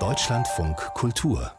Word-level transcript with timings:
Deutschlandfunk 0.00 0.76
Kultur. 0.94 1.52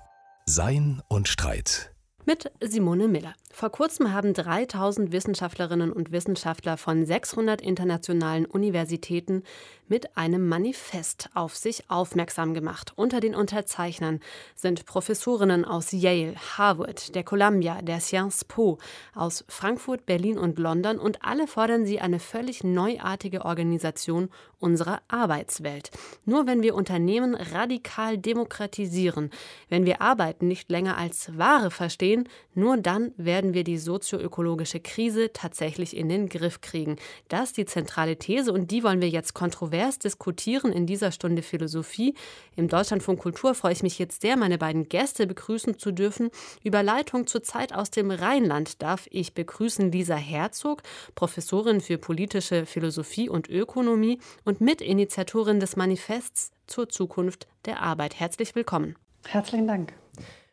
Sein 0.46 1.02
und 1.08 1.30
Streit 1.30 1.95
mit 2.26 2.52
Simone 2.60 3.08
Miller. 3.08 3.34
Vor 3.52 3.70
kurzem 3.70 4.12
haben 4.12 4.34
3000 4.34 5.14
Wissenschaftlerinnen 5.14 5.94
und 5.94 6.12
Wissenschaftler 6.12 6.76
von 6.76 7.06
600 7.06 7.62
internationalen 7.62 8.46
Universitäten 8.46 9.44
mit 9.88 10.18
einem 10.18 10.48
Manifest 10.48 11.30
auf 11.36 11.56
sich 11.56 11.90
aufmerksam 11.90 12.54
gemacht. 12.54 12.94
Unter 12.96 13.20
den 13.22 13.36
Unterzeichnern 13.36 14.20
sind 14.56 14.86
Professorinnen 14.86 15.64
aus 15.64 15.92
Yale, 15.92 16.36
Harvard, 16.58 17.16
der 17.16 17.24
Columbia, 17.24 17.82
der 17.82 18.02
Sciences 18.02 18.44
Po, 18.44 18.78
aus 19.14 19.46
Frankfurt, 19.48 20.06
Berlin 20.06 20.38
und 20.38 20.60
London 20.60 20.98
und 21.00 21.24
alle 21.24 21.48
fordern 21.48 21.86
sie 21.86 22.02
eine 22.02 22.20
völlig 22.20 22.64
neuartige 22.64 23.46
Organisation 23.46 24.30
unserer 24.60 25.02
Arbeitswelt. 25.08 25.92
Nur 26.26 26.48
wenn 26.48 26.64
wir 26.64 26.76
Unternehmen 26.76 27.36
radikal 27.36 28.18
demokratisieren, 28.18 29.30
wenn 29.70 29.86
wir 29.86 30.02
Arbeiten 30.02 30.48
nicht 30.48 30.72
länger 30.72 30.98
als 30.98 31.38
Ware 31.38 31.70
verstehen, 31.70 32.15
nur 32.54 32.78
dann 32.78 33.12
werden 33.18 33.54
wir 33.54 33.64
die 33.64 33.78
sozioökologische 33.78 34.80
Krise 34.80 35.32
tatsächlich 35.34 35.96
in 35.96 36.10
den 36.10 36.30
Griff 36.30 36.62
kriegen. 36.62 36.96
Das 37.28 37.50
ist 37.50 37.58
die 37.58 37.66
zentrale 37.66 38.18
These 38.18 38.54
und 38.54 38.72
die 38.72 38.84
wollen 38.84 39.02
wir 39.02 39.10
jetzt 39.10 39.34
kontrovers 39.34 40.00
diskutieren 40.00 40.72
in 40.72 40.86
dieser 40.86 41.12
Stunde 41.12 41.42
Philosophie. 41.42 42.16
Im 42.56 42.68
Deutschlandfunk 42.68 43.20
Kultur 43.20 43.56
freue 43.56 43.74
ich 43.74 43.84
mich 43.84 44.00
jetzt 44.00 44.22
sehr, 44.22 44.38
meine 44.38 44.58
beiden 44.58 44.88
Gäste 44.88 45.28
begrüßen 45.28 45.78
zu 45.78 45.92
dürfen. 45.92 46.30
Über 46.64 46.84
Leitung 46.84 47.28
zur 47.28 47.44
Zeit 47.44 47.74
aus 47.74 47.92
dem 47.92 48.12
Rheinland 48.12 48.82
darf 48.82 49.08
ich 49.12 49.34
begrüßen 49.34 49.92
Lisa 49.92 50.16
Herzog, 50.16 50.84
Professorin 51.16 51.82
für 51.82 51.98
politische 51.98 52.66
Philosophie 52.66 53.30
und 53.30 53.50
Ökonomie 53.50 54.20
und 54.44 54.62
Mitinitiatorin 54.62 55.60
des 55.60 55.76
Manifests 55.76 56.52
zur 56.68 56.90
Zukunft 56.90 57.48
der 57.66 57.82
Arbeit. 57.82 58.20
Herzlich 58.20 58.56
willkommen. 58.56 58.96
Herzlichen 59.28 59.68
Dank. 59.68 59.94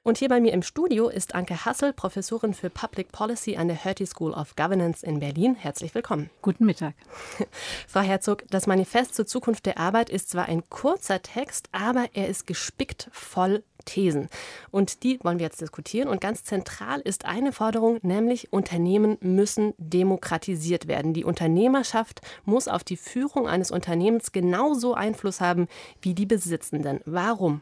Und 0.04 0.18
hier 0.18 0.28
bei 0.28 0.40
mir 0.40 0.52
im 0.52 0.62
Studio 0.62 1.08
ist 1.08 1.36
Anke 1.36 1.64
Hassel, 1.64 1.92
Professorin 1.92 2.54
für 2.54 2.70
Public 2.70 3.12
Policy 3.12 3.56
an 3.56 3.68
der 3.68 3.76
Hertie 3.76 4.06
School 4.06 4.32
of 4.32 4.56
Governance 4.56 5.06
in 5.06 5.20
Berlin. 5.20 5.54
Herzlich 5.54 5.94
willkommen. 5.94 6.28
Guten 6.42 6.66
Mittag. 6.66 6.94
Frau 7.86 8.00
Herzog, 8.00 8.42
das 8.50 8.66
Manifest 8.66 9.14
zur 9.14 9.26
Zukunft 9.26 9.64
der 9.64 9.78
Arbeit 9.78 10.10
ist 10.10 10.28
zwar 10.28 10.46
ein 10.46 10.68
kurzer 10.70 11.22
Text, 11.22 11.68
aber 11.70 12.06
er 12.14 12.26
ist 12.26 12.48
gespickt 12.48 13.10
voll 13.12 13.62
Thesen. 13.84 14.28
Und 14.72 15.04
die 15.04 15.20
wollen 15.22 15.38
wir 15.38 15.46
jetzt 15.46 15.60
diskutieren. 15.60 16.08
Und 16.08 16.20
ganz 16.20 16.42
zentral 16.42 17.00
ist 17.00 17.24
eine 17.24 17.52
Forderung, 17.52 18.00
nämlich 18.02 18.52
Unternehmen 18.52 19.18
müssen 19.20 19.72
demokratisiert 19.78 20.88
werden. 20.88 21.14
Die 21.14 21.24
Unternehmerschaft 21.24 22.22
muss 22.44 22.66
auf 22.66 22.82
die 22.82 22.96
Führung 22.96 23.46
eines 23.46 23.70
Unternehmens 23.70 24.32
genauso 24.32 24.94
Einfluss 24.94 25.40
haben 25.40 25.68
wie 26.00 26.14
die 26.14 26.26
Besitzenden. 26.26 27.00
Warum? 27.04 27.60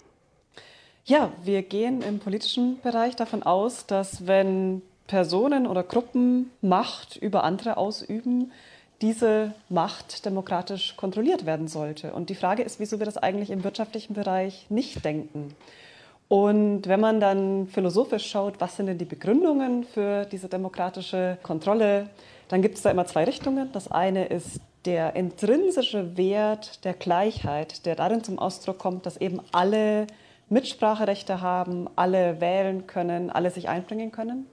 Ja, 1.04 1.32
wir 1.42 1.62
gehen 1.62 2.02
im 2.02 2.18
politischen 2.18 2.80
Bereich 2.82 3.16
davon 3.16 3.42
aus, 3.42 3.86
dass 3.86 4.26
wenn 4.26 4.82
Personen 5.06 5.66
oder 5.66 5.82
Gruppen 5.82 6.50
Macht 6.60 7.16
über 7.16 7.42
andere 7.42 7.76
ausüben, 7.76 8.52
diese 9.00 9.54
Macht 9.68 10.26
demokratisch 10.26 10.96
kontrolliert 10.96 11.46
werden 11.46 11.68
sollte. 11.68 12.12
Und 12.12 12.28
die 12.28 12.34
Frage 12.34 12.62
ist, 12.62 12.80
wieso 12.80 12.98
wir 12.98 13.06
das 13.06 13.16
eigentlich 13.16 13.50
im 13.50 13.64
wirtschaftlichen 13.64 14.14
Bereich 14.14 14.66
nicht 14.68 15.04
denken. 15.04 15.54
Und 16.28 16.86
wenn 16.86 17.00
man 17.00 17.18
dann 17.18 17.66
philosophisch 17.66 18.30
schaut, 18.30 18.60
was 18.60 18.76
sind 18.76 18.86
denn 18.86 18.98
die 18.98 19.04
Begründungen 19.04 19.84
für 19.84 20.26
diese 20.26 20.48
demokratische 20.48 21.38
Kontrolle, 21.42 22.08
dann 22.48 22.62
gibt 22.62 22.76
es 22.76 22.82
da 22.82 22.90
immer 22.90 23.06
zwei 23.06 23.24
Richtungen. 23.24 23.72
Das 23.72 23.90
eine 23.90 24.26
ist 24.26 24.60
der 24.84 25.16
intrinsische 25.16 26.16
Wert 26.16 26.84
der 26.84 26.94
Gleichheit, 26.94 27.84
der 27.84 27.96
darin 27.96 28.22
zum 28.22 28.38
Ausdruck 28.38 28.78
kommt, 28.78 29.06
dass 29.06 29.16
eben 29.16 29.40
alle 29.50 30.06
Mitspracherechte 30.50 31.40
haben, 31.40 31.88
alle 31.96 32.40
wählen 32.40 32.86
können, 32.86 33.30
alle 33.30 33.50
sich 33.50 33.68
einbringen 33.68 34.12
können. 34.12 34.46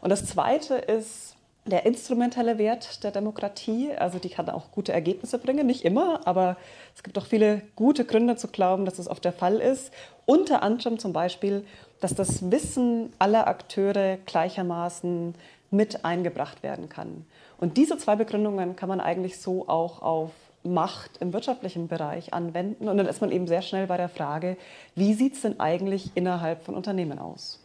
Und 0.00 0.10
das 0.10 0.26
Zweite 0.26 0.74
ist 0.74 1.36
der 1.64 1.86
instrumentelle 1.86 2.58
Wert 2.58 3.04
der 3.04 3.12
Demokratie. 3.12 3.92
Also 3.96 4.18
die 4.18 4.30
kann 4.30 4.48
auch 4.50 4.72
gute 4.72 4.92
Ergebnisse 4.92 5.38
bringen, 5.38 5.66
nicht 5.66 5.84
immer, 5.84 6.26
aber 6.26 6.56
es 6.94 7.02
gibt 7.02 7.16
auch 7.18 7.26
viele 7.26 7.62
gute 7.76 8.04
Gründe 8.04 8.36
zu 8.36 8.48
glauben, 8.48 8.84
dass 8.84 8.96
das 8.96 9.08
oft 9.08 9.24
der 9.24 9.32
Fall 9.32 9.58
ist. 9.58 9.92
Unter 10.26 10.62
anderem 10.62 10.98
zum 10.98 11.12
Beispiel, 11.12 11.64
dass 12.00 12.14
das 12.14 12.50
Wissen 12.50 13.12
aller 13.18 13.46
Akteure 13.46 14.16
gleichermaßen 14.26 15.34
mit 15.70 16.04
eingebracht 16.04 16.62
werden 16.62 16.88
kann. 16.88 17.24
Und 17.58 17.76
diese 17.76 17.96
zwei 17.96 18.16
Begründungen 18.16 18.74
kann 18.74 18.88
man 18.88 19.00
eigentlich 19.00 19.40
so 19.40 19.68
auch 19.68 20.02
auf 20.02 20.30
Macht 20.64 21.18
im 21.18 21.32
wirtschaftlichen 21.32 21.88
Bereich 21.88 22.32
anwenden. 22.32 22.88
Und 22.88 22.96
dann 22.96 23.06
ist 23.06 23.20
man 23.20 23.32
eben 23.32 23.46
sehr 23.46 23.62
schnell 23.62 23.86
bei 23.86 23.96
der 23.96 24.08
Frage, 24.08 24.56
wie 24.94 25.14
sieht 25.14 25.34
es 25.34 25.42
denn 25.42 25.60
eigentlich 25.60 26.10
innerhalb 26.14 26.64
von 26.64 26.74
Unternehmen 26.74 27.18
aus? 27.18 27.62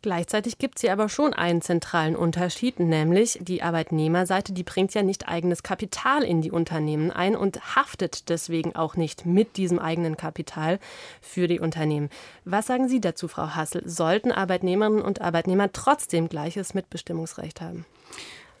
Gleichzeitig 0.00 0.58
gibt 0.58 0.76
es 0.76 0.82
hier 0.82 0.92
aber 0.92 1.08
schon 1.08 1.34
einen 1.34 1.60
zentralen 1.60 2.14
Unterschied, 2.14 2.78
nämlich 2.78 3.38
die 3.42 3.62
Arbeitnehmerseite, 3.62 4.52
die 4.52 4.62
bringt 4.62 4.94
ja 4.94 5.02
nicht 5.02 5.28
eigenes 5.28 5.62
Kapital 5.64 6.22
in 6.22 6.40
die 6.40 6.52
Unternehmen 6.52 7.10
ein 7.10 7.34
und 7.34 7.74
haftet 7.74 8.28
deswegen 8.28 8.76
auch 8.76 8.96
nicht 8.96 9.26
mit 9.26 9.56
diesem 9.56 9.78
eigenen 9.80 10.16
Kapital 10.16 10.78
für 11.20 11.48
die 11.48 11.58
Unternehmen. 11.58 12.10
Was 12.44 12.66
sagen 12.66 12.88
Sie 12.88 13.00
dazu, 13.00 13.26
Frau 13.26 13.56
Hassel? 13.56 13.82
Sollten 13.86 14.30
Arbeitnehmerinnen 14.30 15.02
und 15.02 15.20
Arbeitnehmer 15.20 15.72
trotzdem 15.72 16.28
gleiches 16.28 16.74
Mitbestimmungsrecht 16.74 17.60
haben? 17.60 17.84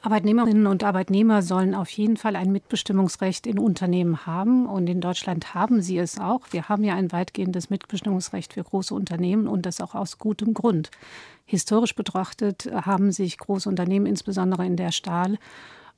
Arbeitnehmerinnen 0.08 0.66
und 0.66 0.84
Arbeitnehmer 0.84 1.42
sollen 1.42 1.74
auf 1.74 1.90
jeden 1.90 2.16
Fall 2.16 2.34
ein 2.34 2.50
Mitbestimmungsrecht 2.50 3.46
in 3.46 3.58
Unternehmen 3.58 4.24
haben. 4.24 4.64
Und 4.64 4.88
in 4.88 5.02
Deutschland 5.02 5.52
haben 5.52 5.82
sie 5.82 5.98
es 5.98 6.18
auch. 6.18 6.40
Wir 6.50 6.70
haben 6.70 6.82
ja 6.82 6.94
ein 6.94 7.12
weitgehendes 7.12 7.68
Mitbestimmungsrecht 7.68 8.54
für 8.54 8.64
große 8.64 8.94
Unternehmen 8.94 9.46
und 9.46 9.66
das 9.66 9.82
auch 9.82 9.94
aus 9.94 10.16
gutem 10.16 10.54
Grund. 10.54 10.90
Historisch 11.44 11.94
betrachtet 11.94 12.70
haben 12.72 13.12
sich 13.12 13.36
große 13.36 13.68
Unternehmen, 13.68 14.06
insbesondere 14.06 14.64
in 14.64 14.76
der 14.76 14.92
Stahl- 14.92 15.36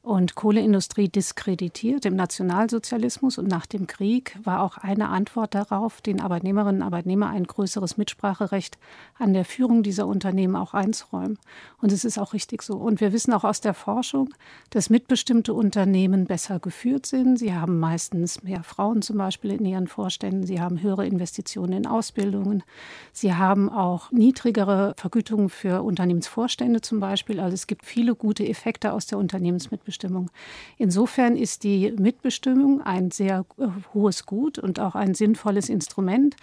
und 0.03 0.35
Kohleindustrie 0.35 1.11
diskreditiert 1.11 2.07
im 2.07 2.17
Nationalsozialismus 2.17 3.37
und 3.37 3.49
nach 3.49 3.67
dem 3.67 3.87
Krieg 3.87 4.35
war 4.43 4.63
auch 4.63 4.79
eine 4.79 5.11
Antwort 5.11 5.55
darauf, 5.55 6.01
den 6.01 6.23
Arbeitnehmerinnen 6.23 6.81
und 6.81 6.87
Arbeitnehmern 6.87 7.35
ein 7.35 7.45
größeres 7.45 7.99
Mitspracherecht 7.99 8.79
an 9.19 9.35
der 9.35 9.45
Führung 9.45 9.83
dieser 9.83 10.07
Unternehmen 10.07 10.57
auch 10.57 10.73
einzuräumen. 10.73 11.39
Und 11.83 11.93
es 11.93 12.07
ist 12.07 12.17
auch 12.17 12.33
richtig 12.33 12.63
so. 12.63 12.79
Und 12.79 13.03
wir 13.03 13.13
wissen 13.13 13.35
auch 13.35 13.45
aus 13.45 13.61
der 13.61 13.75
Forschung, 13.75 14.33
dass 14.71 14.89
mitbestimmte 14.89 15.53
Unternehmen 15.53 16.25
besser 16.25 16.61
geführt 16.61 17.05
sind. 17.05 17.39
Sie 17.39 17.55
haben 17.55 17.79
meistens 17.79 18.43
mehr 18.43 18.63
Frauen 18.63 19.03
zum 19.03 19.19
Beispiel 19.19 19.51
in 19.51 19.67
ihren 19.67 19.87
Vorständen. 19.87 20.47
Sie 20.47 20.63
haben 20.63 20.81
höhere 20.81 21.07
Investitionen 21.07 21.75
in 21.75 21.87
Ausbildungen. 21.87 22.63
Sie 23.13 23.35
haben 23.35 23.69
auch 23.69 24.11
niedrigere 24.13 24.95
Vergütungen 24.97 25.51
für 25.51 25.83
Unternehmensvorstände 25.83 26.81
zum 26.81 27.01
Beispiel. 27.01 27.39
Also 27.39 27.53
es 27.53 27.67
gibt 27.67 27.85
viele 27.85 28.15
gute 28.15 28.49
Effekte 28.49 28.95
aus 28.95 29.05
der 29.05 29.19
Unternehmensmitbestimmung. 29.19 29.90
Mitbestimmung. 29.91 30.31
Insofern 30.79 31.37
ist 31.37 31.65
die 31.65 31.93
Mitbestimmung 31.93 32.81
ein 32.81 33.11
sehr 33.11 33.45
äh, 33.59 33.67
hohes 33.93 34.25
Gut 34.25 34.59
und 34.59 34.79
auch 34.79 34.95
ein 34.95 35.15
sinnvolles 35.15 35.69
Instrument. 35.69 36.37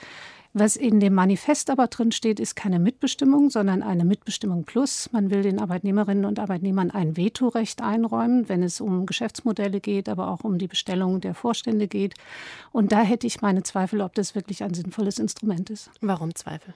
Was 0.54 0.76
in 0.76 1.00
dem 1.00 1.14
Manifest 1.14 1.70
aber 1.70 1.88
drin 1.88 2.12
steht, 2.12 2.40
ist 2.40 2.56
keine 2.56 2.80
Mitbestimmung, 2.80 3.50
sondern 3.50 3.84
eine 3.84 4.06
Mitbestimmung 4.06 4.64
plus. 4.64 5.10
Man 5.12 5.30
will 5.30 5.44
den 5.44 5.60
Arbeitnehmerinnen 5.60 6.26
und 6.26 6.40
Arbeitnehmern 6.40 6.90
ein 6.92 7.18
Vetorecht 7.18 7.82
einräumen, 7.82 8.50
wenn 8.50 8.64
es 8.64 8.82
um 8.82 9.06
Geschäftsmodelle 9.06 9.80
geht, 9.80 10.10
aber 10.10 10.30
auch 10.30 10.44
um 10.44 10.58
die 10.58 10.68
Bestellung 10.68 11.22
der 11.22 11.34
Vorstände 11.34 11.88
geht. 11.88 12.16
Und 12.72 12.92
da 12.92 13.02
hätte 13.02 13.28
ich 13.28 13.42
meine 13.42 13.64
Zweifel, 13.64 14.02
ob 14.02 14.16
das 14.16 14.36
wirklich 14.36 14.64
ein 14.64 14.74
sinnvolles 14.74 15.20
Instrument 15.20 15.70
ist. 15.70 15.92
Warum 16.02 16.34
Zweifel? 16.34 16.74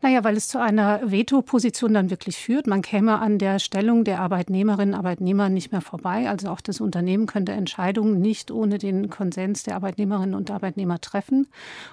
Naja, 0.00 0.24
weil 0.24 0.36
es 0.36 0.48
zu 0.48 0.58
einer 0.58 1.12
Veto-Position 1.12 1.94
dann 1.94 2.10
wirklich 2.10 2.36
führt. 2.36 2.66
Man 2.66 2.82
käme 2.82 3.20
an 3.20 3.38
der 3.38 3.60
Stellung 3.60 4.02
der 4.02 4.20
Arbeitnehmerinnen 4.20 4.94
und 4.94 4.98
Arbeitnehmer 4.98 5.48
nicht 5.48 5.70
mehr 5.70 5.80
vorbei. 5.80 6.28
Also 6.28 6.48
auch 6.48 6.60
das 6.60 6.80
Unternehmen 6.80 7.26
könnte 7.26 7.52
Entscheidungen 7.52 8.20
nicht 8.20 8.50
ohne 8.50 8.78
den 8.78 9.10
Konsens 9.10 9.62
der 9.62 9.76
Arbeitnehmerinnen 9.76 10.34
und 10.34 10.50
Arbeitnehmer 10.50 11.00
treffen. 11.00 11.46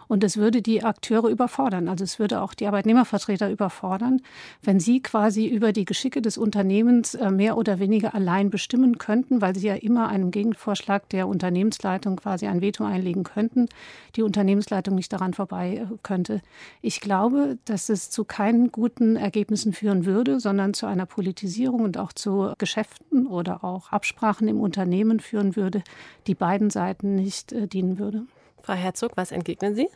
Und 0.07 0.23
es 0.23 0.37
würde 0.37 0.63
die 0.63 0.83
Akteure 0.83 1.18
überfordern. 1.27 1.89
Also 1.89 2.03
es 2.03 2.19
würde 2.19 2.41
auch 2.41 2.53
die 2.53 2.67
Arbeitnehmervertreter 2.67 3.49
überfordern, 3.49 4.21
wenn 4.61 4.79
sie 4.79 5.01
quasi 5.01 5.47
über 5.47 5.73
die 5.73 5.85
Geschicke 5.85 6.21
des 6.21 6.37
Unternehmens 6.37 7.15
äh, 7.15 7.31
mehr 7.31 7.57
oder 7.57 7.79
weniger 7.79 8.15
allein 8.15 8.49
bestimmen 8.49 8.97
könnten, 8.97 9.41
weil 9.41 9.55
sie 9.55 9.67
ja 9.67 9.75
immer 9.75 10.07
einem 10.07 10.31
Gegenvorschlag 10.31 11.09
der 11.09 11.27
Unternehmensleitung 11.27 12.15
quasi 12.15 12.47
ein 12.47 12.61
Veto 12.61 12.85
einlegen 12.85 13.23
könnten, 13.23 13.67
die 14.15 14.21
Unternehmensleitung 14.21 14.95
nicht 14.95 15.11
daran 15.11 15.33
vorbei 15.33 15.87
äh, 15.89 15.95
könnte. 16.03 16.41
Ich 16.81 17.01
glaube, 17.01 17.57
dass 17.65 17.89
es 17.89 18.09
zu 18.09 18.23
keinen 18.23 18.71
guten 18.71 19.15
Ergebnissen 19.15 19.73
führen 19.73 20.05
würde, 20.05 20.39
sondern 20.39 20.73
zu 20.73 20.85
einer 20.85 21.05
Politisierung 21.05 21.81
und 21.81 21.97
auch 21.97 22.13
zu 22.13 22.53
Geschäften 22.57 23.27
oder 23.27 23.63
auch 23.63 23.91
Absprachen 23.91 24.47
im 24.47 24.61
Unternehmen 24.61 25.19
führen 25.19 25.55
würde, 25.55 25.83
die 26.27 26.35
beiden 26.35 26.69
Seiten 26.69 27.15
nicht 27.15 27.51
äh, 27.51 27.67
dienen 27.67 27.99
würde. 27.99 28.23
Frau 28.61 28.73
Herzog, 28.73 29.13
was 29.15 29.31
entgegnen 29.31 29.75
Sie? 29.75 29.87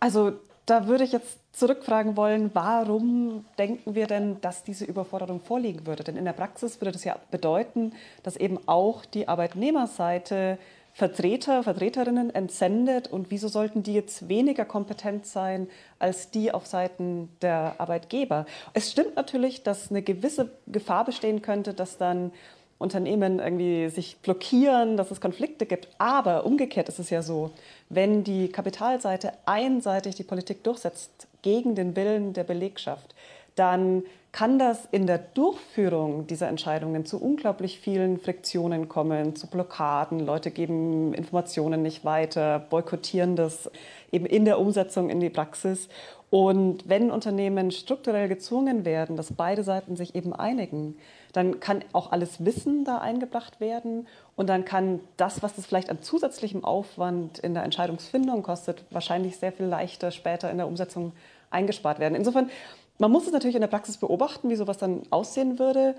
Also 0.00 0.32
da 0.66 0.88
würde 0.88 1.04
ich 1.04 1.12
jetzt 1.12 1.38
zurückfragen 1.52 2.16
wollen, 2.16 2.50
warum 2.52 3.44
denken 3.56 3.94
wir 3.94 4.06
denn, 4.06 4.40
dass 4.40 4.64
diese 4.64 4.84
Überforderung 4.84 5.40
vorliegen 5.40 5.86
würde? 5.86 6.04
Denn 6.04 6.16
in 6.16 6.24
der 6.24 6.32
Praxis 6.32 6.80
würde 6.80 6.92
das 6.92 7.04
ja 7.04 7.16
bedeuten, 7.30 7.92
dass 8.24 8.36
eben 8.36 8.58
auch 8.66 9.04
die 9.04 9.28
Arbeitnehmerseite 9.28 10.58
Vertreter, 10.92 11.62
Vertreterinnen 11.62 12.34
entsendet 12.34 13.08
und 13.08 13.30
wieso 13.30 13.48
sollten 13.48 13.82
die 13.82 13.92
jetzt 13.92 14.30
weniger 14.30 14.64
kompetent 14.64 15.26
sein 15.26 15.68
als 15.98 16.30
die 16.30 16.52
auf 16.52 16.66
Seiten 16.66 17.28
der 17.42 17.74
Arbeitgeber? 17.76 18.46
Es 18.72 18.92
stimmt 18.92 19.14
natürlich, 19.14 19.62
dass 19.62 19.90
eine 19.90 20.00
gewisse 20.00 20.50
Gefahr 20.66 21.04
bestehen 21.04 21.42
könnte, 21.42 21.74
dass 21.74 21.98
dann 21.98 22.32
Unternehmen 22.78 23.38
irgendwie 23.38 23.88
sich 23.88 24.18
blockieren, 24.18 24.96
dass 24.96 25.10
es 25.10 25.20
Konflikte 25.20 25.66
gibt. 25.66 25.88
Aber 25.98 26.44
umgekehrt 26.44 26.88
ist 26.88 26.98
es 26.98 27.10
ja 27.10 27.22
so, 27.22 27.50
wenn 27.88 28.22
die 28.22 28.48
Kapitalseite 28.48 29.32
einseitig 29.46 30.14
die 30.14 30.24
Politik 30.24 30.62
durchsetzt 30.62 31.26
gegen 31.42 31.74
den 31.74 31.96
Willen 31.96 32.32
der 32.32 32.44
Belegschaft, 32.44 33.14
dann 33.54 34.02
kann 34.36 34.58
das 34.58 34.86
in 34.90 35.06
der 35.06 35.16
Durchführung 35.16 36.26
dieser 36.26 36.48
Entscheidungen 36.48 37.06
zu 37.06 37.18
unglaublich 37.18 37.80
vielen 37.80 38.18
Friktionen 38.18 38.86
kommen, 38.86 39.34
zu 39.34 39.46
Blockaden. 39.46 40.20
Leute 40.20 40.50
geben 40.50 41.14
Informationen 41.14 41.80
nicht 41.80 42.04
weiter, 42.04 42.58
boykottieren 42.58 43.34
das 43.34 43.70
eben 44.12 44.26
in 44.26 44.44
der 44.44 44.58
Umsetzung 44.58 45.08
in 45.08 45.20
die 45.20 45.30
Praxis. 45.30 45.88
Und 46.28 46.86
wenn 46.86 47.10
Unternehmen 47.10 47.70
strukturell 47.70 48.28
gezwungen 48.28 48.84
werden, 48.84 49.16
dass 49.16 49.32
beide 49.32 49.62
Seiten 49.62 49.96
sich 49.96 50.14
eben 50.14 50.34
einigen, 50.34 50.98
dann 51.36 51.60
kann 51.60 51.84
auch 51.92 52.12
alles 52.12 52.44
Wissen 52.44 52.84
da 52.84 52.98
eingebracht 52.98 53.60
werden 53.60 54.06
und 54.36 54.48
dann 54.48 54.64
kann 54.64 55.00
das, 55.16 55.42
was 55.42 55.58
es 55.58 55.66
vielleicht 55.66 55.90
an 55.90 56.02
zusätzlichem 56.02 56.64
Aufwand 56.64 57.38
in 57.38 57.54
der 57.54 57.62
Entscheidungsfindung 57.62 58.42
kostet, 58.42 58.84
wahrscheinlich 58.90 59.36
sehr 59.36 59.52
viel 59.52 59.66
leichter 59.66 60.10
später 60.10 60.50
in 60.50 60.56
der 60.56 60.66
Umsetzung 60.66 61.12
eingespart 61.50 61.98
werden. 61.98 62.14
Insofern 62.14 62.50
man 62.98 63.10
muss 63.10 63.26
es 63.26 63.32
natürlich 63.32 63.56
in 63.56 63.60
der 63.60 63.68
Praxis 63.68 63.98
beobachten, 63.98 64.48
wie 64.48 64.56
sowas 64.56 64.78
dann 64.78 65.02
aussehen 65.10 65.58
würde. 65.58 65.94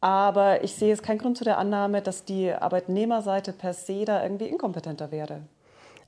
Aber 0.00 0.62
ich 0.64 0.74
sehe 0.74 0.88
jetzt 0.88 1.02
keinen 1.02 1.18
Grund 1.18 1.38
zu 1.38 1.44
der 1.44 1.58
Annahme, 1.58 2.02
dass 2.02 2.24
die 2.24 2.52
Arbeitnehmerseite 2.52 3.52
per 3.52 3.72
se 3.72 4.04
da 4.04 4.22
irgendwie 4.22 4.46
inkompetenter 4.46 5.10
wäre. 5.10 5.40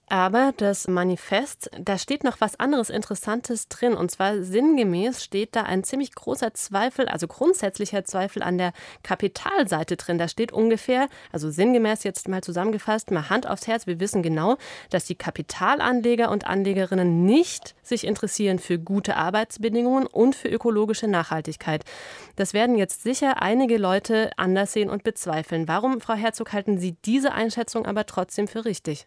Aber 0.09 0.53
das 0.59 0.87
Manifest, 0.87 1.71
da 1.81 1.97
steht 1.97 2.25
noch 2.25 2.41
was 2.41 2.61
anderes 2.61 2.91
Interessantes 2.91 3.69
drin. 3.69 3.95
Und 3.95 4.11
zwar 4.11 4.43
sinngemäß 4.43 5.25
steht 5.25 5.57
da 5.57 5.63
ein 5.63 5.83
ziemlich 5.83 6.15
großer 6.15 6.53
Zweifel, 6.53 7.09
also 7.09 7.27
grundsätzlicher 7.27 8.05
Zweifel 8.05 8.43
an 8.43 8.59
der 8.59 8.75
Kapitalseite 9.03 9.97
drin. 9.97 10.19
Da 10.19 10.29
steht 10.29 10.53
ungefähr, 10.53 11.09
also 11.33 11.51
sinngemäß 11.51 12.05
jetzt 12.05 12.29
mal 12.29 12.43
zusammengefasst, 12.43 13.11
mal 13.11 13.31
Hand 13.31 13.49
aufs 13.49 13.67
Herz, 13.67 13.87
wir 13.87 13.99
wissen 13.99 14.23
genau, 14.23 14.57
dass 14.91 15.07
die 15.07 15.15
Kapitalanleger 15.15 16.31
und 16.31 16.47
Anlegerinnen 16.47 17.25
nicht 17.25 17.75
sich 17.83 18.07
interessieren 18.07 18.59
für 18.59 18.79
gute 18.79 19.17
Arbeitsbedingungen 19.17 20.07
und 20.07 20.35
für 20.35 20.49
ökologische 20.49 21.09
Nachhaltigkeit. 21.09 21.83
Das 22.37 22.53
werden 22.53 22.77
jetzt 22.77 23.05
sicher 23.05 23.41
einige 23.41 23.79
Leute 23.79 24.33
anders 24.37 24.75
sehen 24.75 24.91
und 24.91 25.03
bezweifeln. 25.03 25.67
Warum, 25.67 26.03
Frau 26.03 26.15
Herzog, 26.15 26.53
halten 26.53 26.79
Sie 26.79 26.93
diese 27.07 27.33
Einschätzung 27.33 27.87
aber 27.87 28.05
trotzdem 28.05 28.49
für 28.49 28.67
richtig? 28.67 29.07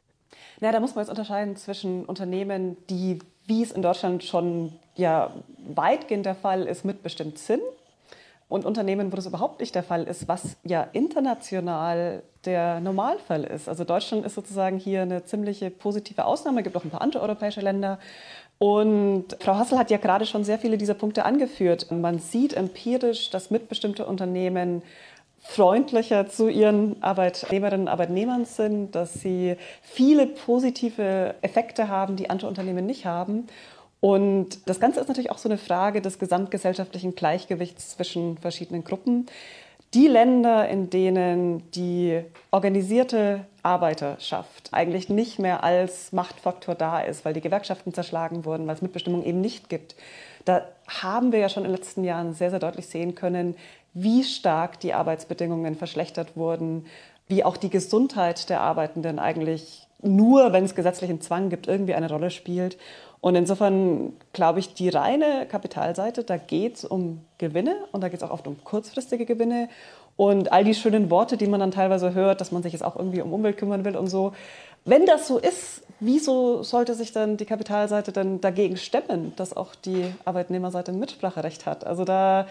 Na, 0.59 0.71
da 0.71 0.79
muss 0.79 0.95
man 0.95 1.03
jetzt 1.03 1.09
unterscheiden 1.09 1.55
zwischen 1.55 2.05
Unternehmen, 2.05 2.77
die, 2.89 3.19
wie 3.45 3.63
es 3.63 3.71
in 3.71 3.81
Deutschland 3.81 4.23
schon 4.23 4.73
ja 4.95 5.31
weitgehend 5.57 6.25
der 6.25 6.35
Fall 6.35 6.63
ist, 6.63 6.85
mitbestimmt 6.85 7.37
sind 7.37 7.61
und 8.49 8.65
Unternehmen, 8.65 9.11
wo 9.11 9.15
das 9.15 9.25
überhaupt 9.25 9.59
nicht 9.59 9.75
der 9.75 9.83
Fall 9.83 10.03
ist, 10.03 10.27
was 10.27 10.57
ja 10.63 10.87
international 10.93 12.23
der 12.45 12.79
Normalfall 12.79 13.43
ist. 13.43 13.67
Also 13.67 13.83
Deutschland 13.83 14.25
ist 14.25 14.35
sozusagen 14.35 14.79
hier 14.79 15.01
eine 15.01 15.25
ziemliche 15.25 15.69
positive 15.69 16.25
Ausnahme. 16.25 16.59
Es 16.59 16.63
gibt 16.63 16.77
auch 16.77 16.83
ein 16.83 16.89
paar 16.89 17.01
andere 17.01 17.21
europäische 17.23 17.59
Länder. 17.59 17.99
Und 18.57 19.35
Frau 19.39 19.55
Hassel 19.55 19.77
hat 19.77 19.91
ja 19.91 19.97
gerade 19.97 20.25
schon 20.25 20.43
sehr 20.43 20.57
viele 20.57 20.77
dieser 20.77 20.93
Punkte 20.93 21.25
angeführt. 21.25 21.91
Man 21.91 22.19
sieht 22.19 22.53
empirisch, 22.53 23.29
dass 23.29 23.51
mitbestimmte 23.51 24.05
Unternehmen 24.05 24.81
freundlicher 25.39 26.27
zu 26.27 26.49
ihren 26.49 27.01
Arbeitnehmerinnen 27.01 27.87
und 27.87 27.91
Arbeitnehmern 27.91 28.45
sind, 28.45 28.95
dass 28.95 29.13
sie 29.13 29.55
viele 29.81 30.27
positive 30.27 31.35
Effekte 31.41 31.87
haben, 31.87 32.15
die 32.15 32.29
andere 32.29 32.47
Unternehmen 32.47 32.85
nicht 32.85 33.05
haben. 33.05 33.47
Und 33.99 34.67
das 34.67 34.79
Ganze 34.79 34.99
ist 34.99 35.07
natürlich 35.07 35.31
auch 35.31 35.37
so 35.37 35.49
eine 35.49 35.57
Frage 35.57 36.01
des 36.01 36.19
gesamtgesellschaftlichen 36.19 37.15
Gleichgewichts 37.15 37.91
zwischen 37.91 38.37
verschiedenen 38.37 38.83
Gruppen. 38.83 39.25
Die 39.93 40.07
Länder, 40.07 40.67
in 40.67 40.89
denen 40.89 41.71
die 41.71 42.21
organisierte 42.51 43.45
Arbeiterschaft 43.63 44.69
eigentlich 44.73 45.07
nicht 45.07 45.39
mehr 45.39 45.63
als 45.63 46.11
Machtfaktor 46.11 46.75
da 46.75 46.99
ist, 46.99 47.23
weil 47.23 47.33
die 47.33 47.41
Gewerkschaften 47.41 47.93
zerschlagen 47.93 48.43
wurden, 48.43 48.67
weil 48.67 48.75
es 48.75 48.81
Mitbestimmung 48.81 49.23
eben 49.23 49.39
nicht 49.39 49.69
gibt, 49.69 49.95
da 50.43 50.67
haben 50.87 51.31
wir 51.31 51.39
ja 51.39 51.49
schon 51.49 51.63
in 51.63 51.71
den 51.71 51.77
letzten 51.77 52.03
Jahren 52.03 52.33
sehr, 52.33 52.49
sehr 52.49 52.59
deutlich 52.59 52.87
sehen 52.87 53.15
können, 53.15 53.55
wie 53.99 54.23
stark 54.23 54.79
die 54.79 54.93
Arbeitsbedingungen 54.93 55.75
verschlechtert 55.75 56.37
wurden, 56.37 56.85
wie 57.27 57.43
auch 57.43 57.57
die 57.57 57.69
Gesundheit 57.69 58.49
der 58.49 58.61
Arbeitenden 58.61 59.19
eigentlich 59.19 59.87
nur, 60.01 60.53
wenn 60.53 60.63
es 60.63 60.75
gesetzlichen 60.75 61.21
Zwang 61.21 61.49
gibt, 61.49 61.67
irgendwie 61.67 61.95
eine 61.95 62.09
Rolle 62.09 62.29
spielt. 62.29 62.77
Und 63.19 63.35
insofern 63.35 64.13
glaube 64.31 64.59
ich, 64.59 64.75
die 64.75 64.89
reine 64.89 65.47
Kapitalseite, 65.49 66.23
da 66.23 66.37
geht 66.37 66.75
es 66.75 66.85
um 66.85 67.21
Gewinne 67.39 67.75
und 67.91 68.01
da 68.01 68.09
geht 68.09 68.21
es 68.21 68.23
auch 68.23 68.31
oft 68.31 68.47
um 68.47 68.63
kurzfristige 68.63 69.25
Gewinne. 69.25 69.69
Und 70.15 70.51
all 70.51 70.63
die 70.63 70.75
schönen 70.75 71.09
Worte, 71.09 71.37
die 71.37 71.47
man 71.47 71.59
dann 71.59 71.71
teilweise 71.71 72.13
hört, 72.13 72.41
dass 72.41 72.51
man 72.51 72.63
sich 72.63 72.73
jetzt 72.73 72.83
auch 72.83 72.95
irgendwie 72.95 73.21
um 73.21 73.33
Umwelt 73.33 73.57
kümmern 73.57 73.85
will 73.85 73.97
und 73.97 74.07
so. 74.07 74.33
Wenn 74.85 75.05
das 75.05 75.27
so 75.27 75.39
ist, 75.39 75.83
wieso 75.99 76.63
sollte 76.63 76.93
sich 76.93 77.11
dann 77.11 77.37
die 77.37 77.45
Kapitalseite 77.45 78.11
dann 78.11 78.39
dagegen 78.39 78.77
stemmen, 78.77 79.33
dass 79.35 79.57
auch 79.57 79.75
die 79.75 80.13
Arbeitnehmerseite 80.23 80.91
ein 80.91 80.99
Mitspracherecht 80.99 81.65
hat? 81.65 81.85
Also 81.85 82.05
da 82.05 82.47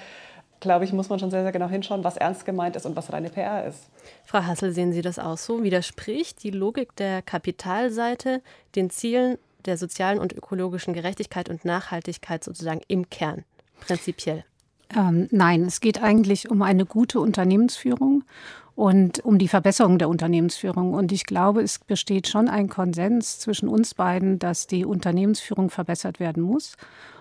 glaube 0.61 0.85
ich, 0.85 0.93
muss 0.93 1.09
man 1.09 1.19
schon 1.19 1.31
sehr, 1.31 1.43
sehr 1.43 1.53
genau 1.53 1.69
hinschauen, 1.69 2.05
was 2.05 2.17
ernst 2.17 2.45
gemeint 2.45 2.77
ist 2.77 2.87
und 2.87 2.97
was 2.97 3.13
reine 3.13 3.31
PR 3.31 3.67
ist. 3.67 3.89
Frau 4.25 4.43
Hassel, 4.43 4.73
sehen 4.73 4.93
Sie 4.93 5.03
das 5.03 5.19
auch 5.19 5.39
so? 5.39 5.63
Widerspricht 5.63 6.43
die 6.43 6.51
Logik 6.51 6.95
der 6.97 7.23
Kapitalseite 7.23 8.43
den 8.75 8.91
Zielen 8.91 9.39
der 9.65 9.77
sozialen 9.77 10.19
und 10.19 10.33
ökologischen 10.33 10.95
Gerechtigkeit 10.95 11.49
und 11.49 11.65
Nachhaltigkeit 11.65 12.45
sozusagen 12.45 12.81
im 12.89 13.11
Kern, 13.11 13.45
prinzipiell? 13.81 14.45
Ähm, 14.97 15.29
nein, 15.31 15.65
es 15.65 15.81
geht 15.81 16.03
eigentlich 16.03 16.51
um 16.51 16.63
eine 16.63 16.87
gute 16.87 17.19
Unternehmensführung 17.19 18.23
und 18.77 19.25
um 19.25 19.39
die 19.39 19.49
Verbesserung 19.49 19.99
der 19.99 20.09
Unternehmensführung. 20.09 20.93
Und 20.95 21.11
ich 21.11 21.25
glaube, 21.25 21.63
es 21.63 21.81
besteht 21.81 22.29
schon 22.29 22.49
ein 22.49 22.69
Konsens 22.69 23.41
zwischen 23.41 23.69
uns 23.69 23.95
beiden, 23.95 24.39
dass 24.39 24.67
die 24.67 24.85
Unternehmensführung 24.85 25.71
verbessert 25.71 26.21
werden 26.21 26.43
muss 26.43 26.77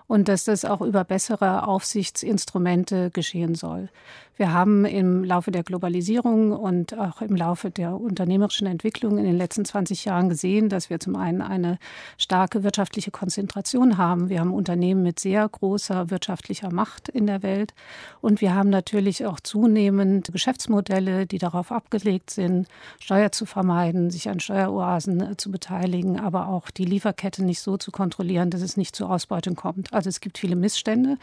und 0.07 0.27
dass 0.27 0.45
das 0.45 0.65
auch 0.65 0.81
über 0.81 1.03
bessere 1.03 1.67
Aufsichtsinstrumente 1.67 3.11
geschehen 3.11 3.55
soll. 3.55 3.89
Wir 4.37 4.51
haben 4.51 4.83
im 4.83 5.23
Laufe 5.23 5.49
der 5.49 5.63
Globalisierung 5.63 6.51
und 6.51 6.97
auch 6.97 7.21
im 7.21 7.37
Laufe 7.37 7.71
der 7.71 7.95
unternehmerischen 7.95 8.67
Entwicklung 8.67 9.17
in 9.17 9.23
den 9.23 9.37
letzten 9.37 9.63
20 9.63 10.03
Jahren 10.03 10.27
gesehen, 10.27 10.67
dass 10.67 10.89
wir 10.89 10.99
zum 10.99 11.15
einen 11.15 11.41
eine 11.41 11.79
starke 12.17 12.61
wirtschaftliche 12.63 13.11
Konzentration 13.11 13.97
haben. 13.97 14.27
Wir 14.27 14.41
haben 14.41 14.53
Unternehmen 14.53 15.03
mit 15.03 15.21
sehr 15.21 15.47
großer 15.47 16.09
wirtschaftlicher 16.09 16.69
Macht 16.69 17.07
in 17.07 17.27
der 17.27 17.43
Welt 17.43 17.73
und 18.19 18.41
wir 18.41 18.53
haben 18.53 18.69
natürlich 18.69 19.25
auch 19.25 19.39
zunehmend 19.39 20.33
Geschäftsmodelle, 20.33 21.27
die 21.27 21.37
darauf 21.37 21.71
abgelegt 21.71 22.29
sind, 22.29 22.67
Steuer 22.99 23.31
zu 23.31 23.45
vermeiden, 23.45 24.11
sich 24.11 24.27
an 24.27 24.41
Steueroasen 24.41 25.21
äh, 25.21 25.37
zu 25.37 25.49
beteiligen, 25.49 26.19
aber 26.19 26.49
auch 26.49 26.71
die 26.71 26.83
Lieferkette 26.83 27.41
nicht 27.41 27.61
so 27.61 27.77
zu 27.77 27.89
kontrollieren, 27.89 28.49
dass 28.49 28.61
es 28.61 28.75
nicht 28.75 28.97
zu 28.97 29.05
Ausbeutung 29.05 29.55
kommt. 29.55 29.93
Also 29.93 30.09
es 30.09 30.19
gibt 30.19 30.37
viele 30.37 30.57
Missstände 30.57 31.17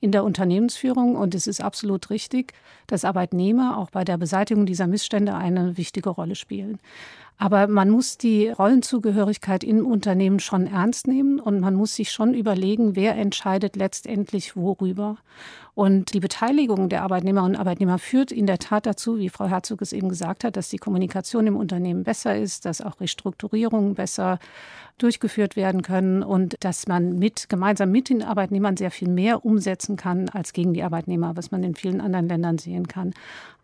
in 0.00 0.10
der 0.10 0.24
Unternehmensführung 0.24 1.14
und 1.14 1.36
es 1.36 1.46
ist 1.46 1.60
absolut 1.60 2.10
richtig, 2.10 2.55
dass 2.86 3.04
Arbeitnehmer 3.04 3.78
auch 3.78 3.90
bei 3.90 4.04
der 4.04 4.16
Beseitigung 4.16 4.66
dieser 4.66 4.86
Missstände 4.86 5.34
eine 5.34 5.76
wichtige 5.76 6.10
Rolle 6.10 6.34
spielen. 6.34 6.78
Aber 7.38 7.66
man 7.66 7.90
muss 7.90 8.16
die 8.16 8.48
Rollenzugehörigkeit 8.48 9.62
im 9.62 9.84
Unternehmen 9.84 10.40
schon 10.40 10.66
ernst 10.66 11.06
nehmen 11.06 11.38
und 11.38 11.60
man 11.60 11.74
muss 11.74 11.94
sich 11.94 12.10
schon 12.10 12.32
überlegen, 12.32 12.96
wer 12.96 13.14
entscheidet 13.16 13.76
letztendlich 13.76 14.56
worüber. 14.56 15.18
Und 15.74 16.14
die 16.14 16.20
Beteiligung 16.20 16.88
der 16.88 17.02
Arbeitnehmerinnen 17.02 17.56
und 17.56 17.60
Arbeitnehmer 17.60 17.98
führt 17.98 18.32
in 18.32 18.46
der 18.46 18.58
Tat 18.58 18.86
dazu, 18.86 19.18
wie 19.18 19.28
Frau 19.28 19.46
Herzog 19.46 19.82
es 19.82 19.92
eben 19.92 20.08
gesagt 20.08 20.44
hat, 20.44 20.56
dass 20.56 20.70
die 20.70 20.78
Kommunikation 20.78 21.46
im 21.46 21.56
Unternehmen 21.56 22.04
besser 22.04 22.34
ist, 22.34 22.64
dass 22.64 22.80
auch 22.80 22.98
Restrukturierungen 23.00 23.94
besser 23.94 24.38
durchgeführt 24.96 25.56
werden 25.56 25.82
können 25.82 26.22
und 26.22 26.56
dass 26.60 26.88
man 26.88 27.18
mit, 27.18 27.50
gemeinsam 27.50 27.90
mit 27.90 28.08
den 28.08 28.22
Arbeitnehmern 28.22 28.78
sehr 28.78 28.90
viel 28.90 29.08
mehr 29.08 29.44
umsetzen 29.44 29.96
kann 29.96 30.30
als 30.30 30.54
gegen 30.54 30.72
die 30.72 30.82
Arbeitnehmer, 30.82 31.36
was 31.36 31.50
man 31.50 31.62
in 31.62 31.74
vielen 31.74 32.00
anderen 32.00 32.28
Ländern 32.28 32.56
sehen 32.56 32.88
kann. 32.88 33.12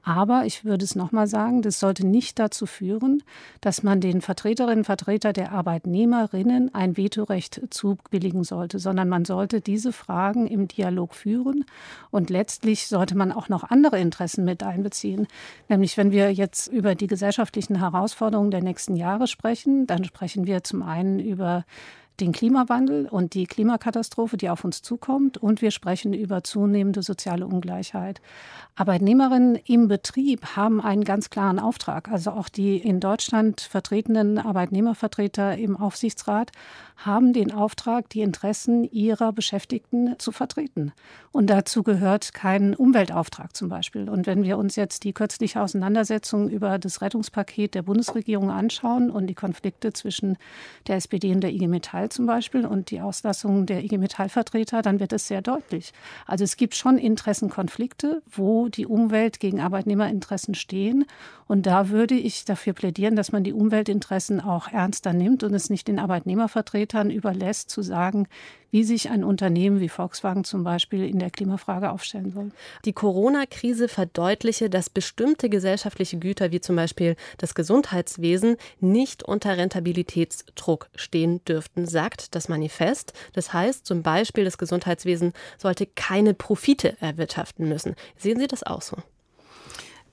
Aber 0.02 0.44
ich 0.46 0.64
würde 0.64 0.84
es 0.84 0.96
nochmal 0.96 1.26
sagen, 1.26 1.62
das 1.62 1.78
sollte 1.78 2.06
nicht 2.06 2.38
dazu 2.38 2.66
führen, 2.66 3.22
dass 3.60 3.82
man 3.82 4.00
den 4.00 4.20
Vertreterinnen 4.20 4.78
und 4.78 4.84
Vertretern 4.84 5.32
der 5.32 5.52
Arbeitnehmerinnen 5.52 6.74
ein 6.74 6.96
Vetorecht 6.96 7.60
zubilligen 7.70 8.42
sollte, 8.42 8.78
sondern 8.78 9.08
man 9.08 9.24
sollte 9.24 9.60
diese 9.60 9.92
Fragen 9.92 10.46
im 10.48 10.66
Dialog 10.66 11.14
führen 11.14 11.64
und 12.10 12.30
letztlich 12.30 12.88
sollte 12.88 13.16
man 13.16 13.30
auch 13.30 13.48
noch 13.48 13.62
andere 13.64 14.00
Interessen 14.00 14.44
mit 14.44 14.62
einbeziehen. 14.62 15.28
Nämlich, 15.68 15.96
wenn 15.96 16.10
wir 16.10 16.32
jetzt 16.32 16.66
über 16.66 16.94
die 16.96 17.06
gesellschaftlichen 17.06 17.78
Herausforderungen 17.78 18.50
der 18.50 18.62
nächsten 18.62 18.96
Jahre 18.96 19.28
sprechen, 19.28 19.86
dann 19.86 20.04
sprechen 20.04 20.46
wir 20.46 20.64
zum 20.64 20.82
einen 20.82 21.20
über 21.20 21.64
den 22.20 22.32
Klimawandel 22.32 23.06
und 23.08 23.34
die 23.34 23.46
Klimakatastrophe, 23.46 24.36
die 24.36 24.50
auf 24.50 24.64
uns 24.64 24.82
zukommt. 24.82 25.38
Und 25.38 25.62
wir 25.62 25.70
sprechen 25.70 26.12
über 26.12 26.44
zunehmende 26.44 27.02
soziale 27.02 27.46
Ungleichheit. 27.46 28.20
Arbeitnehmerinnen 28.74 29.56
im 29.66 29.88
Betrieb 29.88 30.56
haben 30.56 30.80
einen 30.80 31.04
ganz 31.04 31.30
klaren 31.30 31.58
Auftrag. 31.58 32.08
Also 32.08 32.30
auch 32.30 32.48
die 32.48 32.76
in 32.76 33.00
Deutschland 33.00 33.60
vertretenen 33.60 34.38
Arbeitnehmervertreter 34.38 35.56
im 35.58 35.76
Aufsichtsrat 35.76 36.52
haben 36.96 37.32
den 37.32 37.52
Auftrag, 37.52 38.08
die 38.10 38.20
Interessen 38.20 38.84
ihrer 38.84 39.32
Beschäftigten 39.32 40.14
zu 40.18 40.32
vertreten. 40.32 40.92
Und 41.32 41.48
dazu 41.48 41.82
gehört 41.82 42.32
kein 42.32 42.74
Umweltauftrag 42.74 43.56
zum 43.56 43.68
Beispiel. 43.68 44.08
Und 44.08 44.26
wenn 44.26 44.42
wir 44.42 44.58
uns 44.58 44.76
jetzt 44.76 45.04
die 45.04 45.12
kürzliche 45.12 45.60
Auseinandersetzung 45.60 46.48
über 46.48 46.78
das 46.78 47.00
Rettungspaket 47.00 47.74
der 47.74 47.82
Bundesregierung 47.82 48.50
anschauen 48.50 49.10
und 49.10 49.26
die 49.26 49.34
Konflikte 49.34 49.92
zwischen 49.92 50.36
der 50.86 50.96
SPD 50.96 51.32
und 51.34 51.40
der 51.40 51.52
IG 51.52 51.68
Metall 51.68 52.10
zum 52.12 52.26
Beispiel 52.26 52.66
und 52.66 52.90
die 52.90 53.00
Auslassung 53.00 53.66
der 53.66 53.82
IG 53.84 53.98
Metall-Vertreter, 53.98 54.82
dann 54.82 55.00
wird 55.00 55.12
es 55.12 55.28
sehr 55.28 55.42
deutlich. 55.42 55.92
Also 56.26 56.44
es 56.44 56.56
gibt 56.56 56.74
schon 56.74 56.98
Interessenkonflikte, 56.98 58.22
wo 58.30 58.68
die 58.68 58.86
Umwelt 58.86 59.40
gegen 59.40 59.60
Arbeitnehmerinteressen 59.60 60.54
stehen. 60.54 61.06
Und 61.46 61.66
da 61.66 61.88
würde 61.88 62.14
ich 62.14 62.44
dafür 62.44 62.72
plädieren, 62.72 63.16
dass 63.16 63.32
man 63.32 63.44
die 63.44 63.52
Umweltinteressen 63.52 64.40
auch 64.40 64.68
ernster 64.68 65.12
nimmt 65.12 65.42
und 65.42 65.54
es 65.54 65.70
nicht 65.70 65.88
den 65.88 65.98
Arbeitnehmervertretern 65.98 67.10
überlässt, 67.10 67.70
zu 67.70 67.82
sagen, 67.82 68.28
wie 68.72 68.82
sich 68.82 69.10
ein 69.10 69.22
Unternehmen 69.22 69.78
wie 69.78 69.88
Volkswagen 69.88 70.42
zum 70.42 70.64
Beispiel 70.64 71.06
in 71.08 71.20
der 71.20 71.30
Klimafrage 71.30 71.92
aufstellen 71.92 72.32
soll. 72.32 72.50
Die 72.84 72.94
Corona-Krise 72.94 73.86
verdeutliche, 73.86 74.68
dass 74.68 74.90
bestimmte 74.90 75.48
gesellschaftliche 75.48 76.18
Güter 76.18 76.50
wie 76.50 76.60
zum 76.60 76.74
Beispiel 76.74 77.14
das 77.38 77.54
Gesundheitswesen 77.54 78.56
nicht 78.80 79.22
unter 79.22 79.56
Rentabilitätsdruck 79.56 80.88
stehen 80.96 81.44
dürften, 81.44 81.86
sagt 81.86 82.34
das 82.34 82.48
Manifest. 82.48 83.12
Das 83.34 83.52
heißt 83.52 83.86
zum 83.86 84.02
Beispiel, 84.02 84.44
das 84.44 84.58
Gesundheitswesen 84.58 85.34
sollte 85.58 85.86
keine 85.86 86.32
Profite 86.34 86.96
erwirtschaften 87.00 87.68
müssen. 87.68 87.94
Sehen 88.16 88.40
Sie 88.40 88.48
das 88.48 88.62
auch 88.62 88.82
so? 88.82 88.96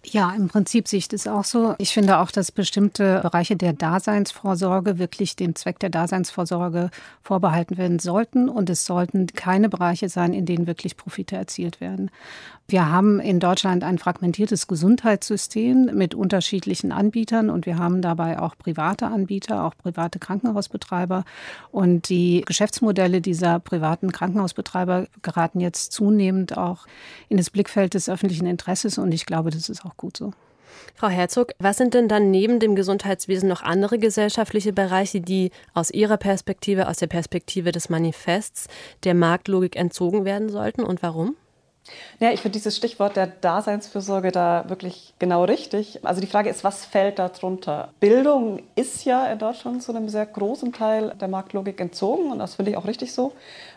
Ja, 0.06 0.34
im 0.34 0.48
Prinzip 0.48 0.88
sehe 0.88 1.00
ich 1.00 1.10
das 1.10 1.28
auch 1.28 1.44
so. 1.44 1.76
Ich 1.78 1.94
finde 1.94 2.20
auch, 2.20 2.32
dass 2.32 2.54
bestimmte 2.54 3.20
Bereiche 3.22 3.58
der 3.58 3.74
Daseinsvorsorge 3.74 4.98
wirklich 4.98 5.36
dem 5.36 5.56
Zweck 5.56 5.78
der 5.80 5.90
Daseinsvorsorge 5.90 6.90
vorbehalten 7.22 7.78
werden 7.78 8.00
sollten. 8.00 8.48
Und 8.48 8.70
es 8.70 8.86
sollten 8.86 9.28
keine 9.28 9.68
Bereiche 9.68 10.08
sein, 10.08 10.34
in 10.34 10.46
denen 10.46 10.68
wirklich 10.68 10.96
Profite 10.96 11.36
erzielt 11.36 11.82
werden. 11.82 12.12
Wir 12.70 12.92
haben 12.92 13.20
in 13.20 13.40
Deutschland 13.40 13.84
ein 13.84 13.98
fragmentiertes 13.98 14.68
Gesundheitssystem 14.68 15.90
mit 15.96 16.14
unterschiedlichen 16.14 16.92
Anbietern 16.92 17.50
und 17.50 17.66
wir 17.66 17.80
haben 17.80 18.04
dabei 18.04 18.40
auch 18.40 18.56
private 18.56 19.08
Anbieter, 19.08 19.66
auch 19.66 19.76
private 19.76 20.20
Krankenhausbetreiber. 20.20 21.26
Und 21.72 22.10
die 22.10 22.44
Geschäftsmodelle 22.46 23.22
dieser 23.22 23.60
privaten 23.60 24.12
Krankenhausbetreiber 24.12 25.08
geraten 25.24 25.62
jetzt 25.62 25.94
zunehmend 25.94 26.58
auch 26.58 26.86
in 27.28 27.38
das 27.38 27.50
Blickfeld 27.50 27.96
des 27.96 28.08
öffentlichen 28.08 28.46
Interesses 28.46 29.00
und 29.00 29.12
ich 29.14 29.26
glaube, 29.26 29.50
das 29.50 29.68
ist 29.68 29.84
auch 29.84 29.98
gut 30.00 30.18
so. 30.18 30.34
Frau 30.96 31.08
Herzog, 31.08 31.54
was 31.60 31.78
sind 31.78 31.94
denn 31.94 32.08
dann 32.08 32.32
neben 32.32 32.60
dem 32.60 32.76
Gesundheitswesen 32.76 33.48
noch 33.48 33.62
andere 33.62 34.00
gesellschaftliche 34.00 34.74
Bereiche, 34.74 35.22
die 35.22 35.52
aus 35.74 35.92
Ihrer 35.92 36.18
Perspektive, 36.18 36.88
aus 36.88 36.98
der 36.98 37.08
Perspektive 37.08 37.72
des 37.72 37.90
Manifests, 37.90 38.68
der 39.04 39.14
Marktlogik 39.14 39.76
entzogen 39.76 40.26
werden 40.26 40.50
sollten 40.50 40.84
und 40.84 41.02
warum? 41.04 41.36
Ja, 42.20 42.32
ich 42.32 42.42
finde 42.42 42.58
dieses 42.58 42.76
Stichwort 42.76 43.16
der 43.16 43.28
Daseinsfürsorge 43.28 44.32
da 44.32 44.66
wirklich 44.68 45.14
genau 45.20 45.44
richtig. 45.44 46.06
Also 46.06 46.22
die 46.22 46.28
Frage 46.28 46.50
ist, 46.50 46.64
was 46.64 46.86
fällt 46.86 47.20
da 47.20 47.30
drunter? 47.30 47.90
Bildung 48.00 48.62
ist 48.76 49.06
ja 49.06 49.28
in 49.28 49.40
Deutschland 49.40 49.84
zu 49.84 49.94
einem 49.94 50.10
sehr 50.10 50.26
großen 50.26 50.74
Teil 50.74 51.14
der 51.20 51.28
Marktlogik 51.28 51.80
entzogen 51.80 52.32
und 52.32 52.40
das 52.40 52.56
finde 52.56 52.72
ich 52.72 52.78
auch 52.78 52.86
richtig 52.86 53.14
so. 53.14 53.34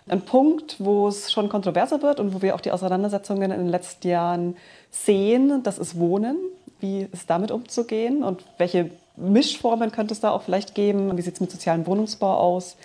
Ein 0.09 0.23
Punkt, 0.23 0.76
wo 0.78 1.09
es 1.09 1.31
schon 1.31 1.49
kontroverser 1.49 2.02
wird 2.02 2.21
und 2.21 2.35
wo 2.35 2.42
wir 2.42 2.54
auch 2.54 2.61
die 2.61 2.73
Auseinandersetzungen 2.73 3.50
in 3.50 3.59
den 3.59 3.69
letzten 3.69 4.09
Jahren 4.09 4.57
sehen, 4.90 5.62
das 5.62 5.78
ist 5.78 5.99
Wohnen. 5.99 6.37
Wie 6.81 7.09
ist 7.12 7.31
damit 7.31 7.52
umzugehen 7.52 8.25
und 8.25 8.45
welche 8.59 8.90
Mischformen 9.16 9.92
könnte 9.92 10.14
es 10.14 10.21
da 10.21 10.31
auch 10.31 10.42
vielleicht 10.42 10.75
geben? 10.75 11.16
Wie 11.16 11.23
sieht 11.23 11.35
es 11.35 11.40
mit 11.40 11.50
sozialem 11.50 11.87
Wohnungsbau 11.87 12.35
aus? 12.35 12.76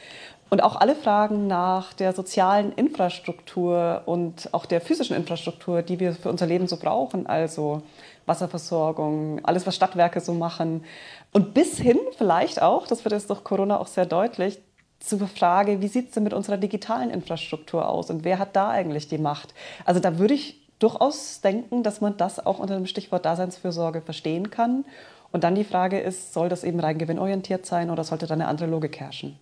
Und 0.50 0.64
auch 0.64 0.78
alle 0.78 0.96
Fragen 0.96 1.48
nach 1.48 1.94
der 1.94 2.14
sozialen 2.14 2.72
Infrastruktur 2.72 4.04
und 4.06 4.50
auch 4.54 4.66
der 4.66 4.80
physischen 4.80 5.16
Infrastruktur, 5.16 5.82
die 5.82 6.00
wir 6.00 6.14
für 6.14 6.30
unser 6.30 6.46
Leben 6.46 6.68
so 6.68 6.78
brauchen, 6.78 7.28
also 7.28 7.82
Wasserversorgung, 8.26 9.44
alles, 9.44 9.68
was 9.68 9.76
Stadtwerke 9.76 10.22
so 10.22 10.34
machen. 10.34 10.86
Und 11.34 11.54
bis 11.54 11.78
hin 11.78 12.00
vielleicht 12.18 12.62
auch, 12.62 12.88
das 12.88 13.04
wird 13.04 13.14
jetzt 13.14 13.30
durch 13.30 13.44
Corona 13.44 13.80
auch 13.80 13.88
sehr 13.88 14.06
deutlich, 14.06 14.60
zur 15.00 15.28
Frage, 15.28 15.82
wie 15.82 15.88
sieht 15.88 16.08
es 16.08 16.14
denn 16.14 16.24
mit 16.24 16.34
unserer 16.34 16.58
digitalen 16.58 17.12
Infrastruktur 17.12 17.88
aus 17.88 18.10
und 18.10 18.24
wer 18.24 18.40
hat 18.40 18.56
da 18.56 18.70
eigentlich 18.70 19.08
die 19.08 19.20
Macht? 19.20 19.54
Also 19.86 20.00
da 20.00 20.18
würde 20.18 20.34
ich 20.34 20.68
durchaus 20.80 21.42
denken, 21.42 21.84
dass 21.84 22.02
man 22.02 22.18
das 22.18 22.46
auch 22.46 22.60
unter 22.60 22.76
dem 22.76 22.88
Stichwort 22.88 23.26
Daseinsfürsorge 23.26 24.02
verstehen 24.02 24.50
kann. 24.50 24.86
Und 25.32 25.44
dann 25.44 25.56
die 25.56 25.64
Frage 25.64 26.00
ist, 26.00 26.34
soll 26.34 26.50
das 26.50 26.64
eben 26.64 26.80
rein 26.80 26.98
gewinnorientiert 26.98 27.66
sein 27.66 27.90
oder 27.90 28.04
sollte 28.04 28.28
da 28.28 28.34
eine 28.34 28.48
andere 28.48 28.68
Logik 28.68 29.00
herrschen? 29.00 29.38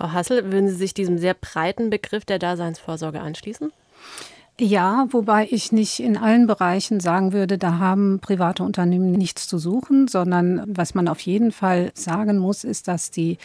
Frau 0.00 0.12
Hassel, 0.12 0.50
würden 0.50 0.70
Sie 0.70 0.76
sich 0.76 0.94
diesem 0.94 1.18
sehr 1.18 1.34
breiten 1.34 1.90
Begriff 1.90 2.24
der 2.24 2.38
Daseinsvorsorge 2.38 3.20
anschließen? 3.20 3.70
Ja, 4.58 5.06
wobei 5.10 5.46
ich 5.50 5.72
nicht 5.72 6.00
in 6.00 6.16
allen 6.16 6.46
Bereichen 6.46 7.00
sagen 7.00 7.34
würde, 7.34 7.58
da 7.58 7.76
haben 7.76 8.18
private 8.18 8.62
Unternehmen 8.62 9.12
nichts 9.12 9.46
zu 9.46 9.58
suchen, 9.58 10.08
sondern 10.08 10.64
was 10.66 10.94
man 10.94 11.06
auf 11.06 11.20
jeden 11.20 11.52
Fall 11.52 11.92
sagen 11.94 12.38
muss, 12.38 12.64
ist, 12.64 12.88
dass 12.88 13.10
die 13.10 13.36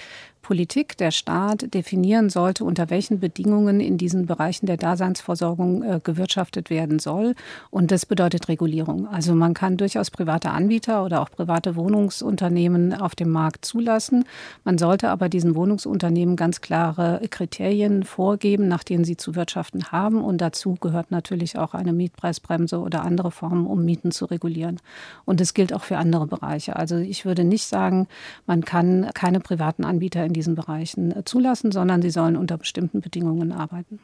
Politik, 0.46 0.96
der 0.98 1.10
Staat 1.10 1.74
definieren 1.74 2.30
sollte, 2.30 2.66
unter 2.66 2.92
welchen 2.92 3.20
Bedingungen 3.20 3.80
in 3.80 3.98
diesen 3.98 4.28
Bereichen 4.28 4.68
der 4.68 4.78
Daseinsvorsorgung 4.78 5.82
äh, 5.82 6.00
gewirtschaftet 6.04 6.70
werden 6.70 7.00
soll. 7.00 7.34
Und 7.72 7.90
das 7.90 8.06
bedeutet 8.06 8.48
Regulierung. 8.48 9.08
Also 9.08 9.34
man 9.34 9.56
kann 9.56 9.76
durchaus 9.76 10.12
private 10.12 10.52
Anbieter 10.52 11.04
oder 11.04 11.24
auch 11.24 11.32
private 11.32 11.76
Wohnungsunternehmen 11.76 12.94
auf 12.94 13.16
dem 13.16 13.32
Markt 13.32 13.66
zulassen. 13.66 14.26
Man 14.64 14.78
sollte 14.78 15.10
aber 15.10 15.30
diesen 15.30 15.56
Wohnungsunternehmen 15.56 16.36
ganz 16.36 16.62
klare 16.62 17.22
Kriterien 17.32 18.04
vorgeben, 18.04 18.68
nach 18.68 18.84
denen 18.84 19.04
sie 19.04 19.18
zu 19.18 19.34
wirtschaften 19.34 19.86
haben. 19.92 20.24
Und 20.24 20.42
dazu 20.42 20.76
gehört 20.80 21.10
natürlich 21.10 21.58
auch 21.58 21.74
eine 21.74 21.92
Mietpreisbremse 21.92 22.78
oder 22.78 23.02
andere 23.02 23.32
Formen, 23.32 23.66
um 23.66 23.84
Mieten 23.84 24.12
zu 24.12 24.26
regulieren. 24.26 24.80
Und 25.26 25.40
das 25.40 25.56
gilt 25.56 25.74
auch 25.74 25.84
für 25.84 25.98
andere 25.98 26.28
Bereiche. 26.28 26.76
Also 26.76 26.98
ich 26.98 27.26
würde 27.26 27.44
nicht 27.44 27.66
sagen, 27.66 28.08
man 28.46 28.64
kann 28.64 29.10
keine 29.16 29.40
privaten 29.40 29.84
Anbieter 29.84 30.24
in 30.24 30.35
diesen 30.36 30.56
Bereichen 30.56 31.12
äh, 31.12 31.24
zulassen, 31.26 31.72
sondern 31.72 32.02
sie 32.02 32.12
sollen 32.12 32.36
unter 32.38 32.58
bestimmten 32.58 33.02
Bedingungen 33.02 33.52
arbeiten. 33.52 34.00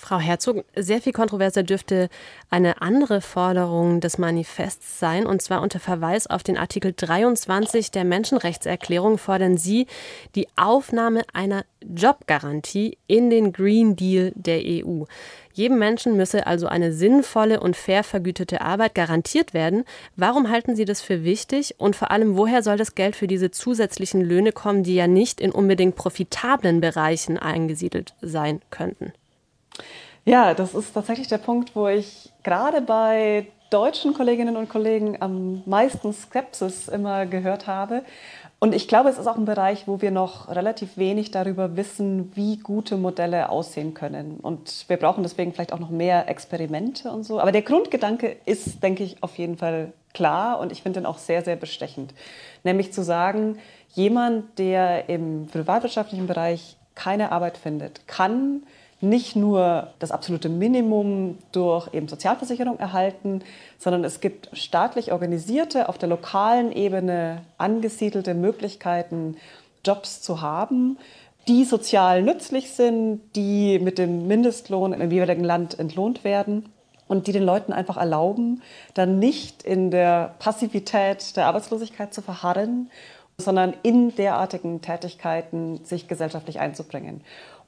Frau 0.00 0.20
Herzog, 0.20 0.64
sehr 0.76 1.02
viel 1.02 1.12
kontroverser 1.12 1.64
dürfte 1.64 2.08
eine 2.50 2.80
andere 2.82 3.20
Forderung 3.20 4.00
des 4.00 4.16
Manifests 4.16 5.00
sein, 5.00 5.26
und 5.26 5.42
zwar 5.42 5.60
unter 5.60 5.80
Verweis 5.80 6.28
auf 6.28 6.44
den 6.44 6.56
Artikel 6.56 6.92
23 6.94 7.90
der 7.90 8.04
Menschenrechtserklärung 8.04 9.18
fordern 9.18 9.56
Sie 9.56 9.88
die 10.36 10.46
Aufnahme 10.54 11.22
einer 11.32 11.64
Jobgarantie 11.82 12.96
in 13.08 13.28
den 13.28 13.52
Green 13.52 13.96
Deal 13.96 14.32
der 14.36 14.60
EU. 14.64 15.02
Jedem 15.58 15.80
Menschen 15.80 16.16
müsse 16.16 16.46
also 16.46 16.68
eine 16.68 16.92
sinnvolle 16.92 17.58
und 17.58 17.74
fair 17.74 18.04
vergütete 18.04 18.60
Arbeit 18.60 18.94
garantiert 18.94 19.54
werden. 19.54 19.82
Warum 20.14 20.50
halten 20.50 20.76
Sie 20.76 20.84
das 20.84 21.00
für 21.00 21.24
wichtig? 21.24 21.74
Und 21.78 21.96
vor 21.96 22.12
allem, 22.12 22.36
woher 22.36 22.62
soll 22.62 22.76
das 22.76 22.94
Geld 22.94 23.16
für 23.16 23.26
diese 23.26 23.50
zusätzlichen 23.50 24.20
Löhne 24.20 24.52
kommen, 24.52 24.84
die 24.84 24.94
ja 24.94 25.08
nicht 25.08 25.40
in 25.40 25.50
unbedingt 25.50 25.96
profitablen 25.96 26.80
Bereichen 26.80 27.38
eingesiedelt 27.38 28.14
sein 28.20 28.60
könnten? 28.70 29.12
Ja, 30.24 30.54
das 30.54 30.74
ist 30.74 30.92
tatsächlich 30.92 31.26
der 31.26 31.38
Punkt, 31.38 31.74
wo 31.74 31.88
ich 31.88 32.30
gerade 32.44 32.80
bei 32.80 33.48
deutschen 33.70 34.14
Kolleginnen 34.14 34.56
und 34.56 34.68
Kollegen 34.68 35.20
am 35.20 35.64
meisten 35.66 36.12
Skepsis 36.12 36.86
immer 36.86 37.26
gehört 37.26 37.66
habe. 37.66 38.04
Und 38.60 38.74
ich 38.74 38.88
glaube, 38.88 39.08
es 39.08 39.18
ist 39.18 39.28
auch 39.28 39.36
ein 39.36 39.44
Bereich, 39.44 39.86
wo 39.86 40.00
wir 40.00 40.10
noch 40.10 40.48
relativ 40.48 40.96
wenig 40.96 41.30
darüber 41.30 41.76
wissen, 41.76 42.32
wie 42.34 42.56
gute 42.56 42.96
Modelle 42.96 43.50
aussehen 43.50 43.94
können. 43.94 44.38
Und 44.40 44.86
wir 44.88 44.96
brauchen 44.96 45.22
deswegen 45.22 45.52
vielleicht 45.52 45.72
auch 45.72 45.78
noch 45.78 45.90
mehr 45.90 46.28
Experimente 46.28 47.12
und 47.12 47.22
so. 47.22 47.38
Aber 47.40 47.52
der 47.52 47.62
Grundgedanke 47.62 48.36
ist, 48.46 48.82
denke 48.82 49.04
ich, 49.04 49.22
auf 49.22 49.38
jeden 49.38 49.58
Fall 49.58 49.92
klar 50.12 50.58
und 50.58 50.72
ich 50.72 50.82
finde 50.82 51.00
den 51.00 51.06
auch 51.06 51.18
sehr, 51.18 51.44
sehr 51.44 51.54
bestechend. 51.54 52.14
Nämlich 52.64 52.92
zu 52.92 53.02
sagen, 53.02 53.58
jemand, 53.94 54.58
der 54.58 55.08
im 55.08 55.46
privatwirtschaftlichen 55.46 56.26
Bereich 56.26 56.76
keine 56.96 57.30
Arbeit 57.30 57.56
findet, 57.58 58.08
kann 58.08 58.64
nicht 59.00 59.36
nur 59.36 59.88
das 60.00 60.10
absolute 60.10 60.48
Minimum 60.48 61.38
durch 61.52 61.92
eben 61.94 62.08
Sozialversicherung 62.08 62.78
erhalten, 62.78 63.42
sondern 63.78 64.04
es 64.04 64.20
gibt 64.20 64.50
staatlich 64.52 65.12
organisierte, 65.12 65.88
auf 65.88 65.98
der 65.98 66.08
lokalen 66.08 66.72
Ebene 66.72 67.42
angesiedelte 67.58 68.34
Möglichkeiten, 68.34 69.36
Jobs 69.84 70.20
zu 70.20 70.40
haben, 70.40 70.98
die 71.46 71.64
sozial 71.64 72.22
nützlich 72.22 72.72
sind, 72.72 73.20
die 73.36 73.78
mit 73.78 73.98
dem 73.98 74.26
Mindestlohn 74.26 74.92
im 74.92 75.10
jeweiligen 75.10 75.44
Land 75.44 75.78
entlohnt 75.78 76.24
werden 76.24 76.68
und 77.06 77.26
die 77.26 77.32
den 77.32 77.44
Leuten 77.44 77.72
einfach 77.72 77.96
erlauben, 77.96 78.62
dann 78.94 79.18
nicht 79.18 79.62
in 79.62 79.90
der 79.90 80.34
Passivität 80.40 81.36
der 81.36 81.46
Arbeitslosigkeit 81.46 82.12
zu 82.12 82.20
verharren 82.20 82.90
sondern 83.40 83.72
in 83.84 84.14
derartigen 84.16 84.82
Tätigkeiten 84.82 85.84
sich 85.84 86.08
gesellschaftlich 86.08 86.58
einzubringen. 86.58 87.20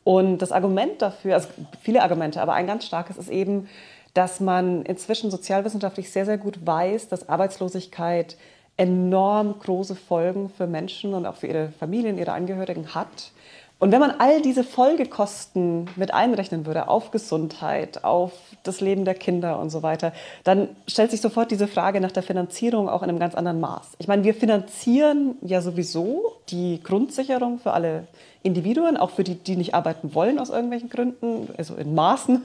Und 0.05 0.39
das 0.39 0.53
Argument 0.53 1.03
dafür, 1.03 1.35
also 1.35 1.49
viele 1.83 2.03
Argumente, 2.03 2.41
aber 2.41 2.55
ein 2.55 2.67
ganz 2.67 2.87
starkes 2.87 3.17
ist 3.17 3.29
eben, 3.29 3.69
dass 4.15 4.41
man 4.41 4.83
inzwischen 4.83 5.31
sozialwissenschaftlich 5.31 6.11
sehr, 6.11 6.25
sehr 6.25 6.39
gut 6.39 6.67
weiß, 6.67 7.09
dass 7.09 7.29
Arbeitslosigkeit 7.29 8.37
enorm 8.77 9.59
große 9.59 9.95
Folgen 9.95 10.49
für 10.49 10.67
Menschen 10.67 11.15
und 11.15 11.27
auch 11.27 11.37
für 11.37 11.47
ihre 11.47 11.69
Familien, 11.69 12.19
ihre 12.19 12.33
Angehörigen 12.33 12.95
hat. 12.95 13.33
Und 13.81 13.93
wenn 13.93 14.01
man 14.01 14.13
all 14.19 14.43
diese 14.43 14.63
Folgekosten 14.63 15.89
mit 15.97 16.13
einrechnen 16.13 16.67
würde 16.67 16.89
auf 16.89 17.11
Gesundheit, 17.11 18.05
auf 18.05 18.33
das 18.63 18.83
Leben 18.83 19.07
der 19.07 19.15
Kinder 19.15 19.59
und 19.59 19.71
so 19.71 19.83
weiter, 19.83 20.13
dann 20.45 20.69
stellt 20.87 21.11
sich 21.11 21.23
sofort 21.23 21.51
diese 21.51 21.67
Frage 21.67 22.03
nach 22.03 22.13
der 22.13 22.23
Finanzierung 22.23 22.91
auch 22.91 23.03
in 23.03 23.09
einem 23.09 23.19
ganz 23.19 23.35
anderen 23.35 23.59
Maß. 23.59 23.93
Ich 23.99 24.07
meine, 24.07 24.23
wir 24.23 24.35
finanzieren 24.35 25.37
ja 25.41 25.63
sowieso 25.63 26.35
die 26.51 26.83
Grundsicherung 26.83 27.59
für 27.59 27.73
alle 27.73 28.07
Individuen, 28.43 28.99
auch 28.99 29.11
für 29.11 29.25
die, 29.25 29.37
die 29.37 29.57
nicht 29.57 29.75
arbeiten 29.75 30.15
wollen 30.15 30.39
aus 30.39 30.51
irgendwelchen 30.51 30.91
Gründen, 30.91 31.49
also 31.57 31.75
in 31.75 31.95
Maßen. 31.95 32.43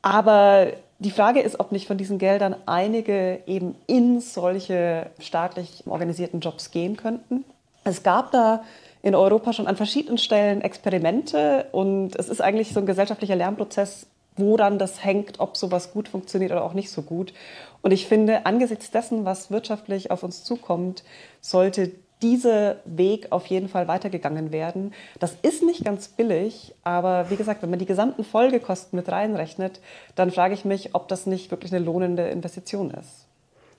Aber 0.00 0.68
die 1.00 1.10
Frage 1.10 1.40
ist, 1.40 1.60
ob 1.60 1.72
nicht 1.72 1.86
von 1.86 1.98
diesen 1.98 2.16
Geldern 2.16 2.56
einige 2.64 3.40
eben 3.46 3.74
in 3.86 4.20
solche 4.20 5.10
staatlich 5.18 5.84
organisierten 5.86 6.40
Jobs 6.40 6.70
gehen 6.70 6.96
könnten. 6.96 7.44
Es 7.84 8.02
gab 8.02 8.30
da 8.30 8.62
in 9.02 9.14
Europa 9.14 9.52
schon 9.52 9.66
an 9.66 9.76
verschiedenen 9.76 10.18
Stellen 10.18 10.62
Experimente 10.62 11.66
und 11.72 12.16
es 12.16 12.28
ist 12.28 12.40
eigentlich 12.40 12.72
so 12.72 12.80
ein 12.80 12.86
gesellschaftlicher 12.86 13.36
Lernprozess, 13.36 14.06
woran 14.36 14.78
das 14.78 15.04
hängt, 15.04 15.40
ob 15.40 15.56
sowas 15.56 15.92
gut 15.92 16.08
funktioniert 16.08 16.52
oder 16.52 16.64
auch 16.64 16.72
nicht 16.72 16.90
so 16.90 17.02
gut. 17.02 17.34
Und 17.82 17.90
ich 17.90 18.06
finde, 18.06 18.46
angesichts 18.46 18.90
dessen, 18.90 19.24
was 19.24 19.50
wirtschaftlich 19.50 20.10
auf 20.10 20.22
uns 20.22 20.44
zukommt, 20.44 21.02
sollte 21.40 21.90
dieser 22.22 22.76
Weg 22.84 23.32
auf 23.32 23.46
jeden 23.46 23.68
Fall 23.68 23.88
weitergegangen 23.88 24.52
werden. 24.52 24.94
Das 25.18 25.36
ist 25.42 25.64
nicht 25.64 25.84
ganz 25.84 26.06
billig, 26.08 26.72
aber 26.84 27.30
wie 27.30 27.36
gesagt, 27.36 27.62
wenn 27.62 27.70
man 27.70 27.80
die 27.80 27.86
gesamten 27.86 28.22
Folgekosten 28.22 28.96
mit 28.96 29.10
reinrechnet, 29.10 29.80
dann 30.14 30.30
frage 30.30 30.54
ich 30.54 30.64
mich, 30.64 30.94
ob 30.94 31.08
das 31.08 31.26
nicht 31.26 31.50
wirklich 31.50 31.74
eine 31.74 31.84
lohnende 31.84 32.28
Investition 32.28 32.92
ist. 32.92 33.26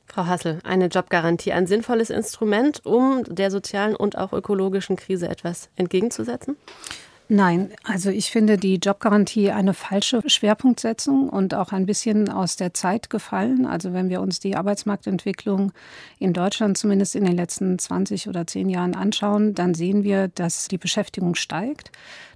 Frau 0.05 0.25
Hassel, 0.25 0.59
eine 0.63 0.87
Jobgarantie 0.87 1.53
ein 1.53 1.67
sinnvolles 1.67 2.09
Instrument, 2.09 2.85
um 2.85 3.23
der 3.23 3.49
sozialen 3.49 3.95
und 3.95 4.17
auch 4.17 4.33
ökologischen 4.33 4.95
Krise 4.95 5.27
etwas 5.27 5.69
entgegenzusetzen? 5.75 6.57
Nein, 7.29 7.71
also 7.83 8.09
ich 8.09 8.31
finde 8.31 8.57
die 8.57 8.75
Jobgarantie 8.75 9.49
eine 9.51 9.73
falsche 9.73 10.21
Schwerpunktsetzung 10.25 11.29
und 11.29 11.53
auch 11.55 11.71
ein 11.71 11.85
bisschen 11.85 12.29
aus 12.29 12.57
der 12.57 12.73
Zeit 12.73 13.09
gefallen. 13.09 13.65
Also 13.65 13.93
wenn 13.93 14.09
wir 14.09 14.19
uns 14.19 14.39
die 14.39 14.57
Arbeitsmarktentwicklung 14.57 15.71
in 16.19 16.33
Deutschland 16.33 16.77
zumindest 16.77 17.15
in 17.15 17.23
den 17.23 17.35
letzten 17.35 17.79
20 17.79 18.27
oder 18.27 18.45
10 18.45 18.69
Jahren 18.69 18.93
anschauen, 18.93 19.55
dann 19.55 19.73
sehen 19.73 20.03
wir, 20.03 20.27
dass 20.27 20.67
die 20.67 20.77
Beschäftigung 20.77 21.35
steigt 21.35 21.91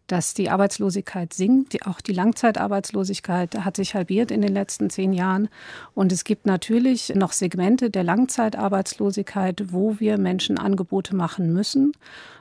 dass 0.08 0.34
die 0.34 0.50
Arbeitslosigkeit 0.50 1.34
sinkt. 1.34 1.86
Auch 1.86 2.02
die 2.02 2.14
Langzeitarbeitslosigkeit 2.14 3.64
hat 3.64 3.76
sich 3.76 3.94
halbiert 3.94 4.32
in 4.32 4.42
den 4.42 4.54
letzten 4.54 4.90
zehn 4.90 5.14
Jahren. 5.14 5.50
Und 5.94 6.12
es 6.12 6.24
gibt 6.24 6.46
natürlich 6.46 7.14
noch 7.16 7.34
Segmente 7.34 7.90
der 7.90 8.04
Langzeitarbeitslosigkeit, 8.04 9.72
wo 9.72 10.00
wir 10.00 10.18
Menschen 10.18 10.58
Angebote 10.58 11.16
machen 11.16 11.54
müssen. 11.54 11.92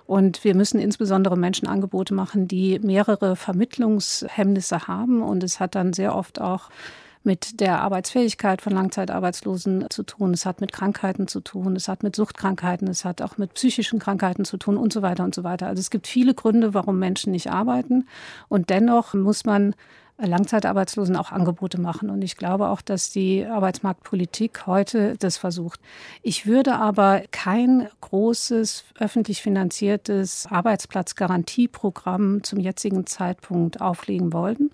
Und 0.06 0.44
wir 0.44 0.54
müssen 0.54 0.78
insbesondere 0.78 1.36
Menschen 1.36 1.66
Angebote 1.66 2.14
machen, 2.14 2.46
die 2.46 2.78
mehrere 2.78 3.34
Vermittlungshemmnisse 3.34 4.86
haben. 4.86 5.22
Und 5.22 5.42
es 5.42 5.58
hat 5.58 5.74
dann 5.74 5.92
sehr 5.92 6.14
oft 6.14 6.40
auch 6.40 6.70
mit 7.26 7.60
der 7.60 7.82
Arbeitsfähigkeit 7.82 8.62
von 8.62 8.72
Langzeitarbeitslosen 8.72 9.86
zu 9.90 10.04
tun. 10.04 10.32
Es 10.32 10.46
hat 10.46 10.60
mit 10.60 10.72
Krankheiten 10.72 11.28
zu 11.28 11.40
tun. 11.40 11.76
Es 11.76 11.88
hat 11.88 12.02
mit 12.02 12.16
Suchtkrankheiten. 12.16 12.88
Es 12.88 13.04
hat 13.04 13.20
auch 13.20 13.36
mit 13.36 13.54
psychischen 13.54 13.98
Krankheiten 13.98 14.44
zu 14.44 14.56
tun 14.56 14.76
und 14.76 14.92
so 14.92 15.02
weiter 15.02 15.24
und 15.24 15.34
so 15.34 15.44
weiter. 15.44 15.66
Also 15.66 15.80
es 15.80 15.90
gibt 15.90 16.06
viele 16.06 16.34
Gründe, 16.34 16.72
warum 16.72 16.98
Menschen 16.98 17.32
nicht 17.32 17.50
arbeiten. 17.50 18.06
Und 18.48 18.70
dennoch 18.70 19.12
muss 19.12 19.44
man 19.44 19.74
Langzeitarbeitslosen 20.18 21.16
auch 21.16 21.30
Angebote 21.30 21.80
machen. 21.80 22.08
Und 22.08 22.22
ich 22.22 22.36
glaube 22.36 22.68
auch, 22.68 22.80
dass 22.80 23.10
die 23.10 23.44
Arbeitsmarktpolitik 23.44 24.66
heute 24.66 25.16
das 25.18 25.36
versucht. 25.36 25.80
Ich 26.22 26.46
würde 26.46 26.76
aber 26.76 27.22
kein 27.30 27.88
großes 28.00 28.84
öffentlich 28.98 29.42
finanziertes 29.42 30.46
Arbeitsplatzgarantieprogramm 30.50 32.42
zum 32.42 32.60
jetzigen 32.60 33.06
Zeitpunkt 33.06 33.80
auflegen 33.80 34.32
wollen, 34.32 34.70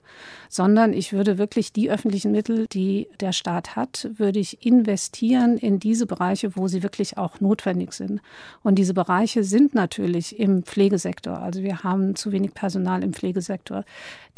sondern 0.48 0.92
ich 0.92 1.12
würde 1.12 1.38
wirklich 1.38 1.72
die 1.72 1.90
öffentlichen 1.90 2.30
Mittel, 2.30 2.66
die 2.68 3.08
der 3.20 3.32
Staat 3.32 3.74
hat, 3.74 4.10
würde 4.16 4.38
ich 4.38 4.64
investieren 4.64 5.56
in 5.56 5.80
diese 5.80 6.06
Bereiche, 6.06 6.56
wo 6.56 6.68
sie 6.68 6.82
wirklich 6.82 7.18
auch 7.18 7.40
notwendig 7.40 7.94
sind. 7.94 8.20
Und 8.62 8.76
diese 8.76 8.94
Bereiche 8.94 9.42
sind 9.42 9.74
natürlich 9.74 10.38
im 10.38 10.62
Pflegesektor. 10.62 11.38
Also 11.38 11.62
wir 11.62 11.82
haben 11.82 12.14
zu 12.14 12.30
wenig 12.32 12.54
Personal 12.54 13.02
im 13.02 13.12
Pflegesektor. 13.12 13.84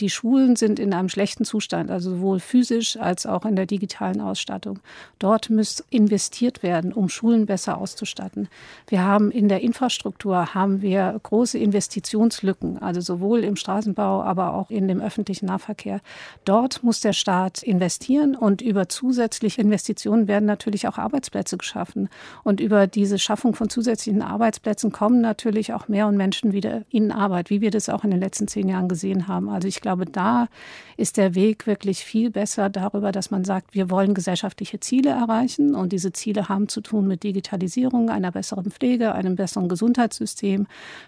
Die 0.01 0.11
Schulen 0.11 0.57
sind 0.57 0.79
in 0.95 1.01
einem 1.01 1.09
schlechten 1.09 1.45
Zustand, 1.45 1.91
also 1.91 2.11
sowohl 2.11 2.41
physisch 2.41 2.97
als 2.97 3.27
auch 3.27 3.45
in 3.45 3.57
der 3.57 3.67
digitalen 3.67 4.21
Ausstattung. 4.21 4.79
Dort 5.19 5.51
muss 5.51 5.85
investiert 5.91 6.63
werden, 6.63 6.93
um 6.93 7.09
Schulen 7.09 7.47
besser 7.47 7.79
auszustatten. 7.79 8.49
Wir 8.89 9.03
haben 9.03 9.31
in 9.31 9.49
der 9.49 9.61
Infrastruktur 9.61 10.55
haben 10.55 10.83
wir 10.83 11.19
große 11.23 11.59
Investitionslücken, 11.59 12.79
also 12.79 13.01
sowohl 13.01 13.41
im 13.41 13.57
Straßenbau, 13.57 14.23
aber 14.23 14.55
auch 14.55 14.71
in 14.71 14.89
dem 14.89 15.01
öffentlichen 15.01 15.47
Nahverkehr. 15.47 16.01
Dort 16.45 16.83
muss 16.83 17.01
der 17.01 17.13
Staat 17.13 17.63
investieren 17.63 18.37
und 18.37 18.63
über 18.63 18.89
zusätzliche 18.89 19.61
Investitionen 19.61 20.29
werden 20.29 20.47
natürlich 20.47 20.87
auch 20.87 20.99
Arbeitsplätze 20.99 21.57
geschaffen. 21.57 22.09
Und 22.45 22.61
über 22.61 22.87
diese 22.87 23.19
Schaffung 23.19 23.55
von 23.55 23.69
zusätzlichen 23.69 24.23
Arbeitsplätzen 24.23 24.93
kommen 24.93 25.21
natürlich 25.21 25.73
auch 25.73 25.89
mehr 25.89 26.07
und 26.07 26.17
Menschen 26.17 26.53
wieder 26.53 26.83
in 26.91 27.11
Arbeit, 27.11 27.51
wie 27.51 27.61
wir 27.61 27.71
das 27.71 27.89
auch 27.89 28.05
in 28.05 28.11
den 28.11 28.21
letzten 28.21 28.49
zehn 28.49 28.69
Jahren 28.69 28.89
gesehen 28.89 29.29
haben. 29.29 29.49
Also 29.49 29.69
ich 29.69 29.81
glaube, 29.81 30.07
da 30.07 30.49
ist 30.97 31.17
der 31.17 31.35
Weg 31.35 31.67
wirklich 31.67 32.05
viel 32.05 32.31
besser 32.31 32.71
darüber, 32.71 33.13
dass 33.13 33.31
man 33.31 33.45
sagt, 33.45 33.75
wir 33.75 33.91
wollen 33.91 34.15
gesellschaftliche 34.15 34.81
Ziele 34.81 35.11
erreichen 35.11 35.75
und 35.75 35.93
diese 35.93 36.13
Ziele 36.13 36.49
haben 36.49 36.69
zu 36.69 36.81
tun 36.81 37.07
mit 37.07 37.23
Digitalisierung, 37.23 38.11
einer 38.11 38.33
besseren 38.33 38.71
Pflege, 38.71 39.15
einem 39.15 39.37
besseren 39.37 39.69
Gesundheitssystem. 39.69 40.67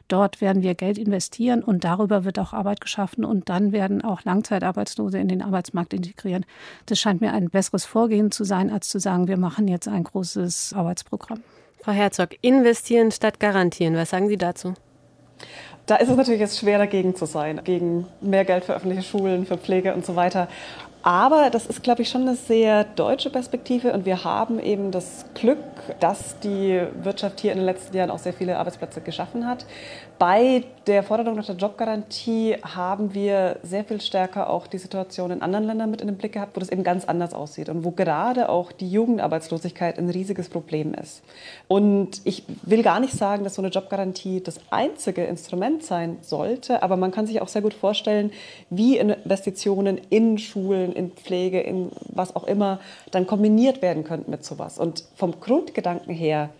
Dort 0.08 0.40
werden 0.40 0.62
wir 0.62 0.74
Geld 0.74 0.98
investieren 0.98 1.62
und 1.62 1.84
darüber 1.84 2.24
wird 2.24 2.38
auch 2.38 2.52
Arbeit 2.52 2.80
geschaffen 2.80 3.24
und 3.24 3.48
dann 3.48 3.72
werden 3.72 4.02
auch 4.02 4.24
Langzeitarbeitslose 4.24 5.18
in 5.18 5.28
den 5.28 5.42
Arbeitsmarkt 5.42 5.94
integrieren. 5.94 6.44
Das 6.86 6.98
scheint 6.98 7.20
mir 7.20 7.32
ein 7.32 7.50
besseres 7.50 7.84
Vorgehen 7.84 8.30
zu 8.30 8.44
sein, 8.44 8.70
als 8.70 8.88
zu 8.88 8.98
sagen, 8.98 9.28
wir 9.28 9.36
machen 9.36 9.68
jetzt 9.68 9.88
ein 9.88 10.04
großes 10.04 10.72
Arbeitsprogramm. 10.74 11.42
Frau 11.82 11.92
Herzog, 11.92 12.30
investieren 12.40 13.12
statt 13.12 13.38
garantieren. 13.38 13.94
Was 13.94 14.10
sagen 14.10 14.28
Sie 14.28 14.36
dazu? 14.36 14.74
Da 15.86 15.94
ist 15.96 16.08
es 16.08 16.16
natürlich 16.16 16.40
jetzt 16.40 16.58
schwer 16.58 16.78
dagegen 16.78 17.14
zu 17.14 17.26
sein, 17.26 17.60
gegen 17.62 18.08
mehr 18.20 18.44
Geld 18.44 18.64
für 18.64 18.74
öffentliche 18.74 19.04
Schulen, 19.04 19.46
für 19.46 19.56
Pflege 19.56 19.94
und 19.94 20.04
so 20.04 20.16
weiter. 20.16 20.48
Aber 21.06 21.50
das 21.50 21.66
ist, 21.66 21.84
glaube 21.84 22.02
ich, 22.02 22.08
schon 22.08 22.22
eine 22.22 22.34
sehr 22.34 22.82
deutsche 22.82 23.30
Perspektive 23.30 23.92
und 23.92 24.04
wir 24.06 24.24
haben 24.24 24.58
eben 24.58 24.90
das 24.90 25.24
Glück, 25.34 25.60
dass 26.00 26.40
die 26.40 26.80
Wirtschaft 27.00 27.38
hier 27.38 27.52
in 27.52 27.58
den 27.58 27.64
letzten 27.64 27.96
Jahren 27.96 28.10
auch 28.10 28.18
sehr 28.18 28.32
viele 28.32 28.58
Arbeitsplätze 28.58 29.00
geschaffen 29.00 29.46
hat. 29.46 29.66
Bei 30.18 30.64
der 30.88 31.04
Forderung 31.04 31.36
nach 31.36 31.46
der 31.46 31.54
Jobgarantie 31.54 32.56
haben 32.62 33.14
wir 33.14 33.58
sehr 33.62 33.84
viel 33.84 34.00
stärker 34.00 34.50
auch 34.50 34.66
die 34.66 34.78
Situation 34.78 35.30
in 35.30 35.42
anderen 35.42 35.66
Ländern 35.66 35.90
mit 35.90 36.00
in 36.00 36.08
den 36.08 36.16
Blick 36.16 36.32
gehabt, 36.32 36.56
wo 36.56 36.60
das 36.60 36.70
eben 36.70 36.82
ganz 36.82 37.04
anders 37.04 37.34
aussieht 37.34 37.68
und 37.68 37.84
wo 37.84 37.92
gerade 37.92 38.48
auch 38.48 38.72
die 38.72 38.90
Jugendarbeitslosigkeit 38.90 39.98
ein 39.98 40.10
riesiges 40.10 40.48
Problem 40.48 40.92
ist. 40.94 41.22
Und 41.68 42.20
ich 42.24 42.44
will 42.62 42.82
gar 42.82 42.98
nicht 42.98 43.12
sagen, 43.12 43.44
dass 43.44 43.54
so 43.54 43.62
eine 43.62 43.70
Jobgarantie 43.70 44.42
das 44.42 44.58
einzige 44.70 45.22
Instrument 45.24 45.84
sein 45.84 46.16
sollte, 46.22 46.82
aber 46.82 46.96
man 46.96 47.12
kann 47.12 47.28
sich 47.28 47.40
auch 47.42 47.48
sehr 47.48 47.62
gut 47.62 47.74
vorstellen, 47.74 48.32
wie 48.70 48.96
Investitionen 48.96 50.00
in 50.10 50.38
Schulen, 50.38 50.95
in 50.96 51.12
Pflege, 51.12 51.60
in 51.60 51.90
was 52.08 52.34
auch 52.34 52.44
immer, 52.44 52.80
dann 53.10 53.26
kombiniert 53.26 53.82
werden 53.82 54.04
könnten 54.04 54.30
mit 54.30 54.44
sowas. 54.44 54.78
Und 54.78 55.04
vom 55.14 55.40
Grundgedanken 55.40 56.12
her 56.12 56.50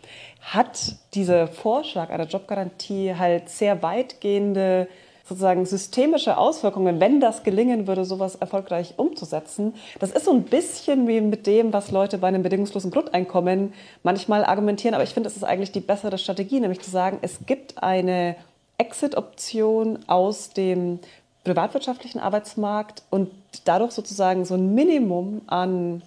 hat 0.41 0.97
dieser 1.15 1.49
Vorschlag 1.49 2.11
einer 2.11 2.27
Jobgarantie 2.27 3.15
halt 3.17 3.49
sehr 3.49 3.83
weitgehende 3.83 4.89
sozusagen 5.29 5.67
systemische 5.67 6.39
Auswirkungen, 6.39 7.01
wenn 7.01 7.21
das 7.21 7.43
gelingen 7.43 7.89
würde, 7.89 8.05
sowas 8.05 8.37
erfolgreich 8.37 8.95
umzusetzen. 8.97 9.75
Das 9.99 10.13
ist 10.13 10.25
so 10.25 10.33
ein 10.33 10.45
bisschen 10.45 11.09
wie 11.09 11.21
mit 11.21 11.49
dem, 11.49 11.73
was 11.73 11.91
Leute 11.91 12.19
bei 12.19 12.29
einem 12.29 12.45
bedingungslosen 12.45 12.93
Grundeinkommen 12.93 13.73
manchmal 14.05 14.45
argumentieren, 14.45 14.95
aber 14.95 15.03
ich 15.03 15.15
finde, 15.15 15.29
es 15.29 15.37
ist 15.37 15.43
eigentlich 15.43 15.73
die 15.73 15.81
bessere 15.81 16.19
Strategie, 16.19 16.61
nämlich 16.61 16.81
zu 16.81 16.91
sagen, 16.91 17.19
es 17.23 17.41
gibt 17.45 17.83
eine 17.83 18.37
Exit-Option 18.79 19.99
aus 20.07 20.51
dem 20.51 21.01
privatwirtschaftlichen 21.47 22.19
Arbeitsmarkt 22.19 23.05
und 23.09 23.31
dadurch 23.65 23.93
sozusagen 23.93 24.45
so 24.45 24.55
ein 24.55 24.75
Minimum 24.75 25.43
an 25.47 26.03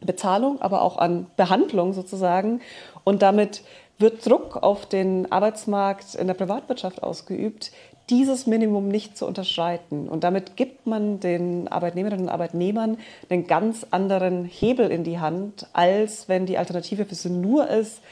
Bezahlung, 0.00 0.60
aber 0.60 0.82
auch 0.82 0.98
an 0.98 1.26
Behandlung 1.36 1.94
sozusagen. 1.94 2.60
Und 3.02 3.22
damit 3.22 3.62
wird 3.98 4.26
Druck 4.26 4.62
auf 4.62 4.84
den 4.84 5.32
Arbeitsmarkt 5.32 6.14
in 6.14 6.26
der 6.26 6.34
Privatwirtschaft 6.34 7.02
ausgeübt, 7.02 7.72
dieses 8.10 8.46
Minimum 8.46 8.88
nicht 8.88 9.16
zu 9.16 9.26
unterschreiten. 9.26 10.10
Und 10.10 10.24
damit 10.24 10.56
gibt 10.56 10.86
man 10.86 11.20
den 11.20 11.68
Arbeitnehmerinnen 11.68 12.26
und 12.26 12.32
Arbeitnehmern 12.32 12.98
einen 13.30 13.46
ganz 13.46 13.86
anderen 13.90 14.44
Hebel 14.44 14.90
in 14.90 15.04
die 15.04 15.20
Hand, 15.20 15.66
als 15.72 16.28
wenn 16.28 16.44
die 16.44 16.58
Alternative 16.58 17.06
für 17.06 17.14
sie 17.14 17.30
nur 17.30 17.68
ist, 17.68 18.02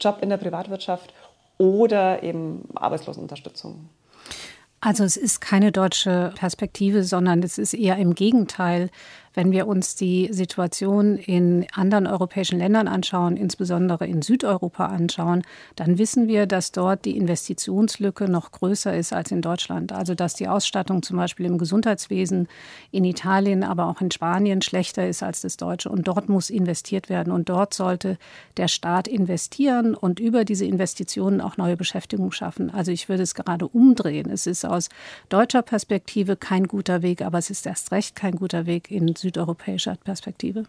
Job 0.00 0.18
in 0.22 0.30
der 0.30 0.38
Privatwirtschaft 0.38 1.12
oder 1.58 2.22
eben 2.22 2.66
Arbeitslosenunterstützung. 2.74 3.90
Also 4.80 5.04
es 5.04 5.16
ist 5.16 5.40
keine 5.40 5.72
deutsche 5.72 6.32
Perspektive, 6.36 7.04
sondern 7.04 7.42
es 7.42 7.58
ist 7.58 7.74
eher 7.74 7.96
im 7.98 8.14
Gegenteil. 8.14 8.90
Wenn 9.32 9.52
wir 9.52 9.68
uns 9.68 9.94
die 9.94 10.28
Situation 10.32 11.16
in 11.16 11.66
anderen 11.72 12.08
europäischen 12.08 12.58
Ländern 12.58 12.88
anschauen, 12.88 13.36
insbesondere 13.36 14.06
in 14.06 14.22
Südeuropa 14.22 14.86
anschauen, 14.86 15.42
dann 15.76 15.98
wissen 15.98 16.26
wir, 16.26 16.46
dass 16.46 16.72
dort 16.72 17.04
die 17.04 17.16
Investitionslücke 17.16 18.28
noch 18.28 18.50
größer 18.50 18.96
ist 18.96 19.12
als 19.12 19.30
in 19.30 19.40
Deutschland. 19.40 19.92
Also 19.92 20.16
dass 20.16 20.34
die 20.34 20.48
Ausstattung 20.48 21.02
zum 21.02 21.16
Beispiel 21.16 21.46
im 21.46 21.58
Gesundheitswesen 21.58 22.48
in 22.90 23.04
Italien, 23.04 23.62
aber 23.62 23.86
auch 23.86 24.00
in 24.00 24.10
Spanien 24.10 24.62
schlechter 24.62 25.06
ist 25.06 25.22
als 25.22 25.42
das 25.42 25.56
deutsche. 25.56 25.90
Und 25.90 26.08
dort 26.08 26.28
muss 26.28 26.50
investiert 26.50 27.08
werden. 27.08 27.32
Und 27.32 27.48
dort 27.48 27.72
sollte 27.72 28.18
der 28.56 28.66
Staat 28.66 29.06
investieren 29.06 29.94
und 29.94 30.18
über 30.18 30.44
diese 30.44 30.64
Investitionen 30.64 31.40
auch 31.40 31.56
neue 31.56 31.76
Beschäftigung 31.76 32.32
schaffen. 32.32 32.70
Also 32.70 32.90
ich 32.90 33.08
würde 33.08 33.22
es 33.22 33.36
gerade 33.36 33.68
umdrehen. 33.68 34.28
Es 34.28 34.48
ist 34.48 34.64
aus 34.64 34.88
deutscher 35.28 35.62
Perspektive 35.62 36.36
kein 36.36 36.64
guter 36.66 37.02
Weg, 37.02 37.22
aber 37.22 37.38
es 37.38 37.50
ist 37.50 37.64
erst 37.64 37.92
recht 37.92 38.16
kein 38.16 38.34
guter 38.34 38.66
Weg 38.66 38.90
in 38.90 39.14
südeuropäischer 39.20 39.96
Perspektive. 40.02 40.64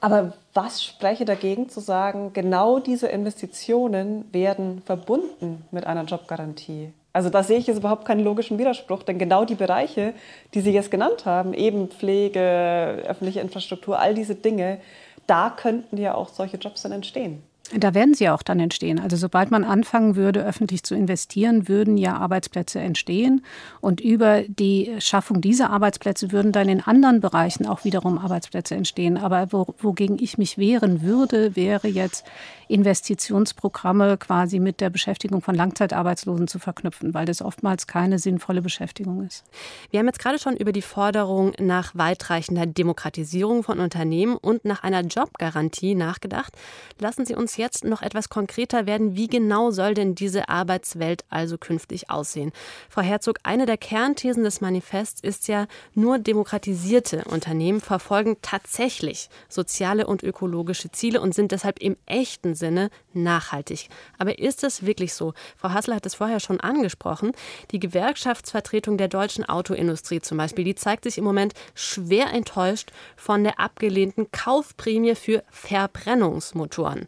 Aber 0.00 0.34
was 0.54 0.84
spreche 0.84 1.24
dagegen 1.24 1.68
zu 1.68 1.80
sagen, 1.80 2.32
genau 2.32 2.78
diese 2.78 3.08
Investitionen 3.08 4.32
werden 4.32 4.82
verbunden 4.84 5.64
mit 5.70 5.86
einer 5.86 6.04
Jobgarantie? 6.04 6.92
Also 7.12 7.30
da 7.30 7.42
sehe 7.42 7.58
ich 7.58 7.66
jetzt 7.66 7.78
überhaupt 7.78 8.04
keinen 8.04 8.22
logischen 8.22 8.58
Widerspruch, 8.58 9.02
denn 9.02 9.18
genau 9.18 9.46
die 9.46 9.54
Bereiche, 9.54 10.12
die 10.52 10.60
Sie 10.60 10.72
jetzt 10.72 10.90
genannt 10.90 11.24
haben, 11.24 11.54
eben 11.54 11.88
Pflege, 11.88 13.02
öffentliche 13.06 13.40
Infrastruktur, 13.40 13.98
all 13.98 14.14
diese 14.14 14.34
Dinge, 14.34 14.78
da 15.26 15.50
könnten 15.50 15.96
ja 15.96 16.14
auch 16.14 16.28
solche 16.28 16.58
Jobs 16.58 16.82
dann 16.82 16.92
entstehen. 16.92 17.42
Da 17.74 17.94
werden 17.94 18.14
sie 18.14 18.28
auch 18.28 18.42
dann 18.42 18.60
entstehen. 18.60 19.00
Also 19.00 19.16
sobald 19.16 19.50
man 19.50 19.64
anfangen 19.64 20.14
würde, 20.14 20.44
öffentlich 20.44 20.82
zu 20.82 20.94
investieren, 20.94 21.68
würden 21.68 21.96
ja 21.96 22.16
Arbeitsplätze 22.16 22.78
entstehen. 22.80 23.44
Und 23.80 24.00
über 24.00 24.42
die 24.42 24.92
Schaffung 24.98 25.40
dieser 25.40 25.70
Arbeitsplätze 25.70 26.32
würden 26.32 26.52
dann 26.52 26.68
in 26.68 26.80
anderen 26.80 27.20
Bereichen 27.20 27.66
auch 27.66 27.84
wiederum 27.84 28.18
Arbeitsplätze 28.18 28.74
entstehen. 28.74 29.16
Aber 29.16 29.52
wo, 29.52 29.74
wogegen 29.78 30.18
ich 30.20 30.38
mich 30.38 30.58
wehren 30.58 31.02
würde, 31.02 31.56
wäre 31.56 31.88
jetzt 31.88 32.24
Investitionsprogramme 32.68 34.16
quasi 34.18 34.58
mit 34.58 34.80
der 34.80 34.90
Beschäftigung 34.90 35.40
von 35.40 35.54
Langzeitarbeitslosen 35.54 36.48
zu 36.48 36.58
verknüpfen, 36.58 37.14
weil 37.14 37.26
das 37.26 37.42
oftmals 37.42 37.86
keine 37.86 38.18
sinnvolle 38.18 38.62
Beschäftigung 38.62 39.24
ist. 39.24 39.44
Wir 39.90 40.00
haben 40.00 40.06
jetzt 40.06 40.18
gerade 40.18 40.38
schon 40.38 40.56
über 40.56 40.72
die 40.72 40.82
Forderung 40.82 41.52
nach 41.58 41.94
weitreichender 41.94 42.66
Demokratisierung 42.66 43.62
von 43.62 43.78
Unternehmen 43.78 44.36
und 44.36 44.64
nach 44.64 44.82
einer 44.82 45.02
Jobgarantie 45.02 45.94
nachgedacht. 45.94 46.52
Lassen 46.98 47.24
Sie 47.24 47.34
uns 47.34 47.55
jetzt 47.56 47.84
noch 47.84 48.02
etwas 48.02 48.28
konkreter 48.28 48.86
werden. 48.86 49.16
Wie 49.16 49.28
genau 49.28 49.70
soll 49.70 49.94
denn 49.94 50.14
diese 50.14 50.48
Arbeitswelt 50.48 51.24
also 51.28 51.58
künftig 51.58 52.10
aussehen? 52.10 52.52
Frau 52.88 53.02
Herzog, 53.02 53.38
eine 53.42 53.66
der 53.66 53.76
Kernthesen 53.76 54.44
des 54.44 54.60
Manifests 54.60 55.20
ist 55.20 55.48
ja, 55.48 55.66
nur 55.94 56.18
demokratisierte 56.18 57.24
Unternehmen 57.24 57.80
verfolgen 57.80 58.36
tatsächlich 58.42 59.28
soziale 59.48 60.06
und 60.06 60.22
ökologische 60.22 60.90
Ziele 60.90 61.20
und 61.20 61.34
sind 61.34 61.52
deshalb 61.52 61.80
im 61.80 61.96
echten 62.06 62.54
Sinne 62.54 62.90
nachhaltig. 63.12 63.88
Aber 64.18 64.38
ist 64.38 64.64
es 64.64 64.84
wirklich 64.84 65.14
so? 65.14 65.34
Frau 65.56 65.70
Hassel 65.70 65.94
hat 65.94 66.06
es 66.06 66.14
vorher 66.14 66.40
schon 66.40 66.60
angesprochen. 66.60 67.32
Die 67.70 67.80
Gewerkschaftsvertretung 67.80 68.98
der 68.98 69.08
deutschen 69.08 69.44
Autoindustrie 69.44 70.20
zum 70.20 70.38
Beispiel, 70.38 70.64
die 70.64 70.74
zeigt 70.74 71.04
sich 71.04 71.18
im 71.18 71.24
Moment 71.24 71.54
schwer 71.74 72.32
enttäuscht 72.32 72.92
von 73.16 73.44
der 73.44 73.60
abgelehnten 73.60 74.30
Kaufprämie 74.30 75.14
für 75.14 75.42
Verbrennungsmotoren. 75.50 77.06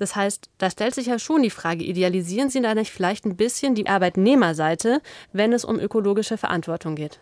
Das 0.00 0.16
heißt, 0.16 0.48
da 0.56 0.70
stellt 0.70 0.94
sich 0.94 1.08
ja 1.08 1.18
schon 1.18 1.42
die 1.42 1.50
Frage, 1.50 1.84
idealisieren 1.84 2.48
Sie 2.48 2.62
da 2.62 2.74
nicht 2.74 2.90
vielleicht 2.90 3.26
ein 3.26 3.36
bisschen 3.36 3.74
die 3.74 3.86
Arbeitnehmerseite, 3.86 5.02
wenn 5.34 5.52
es 5.52 5.62
um 5.62 5.78
ökologische 5.78 6.38
Verantwortung 6.38 6.94
geht? 6.94 7.20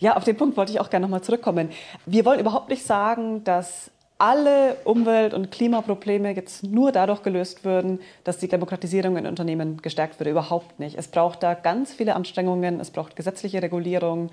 Ja, 0.00 0.16
auf 0.16 0.24
den 0.24 0.36
Punkt 0.36 0.56
wollte 0.56 0.72
ich 0.72 0.80
auch 0.80 0.90
gerne 0.90 1.04
nochmal 1.04 1.22
zurückkommen. 1.22 1.70
Wir 2.06 2.24
wollen 2.24 2.40
überhaupt 2.40 2.68
nicht 2.68 2.84
sagen, 2.84 3.44
dass 3.44 3.92
alle 4.20 4.76
Umwelt- 4.84 5.32
und 5.32 5.50
Klimaprobleme 5.50 6.34
jetzt 6.34 6.62
nur 6.62 6.92
dadurch 6.92 7.22
gelöst 7.22 7.64
würden, 7.64 8.00
dass 8.22 8.36
die 8.36 8.48
Demokratisierung 8.48 9.16
in 9.16 9.26
Unternehmen 9.26 9.80
gestärkt 9.80 10.20
würde. 10.20 10.30
Überhaupt 10.30 10.78
nicht. 10.78 10.98
Es 10.98 11.08
braucht 11.08 11.42
da 11.42 11.54
ganz 11.54 11.94
viele 11.94 12.14
Anstrengungen, 12.14 12.80
es 12.80 12.90
braucht 12.90 13.16
gesetzliche 13.16 13.62
Regulierung. 13.62 14.28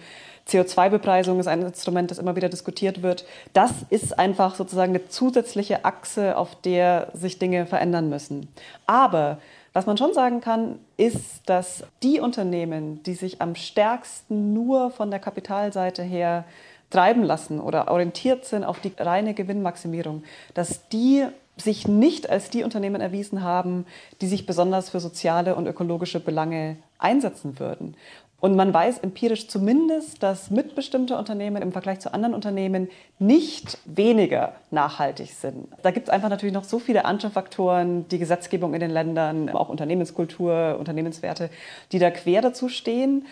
CO2-Bepreisung 0.50 1.40
ist 1.40 1.48
ein 1.48 1.62
Instrument, 1.62 2.12
das 2.12 2.20
immer 2.20 2.36
wieder 2.36 2.50
diskutiert 2.50 3.02
wird. 3.02 3.26
Das 3.54 3.72
ist 3.90 4.20
einfach 4.20 4.56
sozusagen 4.56 4.92
eine 4.92 5.08
zusätzliche 5.08 5.86
Achse, 5.86 6.38
auf 6.38 6.56
der 6.56 7.08
sich 7.14 7.40
Dinge 7.40 7.66
verändern 7.66 8.10
müssen. 8.10 8.50
Aber 8.88 9.38
was 9.72 9.86
man 9.86 9.96
schon 9.96 10.14
sagen 10.14 10.42
kann, 10.42 10.80
ist, 10.98 11.48
dass 11.48 11.84
die 12.04 12.20
Unternehmen, 12.20 13.04
die 13.04 13.14
sich 13.14 13.42
am 13.42 13.56
stärksten 13.56 14.52
nur 14.52 14.92
von 14.92 15.12
der 15.12 15.20
Kapitalseite 15.20 16.04
her 16.04 16.44
treiben 16.90 17.24
lassen 17.24 17.60
oder 17.60 17.90
orientiert 17.92 18.46
sind 18.46 18.64
auf 18.64 18.80
die 18.80 18.94
reine 18.98 19.34
Gewinnmaximierung, 19.34 20.24
dass 20.54 20.88
die 20.90 21.26
sich 21.58 21.88
nicht 21.88 22.30
als 22.30 22.50
die 22.50 22.64
Unternehmen 22.64 23.02
erwiesen 23.02 23.44
haben, 23.44 23.86
die 24.22 24.28
sich 24.28 24.46
besonders 24.46 24.90
für 24.90 25.00
soziale 25.00 25.56
und 25.56 25.68
ökologische 25.68 26.20
Belange 26.20 26.78
einsetzen 27.00 27.60
würden. 27.60 27.96
Und 28.40 28.56
man 28.56 28.72
weiß 28.72 29.00
empirisch 29.00 29.48
zumindest, 29.48 30.22
dass 30.22 30.52
mitbestimmte 30.52 31.18
Unternehmen 31.18 31.64
im 31.64 31.72
Vergleich 31.72 32.00
zu 32.00 32.14
anderen 32.14 32.36
Unternehmen 32.36 32.88
nicht 33.18 33.80
weniger 33.86 34.54
nachhaltig 34.70 35.32
sind. 35.32 35.70
Da 35.82 35.90
gibt 35.90 36.08
es 36.08 36.14
einfach 36.14 36.30
natürlich 36.30 36.54
noch 36.54 36.64
so 36.64 36.78
viele 36.78 37.06
andere 37.06 37.32
Faktoren, 37.32 38.08
die 38.10 38.20
Gesetzgebung 38.20 38.76
in 38.76 38.80
den 38.80 38.92
Ländern, 38.92 39.50
auch 39.50 39.70
Unternehmenskultur, 39.70 40.76
Unternehmenswerte, 40.78 41.50
die 41.92 41.98
da 41.98 42.12
quer 42.12 42.44
dazu 42.44 42.70
stehen. 42.70 43.26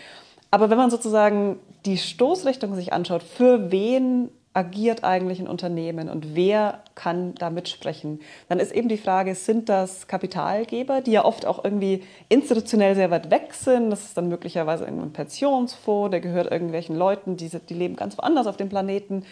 Aber 0.50 0.70
wenn 0.70 0.78
man 0.78 0.90
sozusagen 0.90 1.58
die 1.84 1.98
Stoßrichtung 1.98 2.74
sich 2.74 2.92
anschaut, 2.92 3.22
für 3.22 3.70
wen 3.70 4.30
agiert 4.56 5.04
eigentlich 5.04 5.38
ein 5.38 5.48
Unternehmen 5.48 6.08
und 6.08 6.34
wer 6.34 6.82
kann 6.94 7.34
da 7.34 7.50
mitsprechen? 7.50 8.20
Dann 8.48 8.58
ist 8.58 8.72
eben 8.72 8.88
die 8.88 8.96
Frage, 8.96 9.34
sind 9.34 9.68
das 9.68 10.06
Kapitalgeber, 10.06 11.02
die 11.02 11.12
ja 11.12 11.26
oft 11.26 11.44
auch 11.44 11.62
irgendwie 11.62 12.02
institutionell 12.30 12.94
sehr 12.94 13.10
weit 13.10 13.30
weg 13.30 13.52
sind? 13.52 13.90
Das 13.90 14.04
ist 14.04 14.16
dann 14.16 14.30
möglicherweise 14.30 14.86
ein 14.86 15.12
Pensionsfonds, 15.12 16.10
der 16.10 16.20
gehört 16.20 16.50
irgendwelchen 16.50 16.96
Leuten, 16.96 17.36
die, 17.36 17.50
die 17.50 17.74
leben 17.74 17.96
ganz 17.96 18.16
woanders 18.16 18.46
auf 18.46 18.56
dem 18.56 18.70
Planeten. 18.70 19.26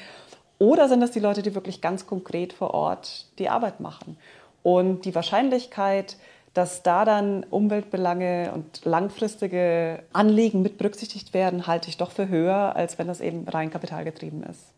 Oder 0.59 0.91
sind 0.91 1.01
das 1.01 1.11
die 1.11 1.21
Leute, 1.21 1.41
die 1.41 1.55
wirklich 1.55 1.81
ganz 1.81 2.07
konkret 2.07 2.53
vor 2.53 2.75
Ort 2.75 3.27
die 3.39 3.49
Arbeit 3.49 3.81
machen? 3.81 4.19
Und 4.63 5.07
die 5.07 5.15
Wahrscheinlichkeit, 5.15 6.19
dass 6.55 6.83
da 6.83 7.05
dann 7.05 7.45
Umweltbelange 7.45 8.53
und 8.55 8.85
langfristige 8.85 10.05
Anliegen 10.13 10.63
mit 10.63 10.79
berücksichtigt 10.79 11.35
werden, 11.35 11.67
halte 11.67 11.89
ich 11.89 11.97
doch 11.97 12.13
für 12.13 12.29
höher, 12.29 12.77
als 12.77 12.99
wenn 12.99 13.09
das 13.09 13.21
eben 13.21 13.47
rein 13.49 13.71
kapitalgetrieben 13.71 14.45
ist. 14.45 14.73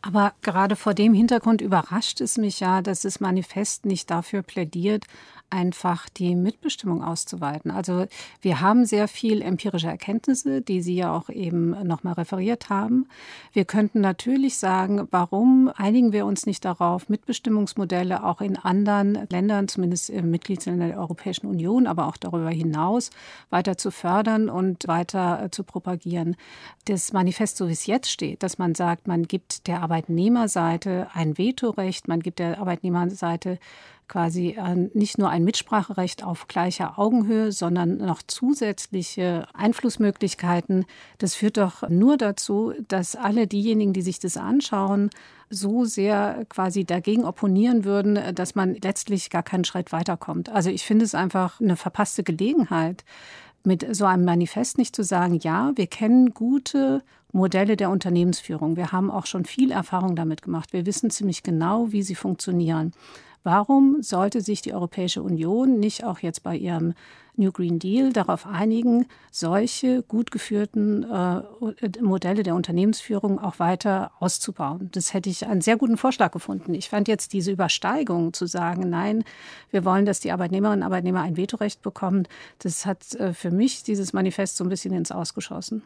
Aber 0.00 0.32
gerade 0.42 0.76
vor 0.76 0.94
dem 0.94 1.12
Hintergrund 1.12 1.60
überrascht 1.60 2.20
es 2.20 2.38
mich 2.38 2.60
ja, 2.60 2.82
dass 2.82 3.00
das 3.00 3.18
Manifest 3.18 3.84
nicht 3.84 4.10
dafür 4.10 4.42
plädiert, 4.42 5.04
einfach 5.50 6.08
die 6.08 6.34
Mitbestimmung 6.34 7.02
auszuweiten. 7.02 7.70
Also 7.70 8.06
wir 8.40 8.60
haben 8.60 8.84
sehr 8.84 9.08
viel 9.08 9.42
empirische 9.42 9.88
Erkenntnisse, 9.88 10.60
die 10.60 10.82
Sie 10.82 10.94
ja 10.94 11.14
auch 11.14 11.28
eben 11.30 11.70
nochmal 11.86 12.14
referiert 12.14 12.70
haben. 12.70 13.06
Wir 13.52 13.64
könnten 13.64 14.00
natürlich 14.00 14.58
sagen, 14.58 15.08
warum 15.10 15.70
einigen 15.76 16.12
wir 16.12 16.26
uns 16.26 16.46
nicht 16.46 16.64
darauf, 16.64 17.08
Mitbestimmungsmodelle 17.08 18.24
auch 18.24 18.40
in 18.40 18.56
anderen 18.56 19.26
Ländern, 19.30 19.68
zumindest 19.68 20.10
im 20.10 20.30
Mitgliedsländern 20.30 20.88
der 20.88 20.98
Europäischen 20.98 21.46
Union, 21.46 21.86
aber 21.86 22.06
auch 22.06 22.16
darüber 22.16 22.50
hinaus 22.50 23.10
weiter 23.50 23.76
zu 23.78 23.90
fördern 23.90 24.48
und 24.48 24.86
weiter 24.88 25.44
äh, 25.44 25.50
zu 25.50 25.64
propagieren. 25.64 26.36
Das 26.84 27.12
Manifest, 27.12 27.56
so 27.56 27.68
wie 27.68 27.72
es 27.72 27.86
jetzt 27.86 28.10
steht, 28.10 28.42
dass 28.42 28.58
man 28.58 28.74
sagt, 28.74 29.06
man 29.06 29.24
gibt 29.24 29.66
der 29.66 29.82
Arbeitnehmerseite 29.82 31.08
ein 31.12 31.38
Vetorecht, 31.38 32.08
man 32.08 32.20
gibt 32.20 32.38
der 32.38 32.58
Arbeitnehmerseite 32.58 33.58
quasi 34.08 34.56
äh, 34.58 34.74
nicht 34.94 35.18
nur 35.18 35.28
ein 35.30 35.44
Mitspracherecht 35.44 36.24
auf 36.24 36.48
gleicher 36.48 36.98
Augenhöhe, 36.98 37.52
sondern 37.52 37.98
noch 37.98 38.22
zusätzliche 38.26 39.46
Einflussmöglichkeiten. 39.54 40.86
Das 41.18 41.34
führt 41.34 41.58
doch 41.58 41.88
nur 41.88 42.16
dazu, 42.16 42.72
dass 42.88 43.16
alle 43.16 43.46
diejenigen, 43.46 43.92
die 43.92 44.02
sich 44.02 44.18
das 44.18 44.36
anschauen, 44.36 45.10
so 45.50 45.84
sehr 45.84 46.44
quasi 46.48 46.84
dagegen 46.84 47.24
opponieren 47.24 47.84
würden, 47.84 48.18
dass 48.34 48.54
man 48.54 48.74
letztlich 48.74 49.30
gar 49.30 49.42
keinen 49.42 49.64
Schritt 49.64 49.92
weiterkommt. 49.92 50.48
Also 50.50 50.70
ich 50.70 50.84
finde 50.84 51.04
es 51.04 51.14
einfach 51.14 51.60
eine 51.60 51.76
verpasste 51.76 52.22
Gelegenheit, 52.22 53.04
mit 53.64 53.86
so 53.94 54.04
einem 54.04 54.24
Manifest 54.24 54.78
nicht 54.78 54.94
zu 54.94 55.02
sagen, 55.02 55.38
ja, 55.42 55.72
wir 55.74 55.86
kennen 55.86 56.32
gute 56.32 57.02
Modelle 57.32 57.76
der 57.76 57.90
Unternehmensführung. 57.90 58.76
Wir 58.76 58.92
haben 58.92 59.10
auch 59.10 59.26
schon 59.26 59.44
viel 59.44 59.70
Erfahrung 59.70 60.16
damit 60.16 60.42
gemacht. 60.42 60.72
Wir 60.72 60.86
wissen 60.86 61.10
ziemlich 61.10 61.42
genau, 61.42 61.92
wie 61.92 62.02
sie 62.02 62.14
funktionieren. 62.14 62.92
Warum 63.42 64.02
sollte 64.02 64.40
sich 64.40 64.62
die 64.62 64.74
Europäische 64.74 65.22
Union 65.22 65.78
nicht 65.78 66.04
auch 66.04 66.18
jetzt 66.20 66.42
bei 66.42 66.56
ihrem 66.56 66.94
New 67.38 67.52
Green 67.52 67.78
Deal 67.78 68.12
darauf 68.12 68.46
einigen, 68.46 69.06
solche 69.30 70.02
gut 70.02 70.30
geführten 70.30 71.04
äh, 71.04 71.42
Modelle 72.02 72.42
der 72.42 72.56
Unternehmensführung 72.56 73.38
auch 73.38 73.60
weiter 73.60 74.10
auszubauen. 74.18 74.90
Das 74.92 75.14
hätte 75.14 75.30
ich 75.30 75.46
einen 75.46 75.60
sehr 75.60 75.76
guten 75.76 75.96
Vorschlag 75.96 76.32
gefunden. 76.32 76.74
Ich 76.74 76.88
fand 76.88 77.06
jetzt 77.06 77.32
diese 77.32 77.52
Übersteigung 77.52 78.32
zu 78.32 78.46
sagen, 78.46 78.90
nein, 78.90 79.24
wir 79.70 79.84
wollen, 79.84 80.04
dass 80.04 80.20
die 80.20 80.32
Arbeitnehmerinnen 80.32 80.80
und 80.80 80.84
Arbeitnehmer 80.84 81.22
ein 81.22 81.36
Vetorecht 81.36 81.80
bekommen, 81.80 82.26
das 82.58 82.84
hat 82.84 83.14
äh, 83.14 83.32
für 83.32 83.52
mich 83.52 83.84
dieses 83.84 84.12
Manifest 84.12 84.56
so 84.56 84.64
ein 84.64 84.70
bisschen 84.70 84.92
ins 84.92 85.12
Ausgeschossen. 85.12 85.82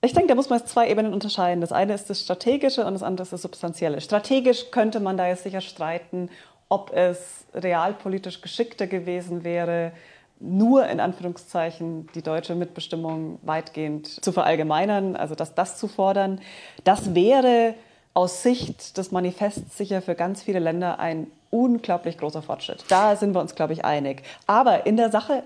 Ich 0.00 0.12
denke, 0.12 0.28
da 0.28 0.36
muss 0.36 0.48
man 0.48 0.60
jetzt 0.60 0.70
zwei 0.70 0.88
Ebenen 0.88 1.12
unterscheiden. 1.12 1.60
Das 1.60 1.72
eine 1.72 1.92
ist 1.92 2.08
das 2.08 2.20
Strategische 2.20 2.86
und 2.86 2.94
das 2.94 3.02
andere 3.02 3.24
ist 3.24 3.32
das 3.32 3.42
Substanzielle. 3.42 4.00
Strategisch 4.00 4.70
könnte 4.70 5.00
man 5.00 5.16
da 5.16 5.26
jetzt 5.26 5.42
sicher 5.42 5.60
streiten, 5.60 6.30
ob 6.68 6.92
es 6.94 7.46
realpolitisch 7.52 8.40
geschickter 8.40 8.86
gewesen 8.86 9.42
wäre, 9.42 9.92
nur 10.38 10.86
in 10.86 11.00
Anführungszeichen 11.00 12.08
die 12.14 12.22
deutsche 12.22 12.54
Mitbestimmung 12.54 13.40
weitgehend 13.42 14.24
zu 14.24 14.30
verallgemeinern, 14.30 15.16
also 15.16 15.34
dass 15.34 15.56
das 15.56 15.78
zu 15.78 15.88
fordern. 15.88 16.40
Das 16.84 17.14
wäre 17.16 17.74
aus 18.14 18.44
Sicht 18.44 18.98
des 18.98 19.10
Manifests 19.10 19.76
sicher 19.76 20.00
für 20.00 20.14
ganz 20.14 20.42
viele 20.42 20.60
Länder 20.60 21.00
ein 21.00 21.26
unglaublich 21.50 22.18
großer 22.18 22.42
Fortschritt. 22.42 22.84
Da 22.88 23.16
sind 23.16 23.34
wir 23.34 23.40
uns, 23.40 23.56
glaube 23.56 23.72
ich, 23.72 23.84
einig. 23.84 24.22
Aber 24.46 24.86
in 24.86 24.96
der 24.96 25.10
Sache, 25.10 25.42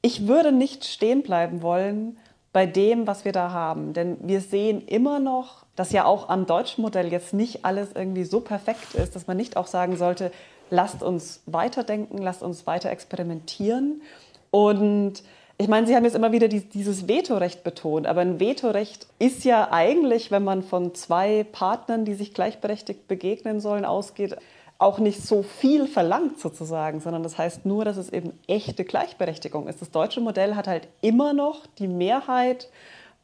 ich 0.00 0.26
würde 0.26 0.52
nicht 0.52 0.86
stehen 0.86 1.22
bleiben 1.22 1.60
wollen 1.60 2.16
bei 2.54 2.66
dem, 2.66 3.08
was 3.08 3.24
wir 3.24 3.32
da 3.32 3.50
haben. 3.50 3.92
Denn 3.94 4.16
wir 4.22 4.40
sehen 4.40 4.80
immer 4.86 5.18
noch, 5.18 5.66
dass 5.74 5.90
ja 5.90 6.04
auch 6.04 6.28
am 6.28 6.46
deutschen 6.46 6.82
Modell 6.82 7.10
jetzt 7.10 7.34
nicht 7.34 7.64
alles 7.64 7.90
irgendwie 7.94 8.22
so 8.22 8.40
perfekt 8.40 8.94
ist, 8.94 9.16
dass 9.16 9.26
man 9.26 9.36
nicht 9.36 9.56
auch 9.56 9.66
sagen 9.66 9.96
sollte, 9.96 10.30
lasst 10.70 11.02
uns 11.02 11.42
weiterdenken, 11.46 12.16
lasst 12.18 12.44
uns 12.44 12.64
weiter 12.64 12.90
experimentieren. 12.90 14.02
Und 14.52 15.24
ich 15.58 15.66
meine, 15.66 15.88
Sie 15.88 15.96
haben 15.96 16.04
jetzt 16.04 16.14
immer 16.14 16.30
wieder 16.30 16.46
dieses 16.46 17.08
Vetorecht 17.08 17.64
betont, 17.64 18.06
aber 18.06 18.20
ein 18.20 18.38
Vetorecht 18.38 19.08
ist 19.18 19.44
ja 19.44 19.72
eigentlich, 19.72 20.30
wenn 20.30 20.44
man 20.44 20.62
von 20.62 20.94
zwei 20.94 21.44
Partnern, 21.50 22.04
die 22.04 22.14
sich 22.14 22.34
gleichberechtigt 22.34 23.08
begegnen 23.08 23.58
sollen, 23.58 23.84
ausgeht, 23.84 24.36
auch 24.78 24.98
nicht 24.98 25.22
so 25.22 25.42
viel 25.42 25.86
verlangt 25.86 26.40
sozusagen, 26.40 27.00
sondern 27.00 27.22
das 27.22 27.38
heißt 27.38 27.64
nur, 27.64 27.84
dass 27.84 27.96
es 27.96 28.10
eben 28.10 28.38
echte 28.46 28.84
Gleichberechtigung 28.84 29.68
ist. 29.68 29.80
Das 29.80 29.90
deutsche 29.90 30.20
Modell 30.20 30.56
hat 30.56 30.66
halt 30.66 30.88
immer 31.00 31.32
noch 31.32 31.66
die 31.78 31.88
Mehrheit 31.88 32.68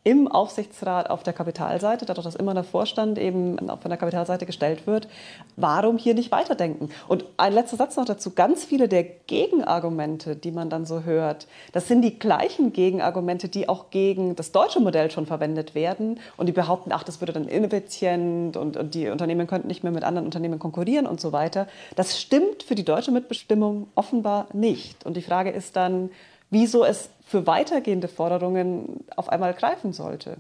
im 0.03 0.29
Aufsichtsrat 0.29 1.11
auf 1.11 1.23
der 1.23 1.35
Kapitalseite, 1.35 2.07
dadurch, 2.07 2.25
dass 2.25 2.35
immer 2.35 2.55
der 2.55 2.65
Vorstand 2.65 3.19
eben 3.19 3.59
von 3.59 3.91
der 3.91 3.99
Kapitalseite 3.99 4.47
gestellt 4.47 4.87
wird, 4.87 5.09
warum 5.57 5.99
hier 5.99 6.15
nicht 6.15 6.33
weiterdenken? 6.33 6.89
Und 7.07 7.27
ein 7.37 7.53
letzter 7.53 7.77
Satz 7.77 7.97
noch 7.97 8.07
dazu. 8.07 8.31
Ganz 8.31 8.65
viele 8.65 8.89
der 8.89 9.03
Gegenargumente, 9.05 10.37
die 10.37 10.53
man 10.53 10.71
dann 10.71 10.87
so 10.87 11.03
hört, 11.03 11.47
das 11.73 11.87
sind 11.87 12.01
die 12.01 12.19
gleichen 12.19 12.73
Gegenargumente, 12.73 13.49
die 13.49 13.69
auch 13.69 13.91
gegen 13.91 14.37
das 14.37 14.53
deutsche 14.53 14.81
Modell 14.81 15.11
schon 15.11 15.27
verwendet 15.27 15.75
werden. 15.75 16.19
Und 16.39 16.47
die 16.47 16.53
behaupten, 16.53 16.93
ach, 16.93 17.03
das 17.03 17.21
würde 17.21 17.35
dann 17.35 17.47
ineffizient 17.47 18.57
und, 18.57 18.79
und 18.79 18.95
die 18.95 19.09
Unternehmen 19.09 19.47
könnten 19.47 19.69
nicht 19.69 19.83
mehr 19.83 19.93
mit 19.93 20.05
anderen 20.05 20.25
Unternehmen 20.25 20.59
konkurrieren 20.59 21.07
und 21.07 21.21
so 21.21 21.33
weiter. 21.33 21.67
Das 21.97 22.19
stimmt 22.19 22.63
für 22.63 22.75
die 22.75 22.87
deutsche 22.87 23.11
Mitbestimmung 23.11 23.89
offenbar 23.95 24.47
nicht. 24.55 25.05
Und 25.05 25.19
die 25.19 25.23
Frage 25.23 25.51
ist 25.51 25.77
dann, 25.77 26.09
wieso 26.51 26.85
es 26.85 27.11
für 27.31 27.47
weitergehende 27.47 28.09
Forderungen 28.09 29.05
auf 29.15 29.29
einmal 29.29 29.55
greifen 29.55 29.93
sollte. 29.93 30.39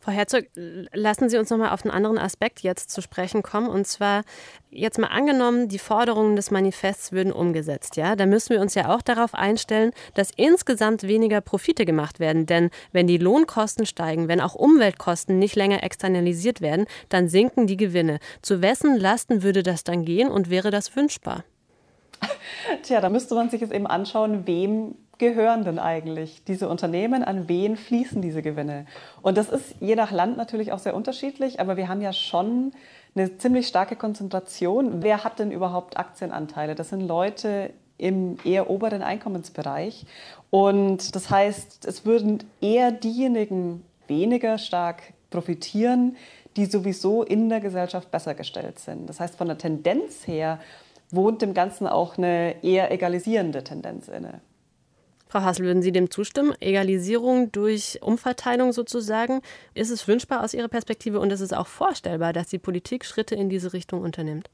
Frau 0.00 0.10
Herzog, 0.10 0.44
lassen 0.54 1.28
Sie 1.28 1.36
uns 1.36 1.50
noch 1.50 1.58
mal 1.58 1.70
auf 1.70 1.84
einen 1.84 1.90
anderen 1.90 2.16
Aspekt 2.16 2.60
jetzt 2.60 2.88
zu 2.88 3.02
sprechen 3.02 3.42
kommen. 3.42 3.68
Und 3.68 3.86
zwar 3.86 4.22
jetzt 4.70 4.98
mal 4.98 5.08
angenommen, 5.08 5.68
die 5.68 5.78
Forderungen 5.78 6.36
des 6.36 6.50
Manifests 6.50 7.12
würden 7.12 7.30
umgesetzt. 7.30 7.96
Ja, 7.96 8.16
da 8.16 8.24
müssen 8.24 8.54
wir 8.54 8.62
uns 8.62 8.74
ja 8.74 8.88
auch 8.88 9.02
darauf 9.02 9.34
einstellen, 9.34 9.90
dass 10.14 10.30
insgesamt 10.34 11.02
weniger 11.02 11.42
Profite 11.42 11.84
gemacht 11.84 12.20
werden. 12.20 12.46
Denn 12.46 12.70
wenn 12.90 13.06
die 13.06 13.18
Lohnkosten 13.18 13.84
steigen, 13.84 14.26
wenn 14.28 14.40
auch 14.40 14.54
Umweltkosten 14.54 15.38
nicht 15.38 15.56
länger 15.56 15.82
externalisiert 15.82 16.62
werden, 16.62 16.86
dann 17.10 17.28
sinken 17.28 17.66
die 17.66 17.76
Gewinne. 17.76 18.18
Zu 18.40 18.62
wessen 18.62 18.96
Lasten 18.96 19.42
würde 19.42 19.62
das 19.62 19.84
dann 19.84 20.06
gehen 20.06 20.30
und 20.30 20.48
wäre 20.48 20.70
das 20.70 20.96
wünschbar? 20.96 21.44
Tja, 22.82 23.02
da 23.02 23.10
müsste 23.10 23.34
man 23.34 23.50
sich 23.50 23.60
jetzt 23.60 23.74
eben 23.74 23.86
anschauen, 23.86 24.46
wem 24.46 24.94
gehören 25.20 25.64
denn 25.64 25.78
eigentlich 25.78 26.42
diese 26.44 26.68
Unternehmen? 26.68 27.22
An 27.22 27.48
wen 27.48 27.76
fließen 27.76 28.20
diese 28.20 28.42
Gewinne? 28.42 28.86
Und 29.22 29.38
das 29.38 29.48
ist 29.48 29.76
je 29.78 29.94
nach 29.94 30.10
Land 30.10 30.36
natürlich 30.36 30.72
auch 30.72 30.80
sehr 30.80 30.96
unterschiedlich, 30.96 31.60
aber 31.60 31.76
wir 31.76 31.86
haben 31.86 32.00
ja 32.00 32.12
schon 32.12 32.72
eine 33.14 33.36
ziemlich 33.36 33.68
starke 33.68 33.94
Konzentration. 33.94 35.02
Wer 35.02 35.22
hat 35.22 35.38
denn 35.38 35.52
überhaupt 35.52 35.96
Aktienanteile? 35.96 36.74
Das 36.74 36.88
sind 36.88 37.02
Leute 37.02 37.70
im 37.98 38.38
eher 38.44 38.70
oberen 38.70 39.02
Einkommensbereich. 39.02 40.06
Und 40.48 41.14
das 41.14 41.30
heißt, 41.30 41.84
es 41.84 42.04
würden 42.04 42.42
eher 42.60 42.90
diejenigen 42.90 43.84
weniger 44.08 44.58
stark 44.58 45.12
profitieren, 45.28 46.16
die 46.56 46.64
sowieso 46.64 47.22
in 47.22 47.48
der 47.48 47.60
Gesellschaft 47.60 48.10
besser 48.10 48.34
gestellt 48.34 48.78
sind. 48.78 49.08
Das 49.08 49.20
heißt, 49.20 49.36
von 49.36 49.46
der 49.46 49.58
Tendenz 49.58 50.26
her 50.26 50.58
wohnt 51.10 51.42
dem 51.42 51.54
Ganzen 51.54 51.86
auch 51.86 52.16
eine 52.16 52.64
eher 52.64 52.90
egalisierende 52.90 53.62
Tendenz 53.62 54.08
inne. 54.08 54.40
Frau 55.30 55.42
Hassel, 55.42 55.64
würden 55.64 55.80
Sie 55.80 55.92
dem 55.92 56.10
zustimmen? 56.10 56.54
Egalisierung 56.58 57.52
durch 57.52 58.00
Umverteilung 58.02 58.72
sozusagen. 58.72 59.42
Ist 59.74 59.90
es 59.90 60.08
wünschbar 60.08 60.42
aus 60.42 60.54
Ihrer 60.54 60.66
Perspektive 60.66 61.20
und 61.20 61.30
ist 61.30 61.40
es 61.40 61.52
auch 61.52 61.68
vorstellbar, 61.68 62.32
dass 62.32 62.48
die 62.48 62.58
Politik 62.58 63.04
Schritte 63.04 63.36
in 63.36 63.48
diese 63.48 63.72
Richtung 63.72 64.02
unternimmt? 64.02 64.50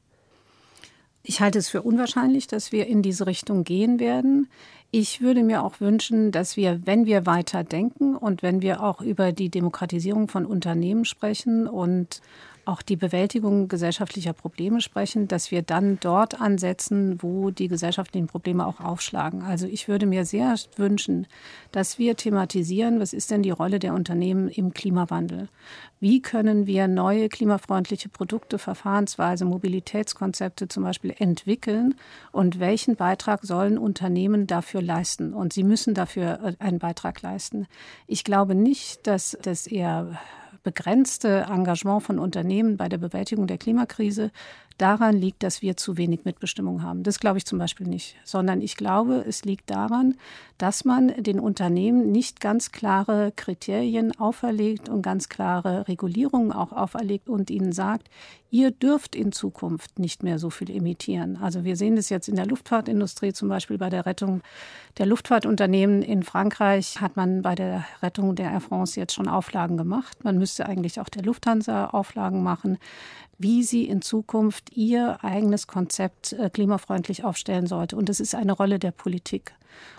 Ich 1.23 1.41
halte 1.41 1.57
es 1.57 1.67
für 1.67 1.81
unwahrscheinlich, 1.81 2.45
dass 2.45 2.71
wir 2.71 2.85
in 2.85 3.01
diese 3.01 3.25
Richtung 3.25 3.63
gehen 3.63 3.99
werden. 3.99 4.49
Ich 4.91 5.19
würde 5.19 5.41
mir 5.41 5.63
auch 5.63 5.81
wünschen, 5.81 6.31
dass 6.31 6.55
wir, 6.57 6.79
wenn 6.85 7.07
wir 7.07 7.25
weiter 7.25 7.63
denken 7.63 8.15
und 8.15 8.43
wenn 8.43 8.61
wir 8.61 8.83
auch 8.83 9.01
über 9.01 9.31
die 9.31 9.49
Demokratisierung 9.49 10.27
von 10.27 10.45
Unternehmen 10.45 11.05
sprechen 11.05 11.67
und 11.67 12.21
auch 12.67 12.81
die 12.81 12.95
Bewältigung 12.95 13.67
gesellschaftlicher 13.67 14.33
Probleme 14.33 14.81
sprechen, 14.81 15.27
dass 15.27 15.51
wir 15.51 15.61
dann 15.61 15.99
dort 15.99 16.39
ansetzen, 16.39 17.21
wo 17.21 17.51
die 17.51 17.67
gesellschaftlichen 17.67 18.27
Probleme 18.27 18.65
auch 18.65 18.79
aufschlagen. 18.79 19.41
Also 19.41 19.67
ich 19.67 19.87
würde 19.87 20.05
mir 20.05 20.25
sehr 20.25 20.55
wünschen, 20.75 21.27
dass 21.71 21.97
wir 21.97 22.15
thematisieren, 22.15 22.99
was 22.99 23.13
ist 23.13 23.31
denn 23.31 23.43
die 23.43 23.51
Rolle 23.51 23.79
der 23.79 23.93
Unternehmen 23.93 24.49
im 24.49 24.73
Klimawandel? 24.73 25.49
Wie 25.99 26.21
können 26.21 26.67
wir 26.67 26.87
neue 26.87 27.29
klimafreundliche 27.29 28.09
Produkte, 28.09 28.59
Verfahrensweise, 28.59 29.45
Mobilitätskonzepte 29.45 30.67
zum 30.67 30.83
Beispiel 30.83 31.15
entwickeln 31.17 31.95
und 32.31 32.59
welchen 32.59 32.95
Beitrag 32.95 33.43
sollen 33.43 33.77
Unternehmen 33.77 34.45
dafür 34.45 34.81
leisten? 34.81 35.33
Und 35.33 35.53
sie 35.53 35.63
müssen 35.63 35.93
dafür 35.93 36.39
äh, 36.43 36.63
einen 36.63 36.79
Beitrag 36.79 37.21
leisten. 37.21 37.67
Ich 38.05 38.23
glaube 38.23 38.53
nicht, 38.53 39.07
dass 39.07 39.37
das 39.41 39.65
eher 39.65 40.19
begrenzte 40.63 41.45
Engagement 41.49 42.03
von 42.03 42.19
Unternehmen 42.19 42.77
bei 42.77 42.89
der 42.89 42.97
Bewältigung 42.97 43.47
der 43.47 43.57
Klimakrise 43.57 44.31
daran 44.77 45.15
liegt, 45.15 45.43
dass 45.43 45.61
wir 45.61 45.75
zu 45.77 45.97
wenig 45.97 46.25
Mitbestimmung 46.25 46.83
haben. 46.83 47.03
Das 47.03 47.19
glaube 47.19 47.37
ich 47.37 47.45
zum 47.45 47.57
Beispiel 47.57 47.87
nicht, 47.87 48.15
sondern 48.23 48.61
ich 48.61 48.77
glaube, 48.77 49.23
es 49.27 49.43
liegt 49.43 49.69
daran, 49.69 50.15
dass 50.57 50.85
man 50.85 51.07
den 51.21 51.39
Unternehmen 51.39 52.11
nicht 52.11 52.39
ganz 52.41 52.71
klare 52.71 53.31
Kriterien 53.35 54.17
auferlegt 54.19 54.89
und 54.89 55.01
ganz 55.01 55.29
klare 55.29 55.87
Regulierungen 55.87 56.51
auch 56.51 56.71
auferlegt 56.71 57.29
und 57.29 57.49
ihnen 57.49 57.71
sagt, 57.71 58.09
ihr 58.49 58.71
dürft 58.71 59.15
in 59.15 59.31
Zukunft 59.31 59.99
nicht 59.99 60.23
mehr 60.23 60.39
so 60.39 60.49
viel 60.49 60.69
emittieren. 60.71 61.37
Also 61.37 61.63
wir 61.63 61.75
sehen 61.75 61.95
das 61.95 62.09
jetzt 62.09 62.29
in 62.29 62.35
der 62.35 62.45
Luftfahrtindustrie, 62.45 63.33
zum 63.33 63.49
Beispiel 63.49 63.77
bei 63.77 63.89
der 63.89 64.05
Rettung 64.05 64.41
der 64.97 65.05
Luftfahrtunternehmen 65.05 66.01
in 66.01 66.23
Frankreich 66.23 67.01
hat 67.01 67.17
man 67.17 67.41
bei 67.41 67.55
der 67.55 67.85
Rettung 68.01 68.35
der 68.35 68.51
Air 68.51 68.61
France 68.61 68.99
jetzt 68.99 69.13
schon 69.13 69.27
Auflagen 69.27 69.77
gemacht. 69.77 70.23
Man 70.23 70.37
müsste 70.37 70.65
eigentlich 70.65 70.99
auch 70.99 71.09
der 71.09 71.23
Lufthansa 71.23 71.87
Auflagen 71.87 72.41
machen 72.41 72.79
wie 73.37 73.63
sie 73.63 73.85
in 73.85 74.01
Zukunft 74.01 74.75
ihr 74.75 75.23
eigenes 75.23 75.67
Konzept 75.67 76.33
äh, 76.33 76.49
klimafreundlich 76.49 77.23
aufstellen 77.23 77.67
sollte. 77.67 77.95
Und 77.95 78.09
das 78.09 78.19
ist 78.19 78.35
eine 78.35 78.53
Rolle 78.53 78.79
der 78.79 78.91
Politik. 78.91 79.53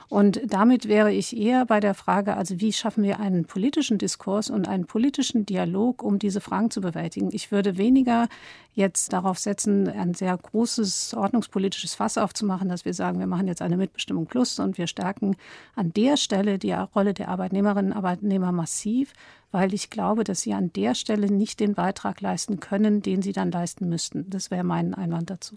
Und 0.09 0.41
damit 0.47 0.89
wäre 0.89 1.13
ich 1.13 1.37
eher 1.37 1.67
bei 1.67 1.81
der 1.81 1.93
Frage, 1.93 2.35
also 2.35 2.61
wie 2.61 2.73
schaffen 2.73 3.05
wir 3.05 3.21
einen 3.21 3.45
politischen 3.45 3.99
Diskurs 3.99 4.49
und 4.49 4.67
einen 4.67 4.87
politischen 4.87 5.45
Dialog, 5.45 6.03
um 6.03 6.19
diese 6.19 6.41
Fragen 6.41 6.71
zu 6.71 6.81
bewältigen. 6.81 7.29
Ich 7.33 7.53
würde 7.53 7.77
weniger 7.77 8.29
jetzt 8.73 9.13
darauf 9.13 9.39
setzen, 9.39 9.87
ein 9.87 10.15
sehr 10.15 10.35
großes 10.35 11.13
ordnungspolitisches 11.13 11.95
Fass 11.95 12.17
aufzumachen, 12.17 12.71
dass 12.71 12.87
wir 12.87 12.95
sagen, 12.95 13.19
wir 13.19 13.27
machen 13.27 13.49
jetzt 13.49 13.61
eine 13.61 13.77
Mitbestimmung 13.77 14.27
plus 14.27 14.59
und 14.59 14.79
wir 14.79 14.87
stärken 14.87 15.37
an 15.75 15.93
der 15.93 16.17
Stelle 16.17 16.59
die 16.59 16.73
Rolle 16.73 17.13
der 17.13 17.29
Arbeitnehmerinnen 17.29 17.93
und 17.93 17.97
Arbeitnehmer 17.99 18.51
massiv, 18.51 19.13
weil 19.51 19.75
ich 19.75 19.91
glaube, 19.91 20.25
dass 20.25 20.41
sie 20.41 20.55
an 20.55 20.73
der 20.73 20.95
Stelle 20.95 21.31
nicht 21.31 21.61
den 21.61 21.75
Beitrag 21.75 22.23
leisten 22.23 22.61
können, 22.61 23.03
den 23.03 23.21
sie 23.21 23.33
dann 23.33 23.51
leisten 23.51 23.89
müssten. 23.91 24.31
Das 24.31 24.51
wäre 24.51 24.65
mein 24.65 24.95
Einwand 24.95 25.29
dazu. 25.29 25.57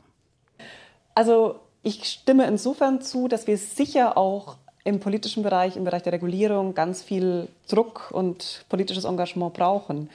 Also 1.16 1.60
ich 1.84 2.06
stimme 2.06 2.46
insofern 2.46 3.02
zu, 3.02 3.28
dass 3.28 3.48
wir 3.48 3.58
sicher 3.58 4.18
auch 4.18 4.58
im 4.84 5.00
politischen 5.00 5.44
Bereich, 5.44 5.76
im 5.76 5.84
Bereich 5.84 6.04
der 6.04 6.14
Regulierung 6.14 6.74
ganz 6.74 7.02
viel 7.02 7.48
Druck 7.68 8.12
und 8.12 8.66
politisches 8.70 9.06
Engagement 9.06 9.54
brauchen. 9.54 10.10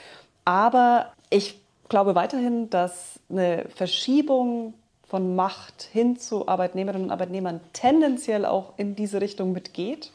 Aber 0.44 1.12
ich 1.30 1.60
glaube 1.88 2.14
weiterhin, 2.14 2.70
dass 2.70 3.20
eine 3.28 3.66
Verschiebung 3.74 4.74
von 5.08 5.36
Macht 5.36 5.82
hin 5.92 6.18
zu 6.18 6.48
Arbeitnehmerinnen 6.48 7.06
und 7.06 7.12
Arbeitnehmern 7.12 7.60
tendenziell 7.72 8.44
auch 8.44 8.72
in 8.76 8.96
diese 8.96 9.20
Richtung 9.20 9.52
mitgeht. 9.52 10.10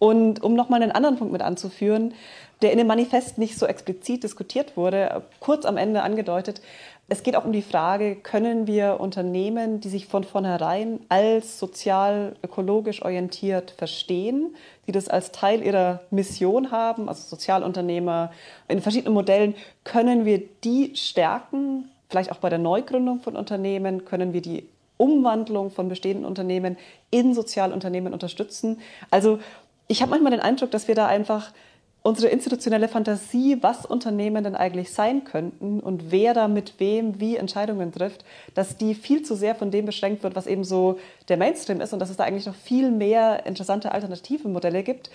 Und 0.00 0.42
um 0.42 0.54
nochmal 0.54 0.82
einen 0.82 0.90
anderen 0.90 1.16
Punkt 1.16 1.32
mit 1.32 1.42
anzuführen, 1.42 2.14
der 2.60 2.72
in 2.72 2.78
dem 2.78 2.88
Manifest 2.88 3.38
nicht 3.38 3.56
so 3.56 3.66
explizit 3.66 4.24
diskutiert 4.24 4.76
wurde, 4.76 5.22
kurz 5.38 5.64
am 5.64 5.76
Ende 5.76 6.02
angedeutet, 6.02 6.60
es 7.08 7.22
geht 7.22 7.36
auch 7.36 7.44
um 7.44 7.52
die 7.52 7.62
Frage, 7.62 8.16
können 8.16 8.66
wir 8.66 8.98
Unternehmen, 8.98 9.80
die 9.80 9.88
sich 9.88 10.06
von 10.06 10.24
vornherein 10.24 11.00
als 11.08 11.58
sozial, 11.58 12.36
ökologisch 12.42 13.02
orientiert 13.02 13.72
verstehen, 13.72 14.54
die 14.86 14.92
das 14.92 15.08
als 15.08 15.30
Teil 15.30 15.62
ihrer 15.62 16.00
Mission 16.10 16.70
haben, 16.70 17.08
also 17.08 17.22
Sozialunternehmer 17.28 18.32
in 18.68 18.80
verschiedenen 18.80 19.14
Modellen, 19.14 19.54
können 19.84 20.24
wir 20.24 20.42
die 20.64 20.96
stärken, 20.96 21.90
vielleicht 22.08 22.32
auch 22.32 22.38
bei 22.38 22.48
der 22.48 22.58
Neugründung 22.58 23.20
von 23.20 23.36
Unternehmen, 23.36 24.04
können 24.04 24.32
wir 24.32 24.40
die 24.40 24.66
Umwandlung 24.96 25.70
von 25.70 25.88
bestehenden 25.88 26.24
Unternehmen 26.24 26.78
in 27.10 27.34
Sozialunternehmen 27.34 28.12
unterstützen. 28.12 28.80
Also 29.10 29.40
ich 29.88 30.00
habe 30.00 30.10
manchmal 30.10 30.30
den 30.30 30.40
Eindruck, 30.40 30.70
dass 30.70 30.88
wir 30.88 30.94
da 30.94 31.08
einfach 31.08 31.52
unsere 32.02 32.28
institutionelle 32.28 32.88
Fantasie, 32.88 33.58
was 33.60 33.86
Unternehmen 33.86 34.42
denn 34.44 34.56
eigentlich 34.56 34.92
sein 34.92 35.24
könnten 35.24 35.80
und 35.80 36.10
wer 36.10 36.34
da 36.34 36.48
mit 36.48 36.78
wem 36.78 37.20
wie 37.20 37.36
Entscheidungen 37.36 37.92
trifft, 37.92 38.24
dass 38.54 38.76
die 38.76 38.94
viel 38.94 39.22
zu 39.22 39.36
sehr 39.36 39.54
von 39.54 39.70
dem 39.70 39.86
beschränkt 39.86 40.22
wird, 40.22 40.34
was 40.34 40.46
eben 40.46 40.64
so 40.64 40.98
der 41.28 41.36
Mainstream 41.36 41.80
ist 41.80 41.92
und 41.92 42.00
dass 42.00 42.10
es 42.10 42.16
da 42.16 42.24
eigentlich 42.24 42.46
noch 42.46 42.56
viel 42.56 42.90
mehr 42.90 43.46
interessante 43.46 43.92
alternative 43.92 44.48
Modelle 44.48 44.82
gibt. 44.82 45.10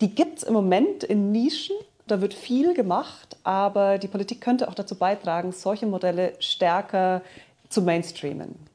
Die 0.00 0.14
gibt 0.14 0.38
es 0.38 0.44
im 0.44 0.52
Moment 0.52 1.04
in 1.04 1.30
Nischen, 1.30 1.76
da 2.08 2.20
wird 2.20 2.34
viel 2.34 2.74
gemacht, 2.74 3.36
aber 3.44 3.98
die 3.98 4.08
Politik 4.08 4.40
könnte 4.40 4.68
auch 4.68 4.74
dazu 4.74 4.96
beitragen, 4.96 5.52
solche 5.52 5.86
Modelle 5.86 6.32
stärker 6.40 7.22
zu 7.68 7.82
mainstreamen. 7.82 8.71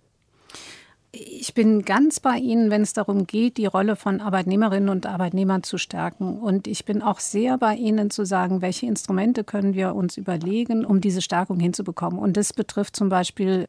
Ich 1.19 1.56
bin 1.56 1.82
ganz 1.82 2.19
bei 2.19 2.38
Ihnen, 2.38 2.69
wenn 2.69 2.84
es 2.84 2.93
darum 2.93 3.25
geht, 3.25 3.58
die 3.58 3.65
Rolle 3.65 3.95
von 3.95 4.21
Arbeitnehmerinnen 4.21 4.89
und 4.89 5.08
Arbeitnehmern 5.08 5.63
zu 5.63 5.80
stärken. 5.80 6.38
Und 6.38 6.67
ich 6.67 6.86
bin 6.86 7.01
auch 7.01 7.19
sehr 7.19 7.58
bei 7.58 7.75
Ihnen 7.75 8.12
zu 8.12 8.23
sagen, 8.23 8.62
welche 8.62 8.86
Instrumente 8.86 9.43
können 9.43 9.73
wir 9.73 9.95
uns 9.95 10.17
überlegen, 10.17 10.86
um 10.86 11.01
diese 11.01 11.23
Stärkung 11.23 11.60
hinzubekommen. 11.60 12.19
Und 12.19 12.38
das 12.38 12.53
betrifft 12.53 12.95
zum 12.95 13.10
Beispiel 13.10 13.67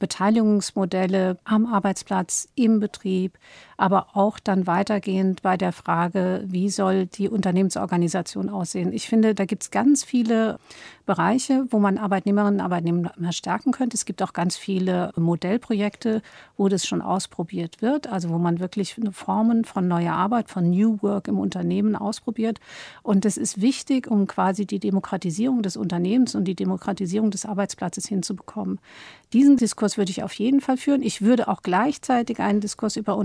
Beteiligungsmodelle 0.00 1.38
am 1.44 1.66
Arbeitsplatz, 1.66 2.48
im 2.56 2.80
Betrieb, 2.80 3.38
aber 3.78 4.08
auch 4.14 4.40
dann 4.40 4.66
weitergehend 4.66 5.40
bei 5.42 5.56
der 5.56 5.72
Frage, 5.72 6.42
wie 6.44 6.68
soll 6.68 7.06
die 7.06 7.28
Unternehmensorganisation 7.28 8.50
aussehen. 8.50 8.92
Ich 8.92 9.08
finde, 9.08 9.36
da 9.36 9.44
gibt 9.44 9.62
es 9.62 9.70
ganz 9.70 10.02
viele 10.02 10.58
Bereiche, 11.06 11.64
wo 11.70 11.78
man 11.78 11.96
Arbeitnehmerinnen 11.96 12.56
und 12.56 12.60
Arbeitnehmer 12.60 13.12
stärken 13.30 13.70
könnte. 13.70 13.96
Es 13.96 14.04
gibt 14.04 14.20
auch 14.22 14.32
ganz 14.32 14.56
viele 14.56 15.12
Modellprojekte, 15.16 16.22
wo 16.56 16.68
das 16.68 16.86
schon 16.86 17.00
ausprobiert 17.00 17.80
wird, 17.80 18.08
also 18.08 18.28
wo 18.28 18.38
man 18.38 18.58
wirklich 18.58 18.96
Formen 19.12 19.64
von 19.64 19.88
neuer 19.88 20.12
Arbeit, 20.12 20.50
von 20.50 20.68
New 20.68 20.98
Work 21.00 21.28
im 21.28 21.38
Unternehmen 21.38 21.94
ausprobiert. 21.96 22.58
Und 23.02 23.24
das 23.24 23.36
ist 23.36 23.60
wichtig, 23.60 24.10
um 24.10 24.26
quasi 24.26 24.66
die 24.66 24.80
Demokratisierung 24.80 25.62
des 25.62 25.76
Unternehmens 25.76 26.34
und 26.34 26.44
die 26.44 26.56
Demokratisierung 26.56 27.30
des 27.30 27.46
Arbeitsplatzes 27.46 28.06
hinzubekommen. 28.06 28.80
Diesen 29.32 29.56
Diskurs 29.56 29.98
würde 29.98 30.10
ich 30.10 30.22
auf 30.22 30.32
jeden 30.34 30.60
Fall 30.60 30.76
führen. 30.78 31.02
Ich 31.02 31.22
würde 31.22 31.48
auch 31.48 31.62
gleichzeitig 31.62 32.40
einen 32.40 32.60
Diskurs 32.60 32.96
über 32.96 33.16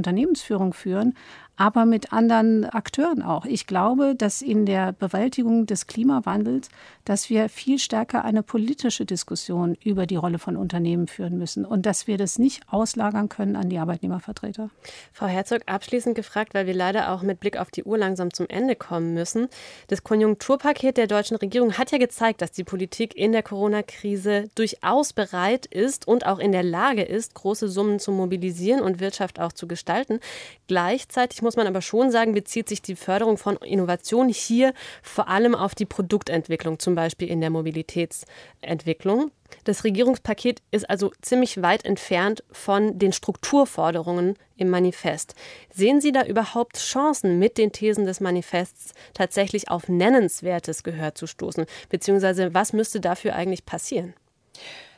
Unternehmensführung 0.44 0.74
führen, 0.74 1.16
aber 1.56 1.86
mit 1.86 2.12
anderen 2.12 2.66
Akteuren 2.66 3.22
auch. 3.22 3.46
Ich 3.46 3.68
glaube, 3.68 4.16
dass 4.16 4.42
in 4.42 4.66
der 4.66 4.92
Bewältigung 4.92 5.66
des 5.68 5.86
Klimawandels, 5.86 6.70
dass 7.06 7.30
wir 7.30 7.48
viel 7.50 7.78
stärker 7.78 8.26
eine 8.26 8.42
politische 8.42 9.06
Diskussion 9.06 9.76
über 9.84 10.08
die 10.08 10.16
Rolle 10.16 10.40
von 10.40 10.58
Unternehmen 10.58 11.08
führen 11.08 11.38
müssen 11.38 11.66
und 11.66 11.86
dass 11.86 12.08
wir 12.08 12.18
das 12.18 12.40
nicht 12.40 12.64
auslagern 12.72 13.30
können 13.30 13.56
an 13.56 13.70
die 13.70 13.78
Arbeitnehmervertreter. 13.78 14.70
Frau 15.12 15.28
Herzog, 15.28 15.62
abschließend 15.68 16.16
gefragt, 16.16 16.56
weil 16.56 16.66
wir 16.66 16.74
leider 16.74 17.12
auch 17.12 17.22
mit 17.22 17.40
Blick 17.40 17.58
auf 17.58 17.70
die 17.70 17.84
Uhr 17.84 17.98
langsam 17.98 18.34
zum 18.34 18.48
Ende 18.50 18.76
kommen 18.76 19.14
müssen. 19.14 19.48
Das 19.88 20.04
Konjunkturpaket 20.04 20.98
der 20.98 21.08
deutschen 21.08 21.38
Regierung 21.38 21.78
hat 21.78 21.92
ja 21.92 22.00
gezeigt, 22.00 22.42
dass 22.42 22.52
die 22.52 22.64
Politik 22.64 23.16
in 23.16 23.32
der 23.32 23.44
Corona-Krise 23.44 24.50
durchaus 24.56 25.14
bereit 25.14 25.68
ist 25.68 26.08
und 26.08 26.26
auch 26.26 26.40
in 26.40 26.52
der 26.52 26.64
Lage 26.64 27.04
ist, 27.04 27.36
große 27.36 27.68
Summen 27.68 28.00
zu 28.00 28.12
mobilisieren 28.12 28.82
und 28.82 29.00
Wirtschaft 29.00 29.40
auch 29.40 29.54
zu 29.54 29.68
gestalten. 29.68 30.20
Gleichzeitig 30.68 31.43
muss 31.44 31.56
man 31.56 31.68
aber 31.68 31.82
schon 31.82 32.10
sagen, 32.10 32.34
bezieht 32.34 32.68
sich 32.68 32.82
die 32.82 32.96
Förderung 32.96 33.38
von 33.38 33.58
Innovation 33.58 34.30
hier 34.30 34.74
vor 35.02 35.28
allem 35.28 35.54
auf 35.54 35.76
die 35.76 35.86
Produktentwicklung, 35.86 36.80
zum 36.80 36.96
Beispiel 36.96 37.30
in 37.30 37.42
der 37.42 37.50
Mobilitätsentwicklung. 37.50 39.32
Das 39.66 39.84
Regierungspaket 39.84 40.62
ist 40.72 40.90
also 40.90 41.12
ziemlich 41.22 41.62
weit 41.62 41.86
entfernt 41.86 42.44
von 42.52 42.98
den 42.98 43.14
Strukturforderungen 43.14 44.36
im 44.58 44.70
Manifest. 44.70 45.36
Sehen 45.72 46.02
Sie 46.02 46.12
da 46.12 46.26
überhaupt 46.26 46.78
Chancen, 46.78 47.38
mit 47.38 47.58
den 47.58 47.72
Thesen 47.72 48.06
des 48.06 48.20
Manifests 48.20 48.94
tatsächlich 49.14 49.70
auf 49.70 49.88
nennenswertes 49.88 50.84
Gehör 50.84 51.14
zu 51.14 51.28
stoßen? 51.28 51.66
Beziehungsweise 51.90 52.54
was 52.54 52.74
müsste 52.74 53.00
dafür 53.00 53.36
eigentlich 53.36 53.66
passieren? 53.66 54.14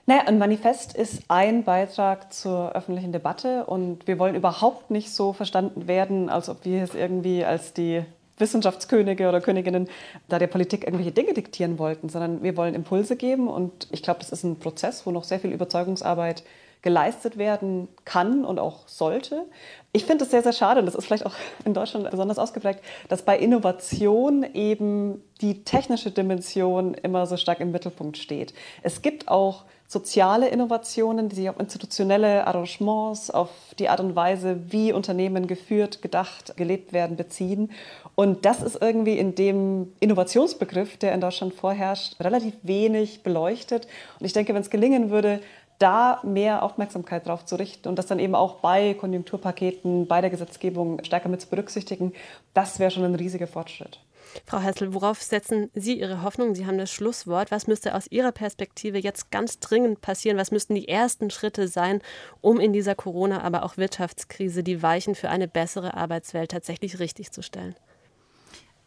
Naja, 0.08 0.24
ein 0.28 0.38
Manifest 0.38 0.96
ist 0.96 1.24
ein 1.30 1.64
Beitrag 1.64 2.32
zur 2.32 2.74
öffentlichen 2.74 3.12
Debatte 3.12 3.66
und 3.66 4.06
wir 4.06 4.20
wollen 4.20 4.36
überhaupt 4.36 4.92
nicht 4.92 5.12
so 5.12 5.34
verstanden 5.34 5.88
werden, 5.88 6.30
als 6.30 6.48
ob 6.48 6.64
wir 6.64 6.84
es 6.84 6.94
irgendwie 6.94 7.44
als 7.44 7.74
die 7.74 8.04
Wissenschaftskönige 8.38 9.28
oder 9.28 9.42
Königinnen 9.42 9.88
da 10.30 10.38
der 10.38 10.46
Politik 10.46 10.84
irgendwelche 10.84 11.12
Dinge 11.12 11.34
diktieren 11.34 11.80
wollten, 11.80 12.10
sondern 12.10 12.44
wir 12.44 12.56
wollen 12.56 12.76
Impulse 12.76 13.16
geben 13.16 13.48
und 13.48 13.88
ich 13.92 14.04
glaube, 14.04 14.20
das 14.20 14.30
ist 14.30 14.44
ein 14.44 14.60
Prozess, 14.60 15.08
wo 15.08 15.12
noch 15.12 15.24
sehr 15.24 15.40
viel 15.40 15.52
Überzeugungsarbeit 15.52 16.44
geleistet 16.84 17.40
werden 17.40 17.88
kann 18.04 18.46
und 18.46 18.60
auch 18.60 18.88
sollte. 18.88 19.46
Ich 19.92 20.06
finde 20.06 20.24
es 20.26 20.30
sehr, 20.30 20.44
sehr 20.44 20.54
schade, 20.54 20.82
und 20.82 20.86
das 20.86 20.94
ist 20.94 21.06
vielleicht 21.08 21.26
auch 21.26 21.34
in 21.66 21.74
Deutschland 21.74 22.12
besonders 22.12 22.38
ausgeprägt, 22.38 22.82
dass 23.10 23.24
bei 23.24 23.40
Innovation 23.40 24.46
eben 24.54 25.24
die 25.42 25.64
technische 25.64 26.12
Dimension 26.12 26.94
immer 26.94 27.26
so 27.26 27.38
stark 27.38 27.60
im 27.60 27.72
Mittelpunkt 27.72 28.18
steht. 28.18 28.54
Es 28.84 29.02
gibt 29.02 29.30
auch 29.30 29.64
soziale 29.88 30.50
Innovationen, 30.50 31.30
die 31.30 31.36
sich 31.36 31.50
auf 31.50 31.60
institutionelle 31.60 32.48
Arrangements, 32.48 33.30
auf 33.30 33.50
die 33.78 33.90
Art 33.90 34.00
und 34.00 34.16
Weise, 34.16 34.60
wie 34.70 34.92
Unternehmen 34.92 35.48
geführt, 35.48 36.02
gedacht, 36.02 36.58
gelebt 36.58 36.92
werden, 36.92 37.18
beziehen. 37.18 37.72
Und 38.16 38.46
das 38.46 38.64
ist 38.64 38.82
irgendwie 38.82 39.18
in 39.18 39.36
dem 39.36 39.94
Innovationsbegriff, 40.00 40.98
der 40.98 41.14
in 41.14 41.22
Deutschland 41.22 41.54
vorherrscht, 41.54 42.20
relativ 42.20 42.56
wenig 42.64 43.24
beleuchtet. 43.24 43.88
Und 44.20 44.26
ich 44.26 44.34
denke, 44.34 44.54
wenn 44.54 44.62
es 44.62 44.70
gelingen 44.70 45.12
würde, 45.12 45.42
da 45.78 46.22
mehr 46.24 46.64
Aufmerksamkeit 46.64 47.28
drauf 47.28 47.46
zu 47.46 47.58
richten 47.58 47.90
und 47.90 48.00
das 48.00 48.08
dann 48.08 48.20
eben 48.20 48.34
auch 48.34 48.56
bei 48.56 48.94
Konjunkturpaketen, 48.94 50.08
bei 50.08 50.22
der 50.22 50.30
Gesetzgebung 50.30 51.04
stärker 51.04 51.30
mit 51.30 51.42
zu 51.42 51.50
berücksichtigen, 51.50 52.14
das 52.54 52.80
wäre 52.80 52.92
schon 52.92 53.04
ein 53.04 53.16
riesiger 53.16 53.48
Fortschritt. 53.48 54.00
Frau 54.46 54.60
Hessel, 54.60 54.94
worauf 54.94 55.22
setzen 55.22 55.70
Sie 55.74 56.00
Ihre 56.00 56.22
Hoffnung? 56.22 56.56
Sie 56.56 56.66
haben 56.66 56.78
das 56.78 56.92
Schlusswort. 56.92 57.52
Was 57.52 57.68
müsste 57.68 57.96
aus 57.96 58.08
Ihrer 58.10 58.32
Perspektive 58.32 58.98
jetzt 58.98 59.32
ganz 59.32 59.60
dringend 59.60 60.02
passieren? 60.02 60.38
Was 60.38 60.52
müssten 60.52 60.76
die 60.76 60.88
ersten 60.88 61.30
Schritte 61.30 61.68
sein, 61.68 62.02
um 62.42 62.60
in 62.60 62.74
dieser 62.74 62.96
Corona-, 62.96 63.42
aber 63.42 63.64
auch 63.64 63.78
Wirtschaftskrise 63.78 64.64
die 64.64 64.82
Weichen 64.82 65.16
für 65.16 65.30
eine 65.30 65.48
bessere 65.48 65.96
Arbeitswelt 65.96 66.52
tatsächlich 66.52 67.00
richtig 67.00 67.32
zu 67.32 67.42
stellen? 67.42 67.76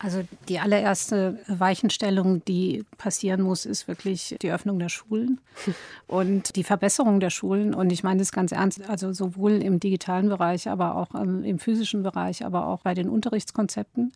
Also 0.01 0.23
die 0.49 0.61
allererste 0.61 1.41
Weichenstellung, 1.49 2.45
die 2.45 2.85
passieren 2.99 3.43
muss, 3.43 3.67
ist 3.67 3.89
wirklich 3.89 4.37
die 4.41 4.53
Öffnung 4.53 4.79
der 4.79 4.91
Schulen 4.91 5.41
und 6.07 6.55
die 6.55 6.63
Verbesserung 6.63 7.19
der 7.19 7.31
Schulen. 7.31 7.75
Und 7.75 7.91
ich 7.91 8.05
meine 8.05 8.21
das 8.21 8.31
ganz 8.31 8.53
ernst, 8.53 8.89
also 8.89 9.13
sowohl 9.13 9.61
im 9.61 9.81
digitalen 9.81 10.29
Bereich, 10.29 10.69
aber 10.69 10.95
auch 10.95 11.15
im 11.17 11.59
physischen 11.59 12.05
Bereich, 12.05 12.45
aber 12.45 12.69
auch 12.69 12.83
bei 12.83 12.95
den 12.95 13.09
Unterrichtskonzepten. 13.09 14.13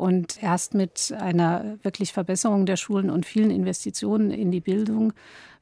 Und 0.00 0.42
erst 0.42 0.72
mit 0.72 1.12
einer 1.20 1.76
wirklich 1.82 2.14
Verbesserung 2.14 2.64
der 2.64 2.78
Schulen 2.78 3.10
und 3.10 3.26
vielen 3.26 3.50
Investitionen 3.50 4.30
in 4.30 4.50
die 4.50 4.62
Bildung 4.62 5.12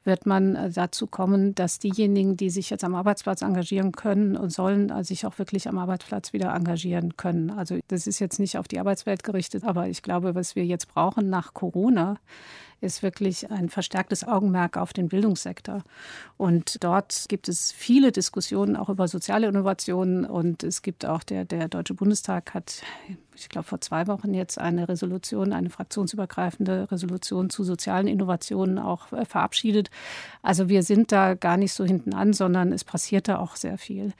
wird 0.05 0.25
man 0.25 0.55
äh, 0.55 0.69
dazu 0.71 1.07
kommen, 1.07 1.55
dass 1.55 1.77
diejenigen, 1.77 2.37
die 2.37 2.49
sich 2.49 2.69
jetzt 2.69 2.85
am 2.85 2.95
Arbeitsplatz 2.95 3.41
engagieren 3.41 3.91
können 3.91 4.37
und 4.37 4.51
sollen, 4.51 4.91
äh, 4.91 5.03
sich 5.03 5.25
auch 5.25 5.37
wirklich 5.39 5.67
am 5.67 5.77
Arbeitsplatz 5.77 6.31
wieder 6.31 6.53
engagieren 6.55 7.17
können. 7.17 7.49
Also 7.51 7.79
das 7.89 8.07
ist 8.07 8.19
jetzt 8.19 8.39
nicht 8.39 8.57
auf 8.57 8.69
die 8.69 8.79
Arbeitswelt 8.79 9.25
gerichtet, 9.25 9.65
aber 9.65 9.89
ich 9.89 10.03
glaube, 10.03 10.35
was 10.35 10.55
wir 10.55 10.65
jetzt 10.65 10.87
brauchen 10.87 11.29
nach 11.29 11.53
Corona, 11.53 12.15
ist 12.79 13.03
wirklich 13.03 13.51
ein 13.51 13.67
verstärktes 13.67 14.25
Augenmerk 14.25 14.77
auf 14.77 14.93
den 14.93 15.09
Bildungssektor. 15.09 15.83
Und 16.37 16.81
dort 16.81 17.25
gibt 17.27 17.49
es 17.49 17.73
viele 17.73 18.13
Diskussionen 18.13 18.77
auch 18.77 18.87
über 18.87 19.09
soziale 19.09 19.47
Innovationen. 19.47 20.23
Und 20.23 20.63
es 20.63 20.81
gibt 20.81 21.05
auch, 21.05 21.23
der, 21.23 21.43
der 21.43 21.67
Deutsche 21.67 21.93
Bundestag 21.93 22.53
hat, 22.53 22.81
ich 23.39 23.49
glaube, 23.49 23.67
vor 23.67 23.81
zwei 23.81 24.07
Wochen 24.07 24.33
jetzt 24.33 24.59
eine 24.59 24.87
Resolution, 24.89 25.53
eine 25.53 25.69
fraktionsübergreifende 25.69 26.91
Resolution 26.91 27.49
zu 27.49 27.63
sozialen 27.63 28.07
Innovationen 28.07 28.79
auch 28.79 29.11
äh, 29.11 29.25
verabschiedet. 29.25 29.89
Also 30.41 30.69
wir 30.69 30.83
sind 30.83 31.11
da 31.11 31.33
gar 31.33 31.57
nicht 31.57 31.73
so 31.73 31.85
hinten 31.85 32.13
an, 32.13 32.33
sondern 32.33 32.71
es 32.71 32.83
passiert 32.83 33.27
da 33.27 33.39
auch 33.39 33.55
sehr 33.55 33.77
viel. 33.77 34.13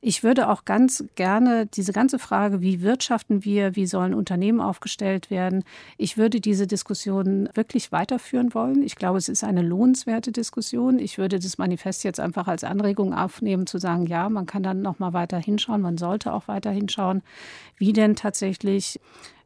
Ich 0.00 0.22
würde 0.22 0.48
auch 0.48 0.64
ganz 0.64 1.04
gerne 1.16 1.66
diese 1.66 1.92
ganze 1.92 2.20
Frage, 2.20 2.60
wie 2.60 2.82
wirtschaften 2.82 3.44
wir, 3.44 3.74
wie 3.74 3.86
sollen 3.86 4.14
Unternehmen 4.14 4.60
aufgestellt 4.60 5.28
werden, 5.28 5.64
ich 5.96 6.16
würde 6.16 6.40
diese 6.40 6.68
Diskussion 6.68 7.48
wirklich 7.54 7.90
weiterführen 7.90 8.54
wollen. 8.54 8.84
Ich 8.84 8.94
glaube, 8.94 9.18
es 9.18 9.28
ist 9.28 9.42
eine 9.42 9.62
lohnenswerte 9.62 10.30
Diskussion. 10.30 11.00
Ich 11.00 11.18
würde 11.18 11.40
das 11.40 11.58
Manifest 11.58 12.04
jetzt 12.04 12.20
einfach 12.20 12.46
als 12.46 12.62
Anregung 12.62 13.12
aufnehmen, 13.12 13.66
zu 13.66 13.78
sagen, 13.78 14.06
ja, 14.06 14.28
man 14.28 14.46
kann 14.46 14.62
dann 14.62 14.82
noch 14.82 15.00
mal 15.00 15.14
weiter 15.14 15.38
hinschauen, 15.38 15.80
man 15.80 15.98
sollte 15.98 16.32
auch 16.32 16.46
weiter 16.46 16.70
hinschauen, 16.70 17.22
wie 17.76 17.92
denn 17.92 18.14
tatsächlich 18.14 18.57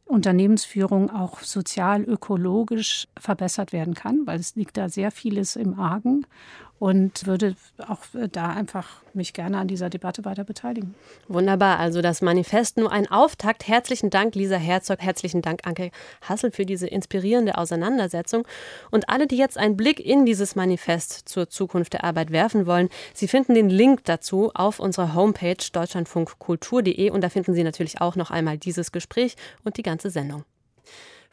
Unternehmensführung 0.05 1.09
auch 1.09 1.39
sozial, 1.39 2.03
ökologisch 2.03 3.07
verbessert 3.17 3.71
werden 3.73 3.93
kann, 3.93 4.27
weil 4.27 4.39
es 4.39 4.55
liegt 4.55 4.77
da 4.77 4.89
sehr 4.89 5.11
vieles 5.11 5.55
im 5.55 5.79
Argen 5.79 6.25
und 6.83 7.27
würde 7.27 7.55
auch 7.87 7.99
äh, 8.13 8.27
da 8.27 8.49
einfach 8.49 9.01
mich 9.13 9.31
gerne 9.31 9.57
an 9.57 9.69
dieser 9.69 9.89
Debatte 9.89 10.25
weiter 10.25 10.43
beteiligen. 10.43 10.95
Wunderbar, 11.29 11.79
also 11.79 12.01
das 12.01 12.21
Manifest 12.21 12.75
nur 12.75 12.91
ein 12.91 13.09
Auftakt. 13.09 13.69
Herzlichen 13.69 14.09
Dank, 14.09 14.35
Lisa 14.35 14.57
Herzog, 14.57 14.99
herzlichen 14.99 15.41
Dank, 15.41 15.61
Anke 15.65 15.91
Hassel, 16.23 16.51
für 16.51 16.65
diese 16.65 16.85
inspirierende 16.85 17.57
Auseinandersetzung. 17.57 18.45
Und 18.91 19.07
alle, 19.07 19.27
die 19.27 19.37
jetzt 19.37 19.57
einen 19.57 19.77
Blick 19.77 20.01
in 20.01 20.25
dieses 20.25 20.57
Manifest 20.57 21.29
zur 21.29 21.49
Zukunft 21.49 21.93
der 21.93 22.03
Arbeit 22.03 22.31
werfen 22.31 22.65
wollen, 22.65 22.89
Sie 23.13 23.29
finden 23.29 23.53
den 23.53 23.69
Link 23.69 24.03
dazu 24.03 24.51
auf 24.53 24.81
unserer 24.81 25.15
Homepage 25.15 25.55
deutschlandfunkkultur.de 25.71 27.11
und 27.11 27.21
da 27.21 27.29
finden 27.29 27.53
Sie 27.53 27.63
natürlich 27.63 28.01
auch 28.01 28.17
noch 28.17 28.29
einmal 28.29 28.57
dieses 28.57 28.91
Gespräch 28.91 29.37
und 29.63 29.77
die 29.77 29.83
ganze 29.83 30.09
Sendung. 30.09 30.43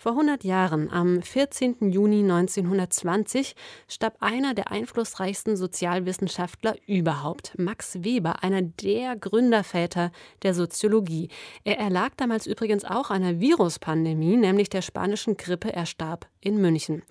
Vor 0.02 0.12
100 0.12 0.44
Jahren, 0.44 0.90
am 0.90 1.20
14. 1.20 1.90
Juni 1.92 2.20
1920, 2.20 3.54
starb 3.86 4.16
einer 4.20 4.54
der 4.54 4.70
einflussreichsten 4.72 5.58
Sozialwissenschaftler 5.58 6.74
überhaupt, 6.86 7.52
Max 7.58 8.02
Weber, 8.02 8.42
einer 8.42 8.62
der 8.62 9.14
Gründerväter 9.16 10.10
der 10.42 10.54
Soziologie. 10.54 11.28
Er 11.64 11.78
erlag 11.78 12.12
damals 12.16 12.46
übrigens 12.46 12.86
auch 12.86 13.10
einer 13.10 13.40
Viruspandemie, 13.40 14.38
nämlich 14.38 14.70
der 14.70 14.80
spanischen 14.80 15.36
Grippe. 15.36 15.70
Er 15.70 15.84
starb 15.84 16.26
in 16.40 16.62
München. 16.62 17.02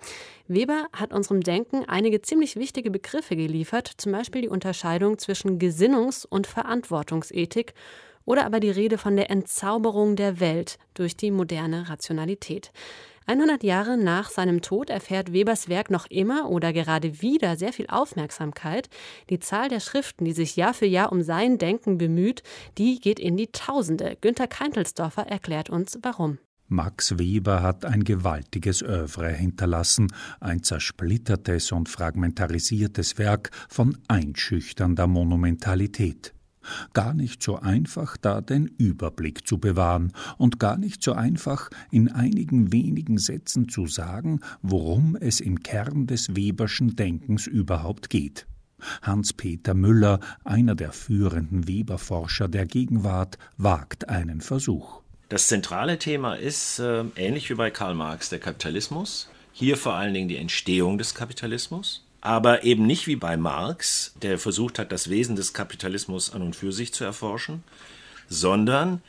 Weber 0.48 0.88
hat 0.92 1.12
unserem 1.12 1.42
Denken 1.42 1.84
einige 1.88 2.22
ziemlich 2.22 2.56
wichtige 2.56 2.90
Begriffe 2.90 3.36
geliefert, 3.36 3.86
zum 3.98 4.10
Beispiel 4.10 4.42
die 4.42 4.48
Unterscheidung 4.48 5.16
zwischen 5.16 5.60
Gesinnungs- 5.60 6.26
und 6.26 6.48
Verantwortungsethik 6.48 7.72
oder 8.24 8.46
aber 8.46 8.60
die 8.60 8.70
Rede 8.70 8.98
von 8.98 9.16
der 9.16 9.30
Entzauberung 9.30 10.16
der 10.16 10.40
Welt 10.40 10.78
durch 10.94 11.16
die 11.16 11.30
moderne 11.30 11.88
Rationalität. 11.88 12.72
100 13.26 13.62
Jahre 13.62 13.96
nach 13.96 14.28
seinem 14.28 14.60
Tod 14.60 14.90
erfährt 14.90 15.32
Webers 15.32 15.68
Werk 15.68 15.90
noch 15.90 16.06
immer 16.10 16.50
oder 16.50 16.72
gerade 16.72 17.22
wieder 17.22 17.56
sehr 17.56 17.72
viel 17.72 17.86
Aufmerksamkeit. 17.88 18.88
Die 19.28 19.38
Zahl 19.38 19.68
der 19.68 19.78
Schriften, 19.78 20.24
die 20.24 20.32
sich 20.32 20.56
Jahr 20.56 20.74
für 20.74 20.86
Jahr 20.86 21.12
um 21.12 21.22
sein 21.22 21.56
Denken 21.56 21.96
bemüht, 21.96 22.42
die 22.76 22.98
geht 22.98 23.20
in 23.20 23.36
die 23.36 23.46
Tausende. 23.52 24.16
Günter 24.20 24.48
Keintelsdorfer 24.48 25.28
erklärt 25.28 25.70
uns, 25.70 25.98
warum. 26.02 26.38
Max 26.66 27.18
Weber 27.18 27.62
hat 27.62 27.84
ein 27.84 28.04
gewaltiges 28.04 28.82
Övre 28.82 29.28
hinterlassen, 29.28 30.12
ein 30.40 30.62
zersplittertes 30.62 31.72
und 31.72 31.88
fragmentarisiertes 31.88 33.18
Werk 33.18 33.50
von 33.68 33.98
einschüchternder 34.08 35.08
Monumentalität. 35.08 36.32
Gar 36.92 37.14
nicht 37.14 37.42
so 37.42 37.56
einfach, 37.56 38.16
da 38.16 38.40
den 38.40 38.66
Überblick 38.66 39.46
zu 39.46 39.58
bewahren 39.58 40.12
und 40.38 40.58
gar 40.58 40.76
nicht 40.76 41.02
so 41.02 41.12
einfach, 41.12 41.70
in 41.90 42.10
einigen 42.10 42.72
wenigen 42.72 43.18
Sätzen 43.18 43.68
zu 43.68 43.86
sagen, 43.86 44.40
worum 44.62 45.16
es 45.16 45.40
im 45.40 45.62
Kern 45.62 46.06
des 46.06 46.36
Weberschen 46.36 46.96
Denkens 46.96 47.46
überhaupt 47.46 48.10
geht. 48.10 48.46
Hans-Peter 49.02 49.74
Müller, 49.74 50.20
einer 50.44 50.74
der 50.74 50.92
führenden 50.92 51.68
Weberforscher 51.68 52.48
der 52.48 52.66
Gegenwart, 52.66 53.38
wagt 53.56 54.08
einen 54.08 54.40
Versuch. 54.40 55.02
Das 55.28 55.46
zentrale 55.46 55.98
Thema 55.98 56.34
ist, 56.34 56.78
äh, 56.78 57.04
ähnlich 57.16 57.50
wie 57.50 57.54
bei 57.54 57.70
Karl 57.70 57.94
Marx, 57.94 58.30
der 58.30 58.40
Kapitalismus. 58.40 59.28
Hier 59.52 59.76
vor 59.76 59.94
allen 59.94 60.14
Dingen 60.14 60.28
die 60.28 60.36
Entstehung 60.36 60.98
des 60.98 61.14
Kapitalismus 61.14 62.04
aber 62.20 62.64
eben 62.64 62.86
nicht 62.86 63.06
wie 63.06 63.16
bei 63.16 63.36
Marx, 63.36 64.14
der 64.20 64.38
versucht 64.38 64.78
hat, 64.78 64.92
das 64.92 65.08
Wesen 65.08 65.36
des 65.36 65.52
Kapitalismus 65.54 66.32
an 66.32 66.42
und 66.42 66.56
für 66.56 66.72
sich 66.72 66.92
zu 66.92 67.04
erforschen, 67.04 67.62
sondern 68.28 69.02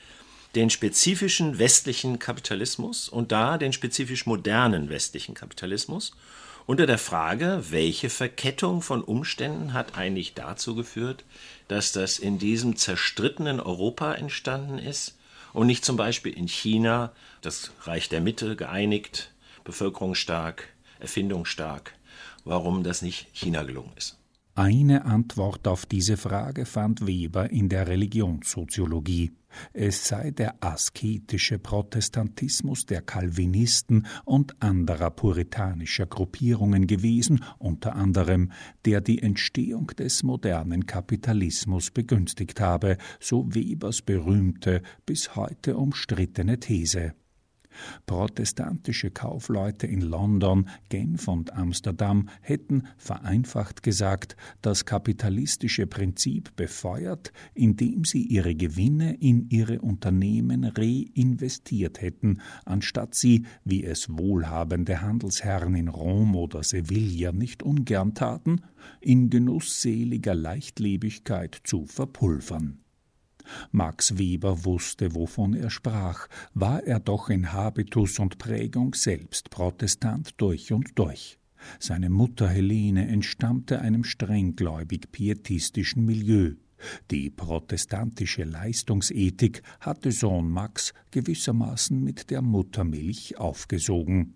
den 0.56 0.70
spezifischen 0.70 1.60
westlichen 1.60 2.20
Kapitalismus 2.20 3.10
und 3.10 3.32
da 3.32 3.58
den 3.58 3.74
spezifisch 3.74 4.26
modernen 4.26 4.90
westlichen 4.90 5.34
Kapitalismus 5.34 6.14
unter 6.66 6.86
der 6.86 6.98
Frage, 6.98 7.64
welche 7.70 8.10
Verkettung 8.10 8.82
von 8.82 9.04
Umständen 9.04 9.74
hat 9.74 9.98
eigentlich 9.98 10.34
dazu 10.34 10.76
geführt, 10.76 11.24
dass 11.68 11.92
das 11.92 12.20
in 12.20 12.38
diesem 12.38 12.76
zerstrittenen 12.76 13.60
Europa 13.60 14.14
entstanden 14.14 14.78
ist 14.78 15.18
und 15.54 15.68
nicht 15.68 15.84
zum 15.84 15.98
Beispiel 15.98 16.34
in 16.34 16.48
China, 16.48 17.12
das 17.42 17.72
Reich 17.84 18.10
der 18.10 18.22
Mitte, 18.22 18.56
geeinigt, 18.56 19.32
bevölkerungsstark, 19.64 20.68
erfindungsstark, 21.00 21.94
warum 22.46 22.84
das 22.84 23.02
nicht 23.02 23.28
China 23.34 23.64
gelungen 23.64 23.92
ist. 23.96 24.18
Eine 24.54 25.06
Antwort 25.06 25.66
auf 25.66 25.86
diese 25.86 26.18
Frage 26.18 26.66
fand 26.66 27.08
Weber 27.08 27.50
in 27.50 27.70
der 27.70 27.88
Religionssoziologie. 27.88 29.32
Es 29.72 30.08
sei 30.08 30.32
der 30.32 30.56
asketische 30.62 31.58
Protestantismus 31.58 32.86
der 32.86 33.02
Calvinisten 33.02 34.08
und 34.26 34.62
anderer 34.62 35.10
puritanischer 35.10 36.06
Gruppierungen 36.06 36.86
gewesen, 36.86 37.44
unter 37.60 37.96
anderem, 37.96 38.52
der 38.84 39.00
die 39.00 39.22
Entstehung 39.22 39.88
des 39.88 40.22
modernen 40.24 40.86
Kapitalismus 40.86 41.90
begünstigt 41.90 42.60
habe, 42.60 42.98
so 43.22 43.46
Webers 43.56 44.02
berühmte, 44.02 44.82
bis 45.06 45.36
heute 45.36 45.78
umstrittene 45.78 46.60
These. 46.60 47.14
Protestantische 48.06 49.12
Kaufleute 49.12 49.88
in 49.88 50.02
London, 50.02 50.68
Genf 50.90 51.28
und 51.28 51.54
Amsterdam 51.54 52.30
hätten, 52.42 52.84
vereinfacht 52.98 53.84
gesagt, 53.84 54.36
das 54.62 54.86
kapitalistische 54.86 55.88
Prinzip 55.88 56.56
befeuert, 56.56 57.32
indem 57.54 58.06
sie 58.06 58.24
ihre 58.24 58.56
Gewinne 58.56 59.16
in 59.16 59.50
ihre 59.50 59.82
Unternehmen 59.82 60.66
reinvestiert 60.66 62.02
hätten, 62.02 62.42
anstatt 62.66 63.16
sie, 63.16 63.46
wie 63.64 63.84
es 63.84 64.10
wohlhabende 64.10 65.02
Handelsherren 65.02 65.76
in 65.76 65.88
Rom 65.88 66.36
oder 66.36 66.64
Sevilla 66.64 67.32
nicht 67.32 67.64
ungern 67.64 68.14
taten, 68.14 68.62
in 69.00 69.30
genussseliger 69.30 70.36
Leichtlebigkeit 70.36 71.60
zu 71.64 71.86
verpulvern. 71.86 72.81
Max 73.72 74.18
Weber 74.18 74.66
wusste, 74.66 75.16
wovon 75.16 75.54
er 75.54 75.70
sprach, 75.70 76.28
war 76.54 76.84
er 76.84 77.00
doch 77.00 77.30
in 77.30 77.54
Habitus 77.54 78.20
und 78.20 78.38
Prägung 78.38 78.94
selbst 78.94 79.50
Protestant 79.50 80.34
durch 80.38 80.72
und 80.72 80.98
durch. 80.98 81.40
Seine 81.80 82.10
Mutter 82.10 82.50
Helene 82.50 83.08
entstammte 83.08 83.82
einem 83.82 84.04
strenggläubig 84.04 85.12
pietistischen 85.12 86.06
Milieu. 86.06 86.56
Die 87.12 87.30
protestantische 87.30 88.44
Leistungsethik 88.44 89.62
hatte 89.80 90.12
Sohn 90.12 90.50
Max 90.50 90.94
gewissermaßen 91.12 92.04
mit 92.04 92.32
der 92.32 92.42
Muttermilch 92.42 93.38
aufgesogen. 93.38 94.36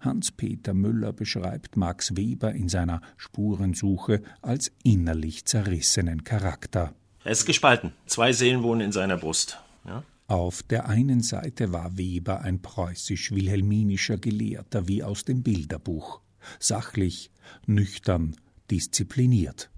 Hans-Peter 0.00 0.72
Müller 0.72 1.12
beschreibt 1.12 1.76
Max 1.76 2.16
Weber 2.16 2.52
in 2.52 2.68
seiner 2.68 3.00
Spurensuche 3.16 4.22
als 4.40 4.70
innerlich 4.84 5.46
zerrissenen 5.46 6.22
Charakter. 6.22 6.94
Er 7.24 7.32
ist 7.32 7.46
gespalten. 7.46 7.92
Zwei 8.04 8.32
Seelen 8.34 8.62
wohnen 8.62 8.82
in 8.82 8.92
seiner 8.92 9.16
Brust. 9.16 9.58
Ja? 9.86 10.04
Auf 10.26 10.62
der 10.62 10.88
einen 10.88 11.22
Seite 11.22 11.72
war 11.72 11.96
Weber 11.96 12.42
ein 12.42 12.60
preußisch-wilhelminischer 12.60 14.18
Gelehrter 14.18 14.88
wie 14.88 15.02
aus 15.02 15.24
dem 15.24 15.42
Bilderbuch. 15.42 16.20
Sachlich, 16.60 17.30
nüchtern, 17.66 18.36
diszipliniert. 18.70 19.70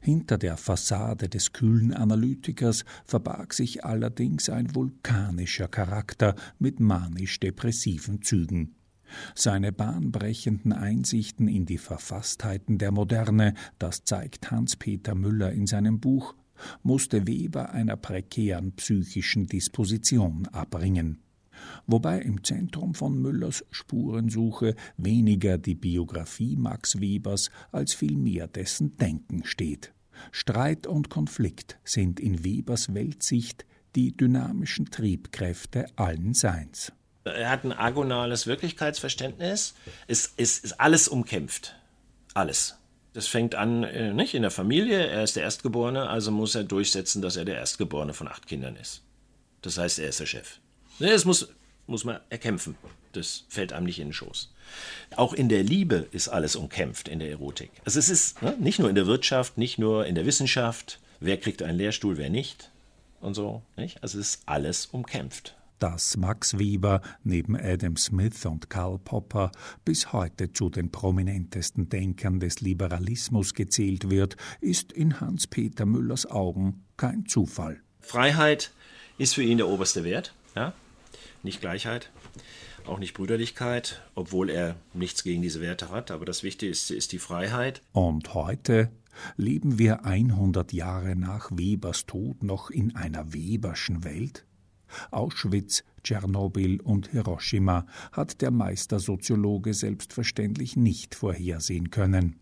Hinter 0.00 0.36
der 0.36 0.56
Fassade 0.56 1.28
des 1.28 1.52
kühlen 1.52 1.94
Analytikers 1.94 2.84
verbarg 3.04 3.54
sich 3.54 3.84
allerdings 3.84 4.50
ein 4.50 4.74
vulkanischer 4.74 5.68
Charakter 5.68 6.34
mit 6.58 6.80
manisch-depressiven 6.80 8.22
Zügen. 8.22 8.74
Seine 9.34 9.72
bahnbrechenden 9.72 10.72
Einsichten 10.72 11.48
in 11.48 11.66
die 11.66 11.78
Verfasstheiten 11.78 12.78
der 12.78 12.92
Moderne, 12.92 13.54
das 13.78 14.04
zeigt 14.04 14.50
Hans-Peter 14.50 15.14
Müller 15.14 15.52
in 15.52 15.66
seinem 15.66 15.98
Buch, 15.98 16.34
musste 16.82 17.26
Weber 17.26 17.70
einer 17.70 17.96
prekären 17.96 18.72
psychischen 18.72 19.46
Disposition 19.46 20.46
abringen. 20.48 21.22
Wobei 21.86 22.20
im 22.20 22.42
Zentrum 22.42 22.94
von 22.94 23.20
Müllers 23.20 23.64
Spurensuche 23.70 24.74
weniger 24.96 25.58
die 25.58 25.74
Biografie 25.74 26.56
Max 26.56 27.00
Webers 27.00 27.50
als 27.72 27.94
vielmehr 27.94 28.46
dessen 28.46 28.96
Denken 28.96 29.44
steht. 29.44 29.92
Streit 30.32 30.86
und 30.86 31.10
Konflikt 31.10 31.78
sind 31.84 32.20
in 32.20 32.44
Webers 32.44 32.94
Weltsicht 32.94 33.66
die 33.96 34.16
dynamischen 34.16 34.86
Triebkräfte 34.90 35.86
allen 35.96 36.34
Seins. 36.34 36.92
Er 37.24 37.50
hat 37.50 37.64
ein 37.64 37.72
agonales 37.72 38.46
Wirklichkeitsverständnis. 38.46 39.74
Es, 40.06 40.32
es 40.36 40.58
ist 40.58 40.80
alles 40.80 41.08
umkämpft. 41.08 41.76
Alles. 42.34 42.79
Das 43.12 43.26
fängt 43.26 43.54
an, 43.54 43.82
äh, 43.82 44.12
nicht 44.12 44.34
in 44.34 44.42
der 44.42 44.50
Familie. 44.50 45.06
Er 45.06 45.24
ist 45.24 45.36
der 45.36 45.42
Erstgeborene, 45.42 46.08
also 46.08 46.30
muss 46.30 46.54
er 46.54 46.64
durchsetzen, 46.64 47.22
dass 47.22 47.36
er 47.36 47.44
der 47.44 47.56
Erstgeborene 47.56 48.14
von 48.14 48.28
acht 48.28 48.46
Kindern 48.46 48.76
ist. 48.76 49.02
Das 49.62 49.78
heißt, 49.78 49.98
er 49.98 50.08
ist 50.08 50.20
der 50.20 50.26
Chef. 50.26 50.58
Es 51.00 51.24
muss, 51.24 51.48
muss 51.86 52.04
man 52.04 52.20
erkämpfen. 52.30 52.76
Das 53.12 53.44
fällt 53.48 53.72
einem 53.72 53.86
nicht 53.86 53.98
in 53.98 54.08
den 54.08 54.12
Schoß. 54.12 54.52
Auch 55.16 55.32
in 55.32 55.48
der 55.48 55.64
Liebe 55.64 56.06
ist 56.12 56.28
alles 56.28 56.54
umkämpft 56.54 57.08
in 57.08 57.18
der 57.18 57.30
Erotik. 57.30 57.70
Also 57.84 57.98
es 57.98 58.08
ist 58.08 58.40
ne, 58.42 58.56
nicht 58.60 58.78
nur 58.78 58.88
in 58.88 58.94
der 58.94 59.06
Wirtschaft, 59.06 59.58
nicht 59.58 59.78
nur 59.78 60.06
in 60.06 60.14
der 60.14 60.26
Wissenschaft, 60.26 61.00
wer 61.18 61.36
kriegt 61.36 61.62
einen 61.62 61.78
Lehrstuhl, 61.78 62.16
wer 62.16 62.30
nicht 62.30 62.70
und 63.20 63.34
so. 63.34 63.62
Nicht? 63.76 64.02
Also 64.02 64.20
es 64.20 64.36
ist 64.36 64.42
alles 64.46 64.86
umkämpft. 64.86 65.54
Dass 65.80 66.18
Max 66.18 66.58
Weber 66.58 67.00
neben 67.24 67.56
Adam 67.56 67.96
Smith 67.96 68.44
und 68.44 68.68
Karl 68.68 68.98
Popper 68.98 69.50
bis 69.82 70.12
heute 70.12 70.52
zu 70.52 70.68
den 70.68 70.92
prominentesten 70.92 71.88
Denkern 71.88 72.38
des 72.38 72.60
Liberalismus 72.60 73.54
gezählt 73.54 74.10
wird, 74.10 74.36
ist 74.60 74.92
in 74.92 75.22
Hans-Peter 75.22 75.86
Müllers 75.86 76.26
Augen 76.26 76.84
kein 76.98 77.24
Zufall. 77.24 77.80
Freiheit 77.98 78.72
ist 79.16 79.34
für 79.34 79.42
ihn 79.42 79.56
der 79.56 79.68
oberste 79.68 80.04
Wert, 80.04 80.34
ja? 80.54 80.74
nicht 81.42 81.62
Gleichheit, 81.62 82.10
auch 82.86 82.98
nicht 82.98 83.14
Brüderlichkeit, 83.14 84.02
obwohl 84.14 84.50
er 84.50 84.76
nichts 84.92 85.22
gegen 85.22 85.40
diese 85.40 85.62
Werte 85.62 85.90
hat, 85.90 86.10
aber 86.10 86.26
das 86.26 86.42
Wichtigste 86.42 86.94
ist 86.94 87.12
die 87.12 87.18
Freiheit. 87.18 87.80
Und 87.92 88.34
heute 88.34 88.90
leben 89.38 89.78
wir 89.78 90.04
100 90.04 90.74
Jahre 90.74 91.16
nach 91.16 91.50
Webers 91.50 92.04
Tod 92.04 92.42
noch 92.42 92.68
in 92.68 92.96
einer 92.96 93.32
Weberschen 93.32 94.04
Welt? 94.04 94.44
Auschwitz, 95.10 95.84
Tschernobyl 96.02 96.80
und 96.80 97.08
Hiroshima 97.08 97.86
hat 98.12 98.40
der 98.40 98.50
Meistersoziologe 98.50 99.74
selbstverständlich 99.74 100.76
nicht 100.76 101.14
vorhersehen 101.14 101.90
können. 101.90 102.36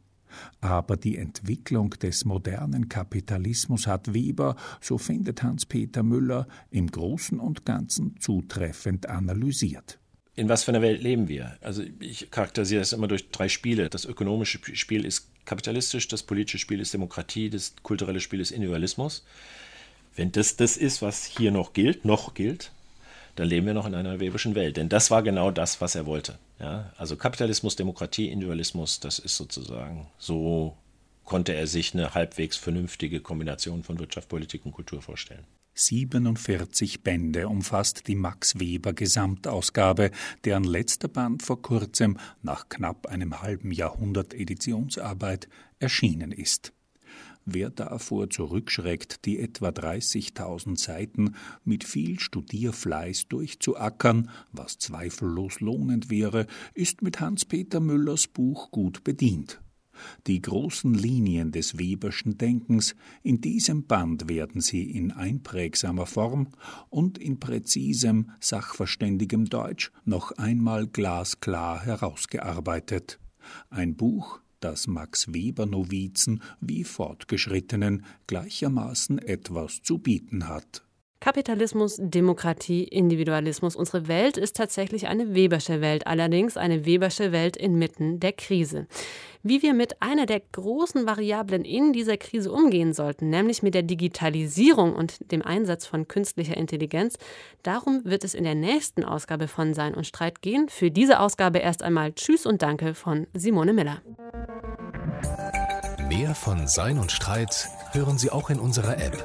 Aber 0.61 0.97
die 0.97 1.17
Entwicklung 1.17 1.91
des 1.91 2.25
modernen 2.25 2.89
Kapitalismus 2.89 3.87
hat 3.87 4.13
Weber, 4.13 4.57
so 4.81 4.99
findet 4.99 5.43
Hans-Peter 5.43 6.03
Müller, 6.03 6.47
im 6.71 6.91
Großen 6.91 7.41
und 7.41 7.65
Ganzen 7.65 8.17
zutreffend 8.21 9.09
analysiert. 9.09 9.99
In 10.35 10.49
was 10.49 10.63
für 10.63 10.71
einer 10.71 10.83
Welt 10.83 11.03
leben 11.03 11.27
wir? 11.27 11.57
Also 11.63 11.83
ich 11.99 12.31
charakterisiere 12.31 12.81
das 12.81 12.93
immer 12.93 13.09
durch 13.09 13.31
drei 13.31 13.49
Spiele. 13.49 13.89
Das 13.91 14.05
ökonomische 14.05 14.61
Spiel 14.75 15.05
ist 15.05 15.31
kapitalistisch, 15.45 16.07
das 16.07 16.23
politische 16.23 16.59
Spiel 16.59 16.79
ist 16.79 16.95
Demokratie, 16.95 17.51
das 17.51 17.75
kulturelle 17.83 18.21
Spiel 18.21 18.39
ist 18.39 18.53
Individualismus. 18.53 19.25
Wenn 20.19 20.33
das 20.33 20.57
das 20.57 20.77
ist, 20.77 21.01
was 21.01 21.25
hier 21.25 21.53
noch 21.53 21.73
gilt, 21.75 22.05
noch 22.05 22.35
gilt, 22.35 22.73
dann 23.37 23.47
leben 23.47 23.67
wir 23.67 23.75
noch 23.75 23.87
in 23.87 23.95
einer 23.95 24.19
weberschen 24.19 24.57
Welt. 24.57 24.77
Denn 24.77 24.89
das 24.89 25.13
war 25.13 25.23
genau 25.23 25.53
das, 25.53 25.81
was 25.81 25.95
er 25.95 26.07
wollte. 26.07 26.41
Ja? 26.59 26.93
Also 26.97 27.15
Kapitalismus, 27.15 27.77
Demokratie, 27.77 28.29
Individualismus, 28.29 28.99
das 28.99 29.21
ist 29.21 29.37
sozusagen, 29.37 30.09
so 30.19 30.77
konnte 31.23 31.55
er 31.55 31.69
sich 31.69 31.95
eine 31.95 32.15
halbwegs 32.15 32.57
vernünftige 32.57 33.21
Kombination 33.21 33.85
von 33.85 34.01
Wirtschaft, 34.01 34.29
Politik 34.29 34.67
und 34.67 34.73
Kultur 34.73 35.01
vorstellen. 35.01 35.45
47 35.75 37.05
Bände 37.05 37.47
umfasst 37.47 38.09
die 38.09 38.17
Max 38.17 38.59
Weber 38.59 38.95
Gesamtausgabe, 38.95 40.11
deren 40.45 40.65
letzter 40.65 41.07
Band 41.07 41.45
vor 41.45 41.63
kurzem 41.63 42.19
nach 42.43 42.69
knapp 42.69 43.07
einem 43.07 43.41
halben 43.41 43.71
Jahrhundert 43.71 44.35
Editionsarbeit 44.35 45.49
erschienen 45.79 46.33
ist. 46.33 46.73
Wer 47.51 47.71
davor 47.71 48.29
zurückschreckt, 48.29 49.25
die 49.25 49.39
etwa 49.39 49.71
30.000 49.71 50.79
Seiten 50.79 51.35
mit 51.65 51.83
viel 51.83 52.21
Studierfleiß 52.21 53.29
durchzuackern, 53.29 54.29
was 54.53 54.77
zweifellos 54.77 55.61
lohnend 55.61 56.11
wäre, 56.11 56.47
ist 56.75 57.01
mit 57.01 57.21
Hans-Peter 57.21 57.81
Müllers 57.81 58.27
Buch 58.27 58.71
gut 58.71 59.03
bedient. 59.03 59.63
Die 60.27 60.43
großen 60.43 60.93
Linien 60.93 61.51
des 61.51 61.79
Weberschen 61.79 62.37
Denkens, 62.37 62.95
in 63.23 63.41
diesem 63.41 63.87
Band 63.87 64.29
werden 64.29 64.61
sie 64.61 64.83
in 64.83 65.11
einprägsamer 65.11 66.05
Form 66.05 66.49
und 66.91 67.17
in 67.17 67.41
präzisem, 67.41 68.31
sachverständigem 68.41 69.47
Deutsch 69.47 69.91
noch 70.05 70.33
einmal 70.33 70.87
glasklar 70.87 71.83
herausgearbeitet. 71.83 73.19
Ein 73.71 73.97
Buch, 73.97 74.41
dass 74.61 74.87
Max 74.87 75.33
Weber 75.33 75.67
Novizen 75.67 76.43
wie 76.61 76.85
Fortgeschrittenen 76.85 78.05
gleichermaßen 78.27 79.19
etwas 79.19 79.83
zu 79.83 79.99
bieten 79.99 80.49
hat. 80.49 80.88
Kapitalismus, 81.21 81.97
Demokratie, 81.99 82.85
Individualismus. 82.85 83.75
Unsere 83.75 84.07
Welt 84.07 84.37
ist 84.37 84.57
tatsächlich 84.57 85.09
eine 85.09 85.35
Webersche 85.35 85.81
Welt, 85.81 86.07
allerdings 86.07 86.57
eine 86.57 86.87
Webersche 86.87 87.33
Welt 87.33 87.57
inmitten 87.57 88.21
der 88.21 88.33
Krise. 88.33 88.87
Wie 89.43 89.63
wir 89.63 89.75
mit 89.75 90.01
einer 90.01 90.27
der 90.27 90.41
großen 90.53 91.07
Variablen 91.07 91.65
in 91.65 91.93
dieser 91.93 92.17
Krise 92.17 92.53
umgehen 92.53 92.93
sollten, 92.93 93.31
nämlich 93.31 93.63
mit 93.63 93.75
der 93.75 93.83
Digitalisierung 93.83 94.95
und 94.95 95.33
dem 95.33 95.43
Einsatz 95.43 95.87
von 95.87 96.07
künstlicher 96.07 96.57
Intelligenz, 96.57 97.17
darum 97.63 98.05
wird 98.05 98.23
es 98.23 98.35
in 98.35 98.45
der 98.45 98.55
nächsten 98.55 99.05
Ausgabe 99.05 99.49
von 99.49 99.75
Sein 99.75 99.95
und 99.95 100.07
Streit 100.07 100.41
gehen. 100.41 100.69
Für 100.69 100.91
diese 100.91 101.19
Ausgabe 101.19 101.59
erst 101.59 101.83
einmal 101.83 102.13
Tschüss 102.13 102.47
und 102.47 102.63
Danke 102.63 102.95
von 102.95 103.27
Simone 103.35 103.73
Miller. 103.73 104.03
Mehr 106.09 106.35
von 106.35 106.69
Sein 106.69 106.99
und 106.99 107.11
Streit 107.11 107.69
hören 107.93 108.19
Sie 108.19 108.31
auch 108.31 108.51
in 108.51 108.61
unserer 108.61 108.99
App 108.99 109.25